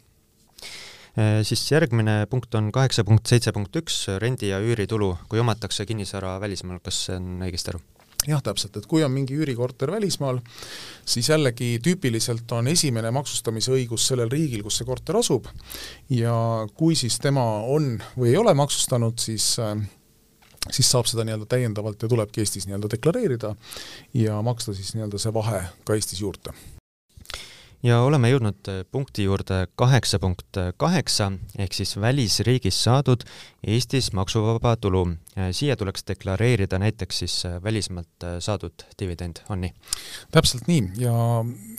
Äh, 1.15 1.41
siis 1.47 1.63
järgmine 1.71 2.25
punkt 2.31 2.55
on 2.59 2.73
kaheksa 2.75 3.05
punkt 3.07 3.31
seitse 3.31 3.53
punkt 3.55 3.77
üks, 3.79 4.05
rendi- 4.19 4.51
ja 4.51 4.59
üüritulu, 4.59 5.13
kui 5.31 5.39
omatakse 5.39 5.87
kinnisvara 5.87 6.41
välismaal, 6.43 6.81
kas 6.83 7.05
see 7.07 7.19
on 7.21 7.45
õigesti 7.47 7.75
aru? 7.75 7.83
jah, 8.25 8.41
täpselt, 8.41 8.79
et 8.81 8.87
kui 8.89 9.03
on 9.05 9.13
mingi 9.13 9.37
üürikorter 9.37 9.91
välismaal, 9.93 10.39
siis 11.05 11.29
jällegi 11.29 11.75
tüüpiliselt 11.85 12.51
on 12.57 12.71
esimene 12.73 13.11
maksustamise 13.13 13.75
õigus 13.77 14.07
sellel 14.09 14.33
riigil, 14.33 14.63
kus 14.65 14.79
see 14.81 14.89
korter 14.89 15.19
asub. 15.21 15.51
Ja 16.09 16.33
kui 16.73 16.97
siis 16.97 17.19
tema 17.21 17.45
on 17.69 17.99
või 18.17 18.33
ei 18.33 18.39
ole 18.41 18.55
maksustanud, 18.57 19.21
siis 19.21 19.51
äh, 19.61 19.77
siis 20.71 20.89
saab 20.91 21.09
seda 21.11 21.27
nii-öelda 21.29 21.49
täiendavalt 21.51 22.03
ja 22.03 22.09
tulebki 22.09 22.43
Eestis 22.43 22.69
nii-öelda 22.69 22.91
deklareerida 22.97 23.55
ja 24.17 24.41
maksta 24.43 24.75
siis 24.75 24.95
nii-öelda 24.97 25.21
see 25.21 25.35
vahe 25.35 25.67
ka 25.85 25.99
Eestis 25.99 26.25
juurde 26.25 26.55
ja 27.85 28.01
oleme 28.05 28.31
jõudnud 28.33 28.71
äh, 28.71 28.83
punkti 28.91 29.27
juurde 29.27 29.67
kaheksa 29.77 30.19
punkt 30.23 30.59
kaheksa, 30.81 31.31
ehk 31.61 31.77
siis 31.77 31.97
välisriigis 32.01 32.81
saadud 32.87 33.27
Eestis 33.65 34.11
maksuvaba 34.13 34.75
tulu. 34.77 35.07
Äh, 35.39 35.51
siia 35.57 35.77
tuleks 35.77 36.05
deklareerida 36.09 36.79
näiteks 36.81 37.19
siis 37.25 37.37
äh, 37.49 37.59
välismaalt 37.63 38.27
saadud 38.45 38.87
dividend, 39.01 39.43
on 39.49 39.65
nii? 39.65 39.73
täpselt 40.33 40.69
nii 40.69 40.83
ja 41.01 41.15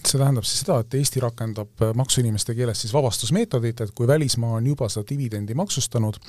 see 0.05 0.19
tähendab 0.19 0.45
siis 0.45 0.61
seda, 0.63 0.79
et 0.83 0.97
Eesti 0.97 1.21
rakendab 1.23 1.85
maksuinimeste 1.97 2.55
keeles 2.57 2.83
siis 2.85 2.93
vabastusmeetodit, 2.93 3.81
et 3.81 3.93
kui 3.97 4.07
välismaa 4.07 4.59
on 4.59 4.69
juba 4.69 4.89
seda 4.91 5.07
dividendi 5.09 5.57
maksustanud 5.57 6.19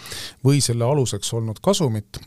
või 0.45 0.63
selle 0.65 0.87
aluseks 0.89 1.33
olnud 1.37 1.61
kasumit, 1.65 2.21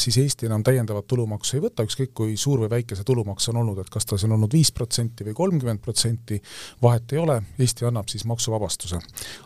siis 0.00 0.18
Eesti 0.22 0.50
enam 0.50 0.64
täiendavat 0.66 1.06
tulumaksu 1.10 1.58
ei 1.58 1.64
võta, 1.66 1.86
ükskõik 1.86 2.14
kui 2.16 2.36
suur 2.40 2.64
või 2.64 2.72
väike 2.78 2.98
see 2.98 3.06
tulumaks 3.06 3.50
on 3.52 3.60
olnud, 3.62 3.80
et 3.82 3.90
kas 3.92 4.06
ta 4.06 4.18
siis 4.18 4.26
on 4.28 4.36
olnud 4.38 4.52
viis 4.52 4.72
protsenti 4.74 5.26
või 5.28 5.36
kolmkümmend 5.38 5.82
protsenti, 5.84 6.40
vahe 6.82 6.95
vahet 6.96 7.12
ei 7.12 7.18
ole, 7.18 7.42
Eesti 7.58 7.84
annab 7.84 8.08
siis 8.08 8.24
maksuvabastuse. 8.24 8.98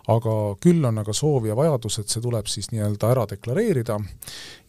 aga 0.08 0.34
küll 0.60 0.84
on 0.84 0.98
aga 0.98 1.12
soov 1.12 1.46
ja 1.46 1.56
vajadus, 1.56 1.98
et 1.98 2.08
see 2.08 2.22
tuleb 2.22 2.46
siis 2.46 2.70
nii-öelda 2.70 3.10
ära 3.10 3.26
deklareerida 3.30 3.98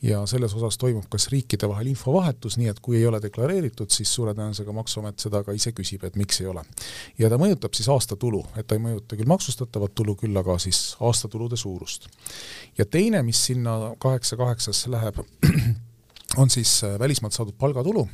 ja 0.01 0.25
selles 0.25 0.53
osas 0.53 0.77
toimub 0.77 1.05
kas 1.09 1.27
riikide 1.29 1.69
vahel 1.69 1.91
infovahetus, 1.91 2.57
nii 2.57 2.67
et 2.71 2.79
kui 2.79 2.97
ei 2.97 3.05
ole 3.07 3.21
deklareeritud, 3.21 3.89
siis 3.89 4.13
suure 4.13 4.33
tõenäosusega 4.33 4.73
Maksuamet 4.73 5.19
seda 5.19 5.43
ka 5.43 5.53
ise 5.53 5.71
küsib, 5.77 6.03
et 6.03 6.15
miks 6.15 6.41
ei 6.41 6.47
ole. 6.47 6.63
ja 7.17 7.29
ta 7.29 7.37
mõjutab 7.37 7.77
siis 7.77 7.89
aastatulu, 7.89 8.45
et 8.57 8.67
ta 8.67 8.75
ei 8.75 8.81
mõjuta 8.81 9.15
küll 9.15 9.29
maksustatavat 9.29 9.95
tulu, 9.95 10.15
küll 10.15 10.37
aga 10.37 10.57
siis 10.57 10.95
aastatulude 10.99 11.57
suurust. 11.57 12.09
ja 12.77 12.85
teine, 12.85 13.21
mis 13.23 13.45
sinna 13.45 13.95
kaheksa 13.99 14.37
kaheksasse 14.37 14.91
läheb, 14.91 15.21
on 16.37 16.49
siis 16.49 16.83
äh, 16.83 16.99
välismaalt 16.99 17.33
saadud 17.33 17.55
palgatulu, 17.59 18.05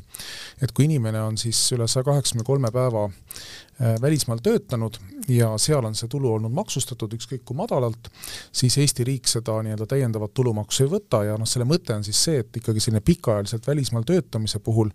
et 0.61 0.71
kui 0.71 0.87
inimene 0.87 1.21
on 1.21 1.37
siis 1.37 1.59
üle 1.75 1.87
saja 1.87 2.05
kaheksakümne 2.07 2.45
kolme 2.47 2.71
päeva 2.73 3.03
äh, 3.05 3.95
välismaal 4.01 4.41
töötanud 4.43 4.97
ja 5.29 5.51
seal 5.61 5.85
on 5.85 5.95
see 5.95 6.09
tulu 6.11 6.33
olnud 6.33 6.53
maksustatud 6.55 7.13
ükskõik 7.17 7.45
kui 7.45 7.57
madalalt, 7.57 8.09
siis 8.51 8.77
Eesti 8.81 9.05
riik 9.07 9.29
seda 9.29 9.59
nii-öelda 9.63 9.89
täiendavat 9.89 10.33
tulumaksu 10.33 10.85
ei 10.85 10.91
võta. 10.91 11.23
Ja 11.27 11.37
noh, 11.37 11.49
selle 11.49 11.67
mõte 11.69 11.95
on 11.95 12.05
siis 12.07 12.19
see, 12.23 12.41
et 12.43 12.61
ikkagi 12.61 12.83
selline 12.83 13.03
pikaajaliselt 13.05 13.67
välismaal 13.67 14.07
töötamise 14.07 14.59
puhul 14.63 14.93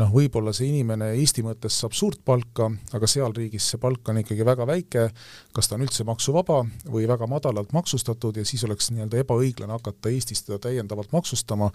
noh, 0.00 0.12
võib-olla 0.12 0.52
see 0.56 0.70
inimene 0.70 1.10
Eesti 1.18 1.44
mõttes 1.44 1.76
saab 1.82 1.94
suurt 1.96 2.22
palka, 2.24 2.68
aga 2.96 3.08
seal 3.10 3.34
riigis 3.36 3.66
see 3.72 3.80
palk 3.82 4.08
on 4.08 4.20
ikkagi 4.22 4.46
väga 4.46 4.66
väike, 4.68 5.06
kas 5.52 5.68
ta 5.68 5.76
on 5.76 5.84
üldse 5.84 6.06
maksuvaba 6.08 6.62
või 6.86 7.04
väga 7.10 7.28
madalalt 7.30 7.74
maksustatud 7.76 8.40
ja 8.40 8.46
siis 8.48 8.64
oleks 8.68 8.90
nii-öelda 8.92 9.20
ebaõiglane 9.24 9.76
hakata 9.76 10.12
Eestis 10.12 10.44
teda 10.46 10.60
täiendavalt 10.68 11.12
maksustama, 11.12 11.68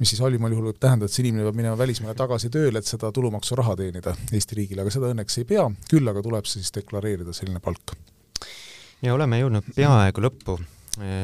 mis 0.00 0.14
siis 0.14 0.22
halvimal 0.24 0.54
juhul 0.54 0.70
võib 0.70 0.80
tähendada, 0.80 1.10
et 1.10 1.16
see 1.16 1.26
inimene 1.26 1.48
peab 1.48 1.60
minema 1.60 1.80
välismaale 1.80 2.16
tagasi 2.18 2.50
tööle, 2.54 2.80
et 2.80 2.88
seda 2.88 3.12
tulumaksuraha 3.12 3.76
teenida 3.82 4.16
Eesti 4.32 4.62
riigile, 4.62 4.86
aga 4.86 4.94
seda 4.94 5.12
õnneks 5.12 5.38
ei 5.42 5.48
pea, 5.48 5.68
küll 5.90 6.08
aga 6.08 6.24
tuleb 6.24 6.48
siis 6.48 6.72
deklareerida 6.74 7.36
selline 7.36 7.60
palk. 7.60 7.96
ja 9.02 9.14
oleme 9.14 9.42
jõudnud 9.42 9.72
peaaegu 9.76 10.24
lõppu. 10.24 10.58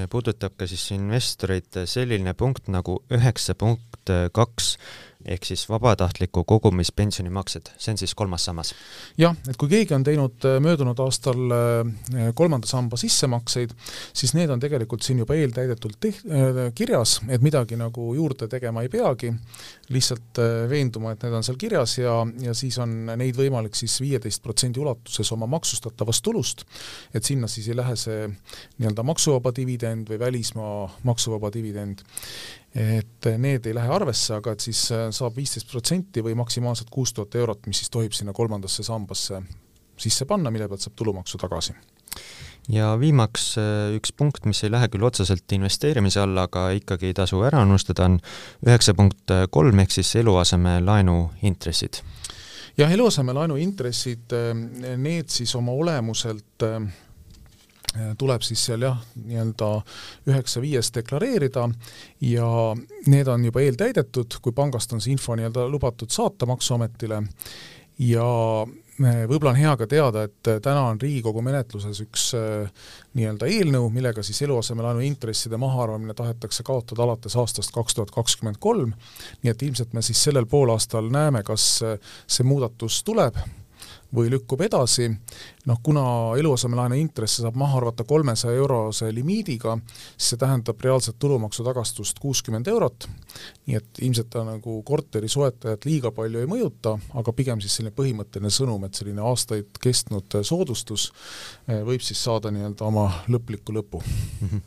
Puudutab 0.06 0.52
ka 0.54 0.68
siis 0.70 0.84
investoreid 0.94 1.80
selline 1.90 2.30
punkt 2.38 2.68
nagu 2.70 3.00
üheksa 3.10 3.56
punkt 3.58 4.12
kaks 4.36 4.76
ehk 5.24 5.44
siis 5.48 5.64
vabatahtliku 5.68 6.44
kogumispensionimaksed, 6.44 7.70
see 7.78 7.94
on 7.94 8.00
siis 8.00 8.14
kolmas 8.14 8.44
sammas? 8.44 8.74
jah, 9.18 9.36
et 9.48 9.56
kui 9.60 9.70
keegi 9.70 9.94
on 9.96 10.04
teinud 10.04 10.46
äh, 10.48 10.58
möödunud 10.62 10.98
aastal 11.00 11.54
äh, 11.54 12.30
kolmanda 12.36 12.68
samba 12.68 12.98
sissemakseid, 13.00 13.72
siis 14.12 14.34
need 14.36 14.52
on 14.52 14.60
tegelikult 14.60 15.04
siin 15.06 15.22
juba 15.22 15.36
eeltäidetult 15.38 15.96
teht-, 16.00 16.24
äh, 16.28 16.60
kirjas, 16.76 17.18
et 17.28 17.44
midagi 17.44 17.78
nagu 17.80 18.10
juurde 18.16 18.48
tegema 18.52 18.84
ei 18.84 18.90
peagi, 18.92 19.32
lihtsalt 19.94 20.40
veenduma, 20.70 21.14
et 21.14 21.24
need 21.24 21.38
on 21.38 21.46
seal 21.46 21.58
kirjas 21.60 21.98
ja, 21.98 22.18
ja 22.44 22.54
siis 22.56 22.78
on 22.82 22.94
neid 23.14 23.38
võimalik 23.38 23.76
siis 23.78 23.96
viieteist 24.04 24.42
protsendi 24.44 24.82
ulatuses 24.82 25.32
oma 25.36 25.48
maksustatavast 25.56 26.24
tulust, 26.24 26.66
et 27.14 27.24
sinna 27.24 27.48
siis 27.50 27.68
ei 27.70 27.78
lähe 27.78 27.96
see 28.00 28.28
nii-öelda 28.28 29.06
maksuvaba 29.06 29.54
dividend 29.56 30.10
või 30.10 30.20
välismaa 30.20 30.88
maksuvaba 31.08 31.52
dividend 31.54 32.04
et 32.74 33.28
need 33.38 33.66
ei 33.66 33.74
lähe 33.76 33.90
arvesse, 33.94 34.34
aga 34.34 34.54
et 34.54 34.64
siis 34.64 34.80
äh, 34.92 35.06
saab 35.14 35.36
viisteist 35.38 35.70
protsenti 35.70 36.24
või 36.26 36.34
maksimaalselt 36.38 36.90
kuus 36.90 37.14
tuhat 37.14 37.36
eurot, 37.38 37.68
mis 37.70 37.82
siis 37.82 37.92
tohib 37.94 38.16
sinna 38.16 38.34
kolmandasse 38.34 38.82
sambasse 38.86 39.42
sisse 39.96 40.26
panna, 40.26 40.50
mille 40.50 40.66
pealt 40.68 40.82
saab 40.82 40.96
tulumaksu 40.98 41.38
tagasi. 41.38 41.76
Ja 42.72 42.94
viimaks 42.98 43.52
üks 43.94 44.14
punkt, 44.16 44.46
mis 44.48 44.62
ei 44.64 44.72
lähe 44.72 44.88
küll 44.88 45.04
otseselt 45.04 45.52
investeerimise 45.52 46.22
alla, 46.22 46.46
aga 46.48 46.70
ikkagi 46.74 47.10
ei 47.10 47.16
tasu 47.16 47.42
ära 47.44 47.60
unustada, 47.62 48.06
on 48.08 48.16
üheksa 48.64 48.94
punkt 48.96 49.34
kolm 49.52 49.82
ehk 49.84 49.92
siis 49.92 50.14
eluasemelaenu 50.22 51.18
intressid. 51.44 52.00
Jah, 52.78 52.90
eluasemelaenu 52.90 53.58
intressid, 53.60 54.32
need 54.96 55.28
siis 55.30 55.52
oma 55.54 55.76
olemuselt 55.76 56.64
tuleb 58.18 58.42
siis 58.42 58.62
seal 58.68 58.82
jah, 58.86 58.98
nii-öelda 59.24 59.70
üheksa 60.30 60.62
viies 60.62 60.90
deklareerida 60.94 61.68
ja 62.26 62.48
need 63.06 63.30
on 63.30 63.44
juba 63.44 63.62
eeltäidetud, 63.64 64.38
kui 64.42 64.54
pangast 64.56 64.92
on 64.92 65.02
see 65.04 65.14
info 65.14 65.36
nii-öelda 65.38 65.68
lubatud 65.70 66.10
saata 66.10 66.46
Maksuametile. 66.50 67.22
Ja 68.02 68.26
eh, 68.66 69.20
võib-olla 69.30 69.52
on 69.52 69.60
hea 69.60 69.72
ka 69.78 69.86
teada, 69.86 70.24
et 70.26 70.50
täna 70.62 70.88
on 70.90 71.00
Riigikogu 71.00 71.42
menetluses 71.46 72.00
üks 72.02 72.26
eh, 72.38 72.86
nii-öelda 73.14 73.46
eelnõu, 73.46 73.90
millega 73.94 74.24
siis 74.26 74.42
eluasemelaenu 74.42 75.04
intresside 75.06 75.60
mahaarvamine 75.62 76.16
tahetakse 76.18 76.66
kaotada 76.66 77.06
alates 77.06 77.36
aastast 77.38 77.74
kaks 77.74 77.94
tuhat 77.94 78.14
kakskümmend 78.14 78.58
kolm, 78.58 78.96
nii 79.42 79.54
et 79.54 79.62
ilmselt 79.62 79.94
me 79.94 80.02
siis 80.02 80.24
sellel 80.26 80.50
poolaastal 80.50 81.12
näeme, 81.14 81.44
kas 81.46 81.68
eh, 81.86 82.00
see 82.26 82.46
muudatus 82.46 83.04
tuleb 83.06 83.38
või 84.14 84.30
lükkub 84.30 84.62
edasi, 84.62 85.08
noh 85.64 85.80
kuna 85.82 86.04
eluasemelaenu 86.38 86.96
intresse 87.00 87.42
saab 87.42 87.56
maha 87.56 87.78
arvata 87.80 88.04
kolmesaja 88.04 88.56
eurose 88.60 89.08
limiidiga, 89.14 89.76
siis 90.16 90.34
see 90.34 90.40
tähendab 90.40 90.80
reaalset 90.84 91.16
tulumaksu 91.18 91.64
tagastust 91.64 92.20
kuuskümmend 92.20 92.68
eurot, 92.68 93.06
nii 93.66 93.78
et 93.78 94.02
ilmselt 94.04 94.28
ta 94.34 94.44
nagu 94.44 94.76
korteri 94.84 95.28
soetajat 95.32 95.86
liiga 95.88 96.12
palju 96.14 96.42
ei 96.42 96.50
mõjuta, 96.50 96.96
aga 97.16 97.32
pigem 97.36 97.62
siis 97.64 97.78
selline 97.78 97.94
põhimõtteline 97.96 98.52
sõnum, 98.52 98.84
et 98.84 99.00
selline 99.00 99.24
aastaid 99.24 99.80
kestnud 99.80 100.36
soodustus 100.44 101.06
eh, 101.68 101.80
võib 101.86 102.04
siis 102.04 102.20
saada 102.20 102.52
nii-öelda 102.52 102.84
oma 102.88 103.06
lõpliku 103.32 103.72
lõpu. 103.78 104.02
Mhm. 104.44 104.62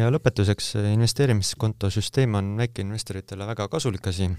ja 0.00 0.08
lõpetuseks, 0.12 0.72
investeerimiskonto 0.94 1.90
süsteem 1.92 2.34
on 2.40 2.54
väikeinvestoritele 2.56 3.46
väga 3.52 3.68
kasulik 3.68 4.06
asi, 4.08 4.30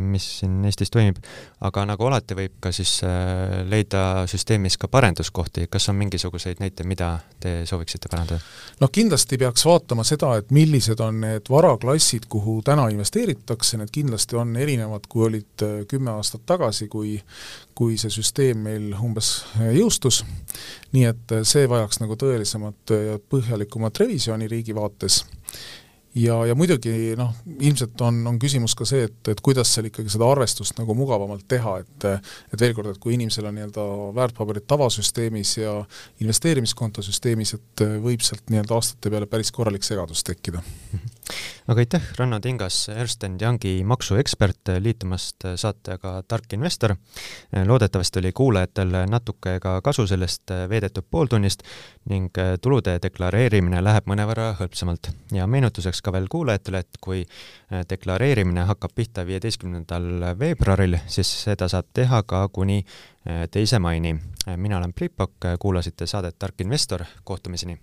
mis 0.00 0.26
siin 0.40 0.58
Eestis 0.68 0.90
toimib, 0.92 1.18
aga 1.64 1.84
nagu 1.88 2.06
alati, 2.06 2.36
võib 2.38 2.58
ka 2.62 2.70
siis 2.74 3.00
leida 3.70 4.26
süsteemis 4.30 4.76
ka 4.78 4.88
parenduskohti, 4.92 5.39
kohti, 5.40 5.66
kas 5.72 5.88
on 5.88 5.98
mingisuguseid 6.00 6.60
näiteid, 6.62 6.88
mida 6.88 7.10
te 7.40 7.54
sooviksite 7.68 8.10
parandada? 8.12 8.40
noh, 8.80 8.92
kindlasti 8.92 9.38
peaks 9.40 9.64
vaatama 9.66 10.04
seda, 10.06 10.34
et 10.40 10.52
millised 10.54 11.00
on 11.00 11.22
need 11.24 11.50
varaklassid, 11.50 12.28
kuhu 12.30 12.60
täna 12.66 12.88
investeeritakse, 12.92 13.80
need 13.80 13.92
kindlasti 13.92 14.38
on 14.40 14.54
erinevad, 14.56 15.08
kui 15.08 15.26
olid 15.26 15.66
äh, 15.66 15.80
kümme 15.88 16.14
aastat 16.16 16.46
tagasi, 16.46 16.88
kui 16.92 17.18
kui 17.80 17.94
see 17.96 18.12
süsteem 18.12 18.58
meil 18.66 18.90
umbes 19.00 19.30
äh, 19.56 19.70
jõustus, 19.78 20.20
nii 20.92 21.06
et 21.08 21.36
äh, 21.36 21.44
see 21.48 21.68
vajaks 21.70 22.02
nagu 22.02 22.16
tõelisemat 22.20 22.92
ja 22.92 23.16
põhjalikumat 23.32 24.02
revisjoni 24.04 24.50
riigi 24.52 24.76
vaates 24.76 25.22
ja, 26.14 26.36
ja 26.46 26.56
muidugi 26.58 27.14
noh, 27.18 27.34
ilmselt 27.60 28.00
on, 28.06 28.20
on 28.26 28.38
küsimus 28.42 28.74
ka 28.78 28.86
see, 28.88 29.04
et, 29.08 29.20
et 29.32 29.42
kuidas 29.44 29.70
seal 29.74 29.90
ikkagi 29.90 30.12
seda 30.12 30.28
arvestust 30.30 30.78
nagu 30.80 30.96
mugavamalt 30.98 31.46
teha, 31.50 31.76
et 31.84 32.08
et 32.10 32.60
veel 32.60 32.74
kord, 32.74 32.90
et 32.92 33.00
kui 33.02 33.14
inimesel 33.16 33.46
on 33.50 33.56
nii-öelda 33.58 33.86
väärtpaberid 34.16 34.66
tavasüsteemis 34.70 35.56
ja 35.60 35.76
investeerimiskonto 36.24 37.04
süsteemis, 37.06 37.54
et 37.58 37.86
võib 38.02 38.24
sealt 38.26 38.50
nii-öelda 38.50 38.76
aastate 38.78 39.12
peale 39.12 39.30
päris 39.30 39.52
korralik 39.54 39.86
segadus 39.86 40.24
tekkida 40.26 40.64
aga 41.68 41.80
aitäh, 41.80 42.02
Ranno 42.18 42.40
Tingas, 42.40 42.88
Ernst 42.88 43.24
Youngi 43.42 43.84
maksuekspert, 43.84 44.72
liitumast 44.78 45.46
saatega 45.56 46.22
Tark 46.28 46.52
investor. 46.52 46.94
loodetavasti 47.66 48.18
oli 48.18 48.32
kuulajatel 48.32 48.92
natuke 49.08 49.58
ka 49.60 49.80
kasu 49.80 50.06
sellest 50.06 50.50
veedetud 50.68 51.04
pooltunnist 51.10 51.62
ning 52.08 52.36
tulude 52.62 52.98
deklareerimine 53.02 53.82
läheb 53.84 54.06
mõnevõrra 54.06 54.54
hõlpsamalt. 54.60 55.10
ja 55.32 55.46
meenutuseks 55.46 56.02
ka 56.02 56.12
veel 56.12 56.28
kuulajatele, 56.28 56.78
et 56.78 56.98
kui 57.00 57.24
deklareerimine 57.90 58.64
hakkab 58.64 58.90
pihta 58.94 59.26
viieteistkümnendal 59.26 60.36
veebruaril, 60.38 60.98
siis 61.06 61.30
seda 61.44 61.68
saab 61.68 61.86
teha 61.94 62.22
ka 62.22 62.48
kuni 62.48 62.84
teise 63.50 63.78
maini. 63.78 64.16
mina 64.56 64.78
olen 64.78 64.92
Priit 64.92 65.16
Pakk, 65.16 65.56
kuulasite 65.58 66.06
saadet 66.06 66.38
Tark 66.38 66.60
investor, 66.60 67.04
kohtumiseni! 67.24 67.78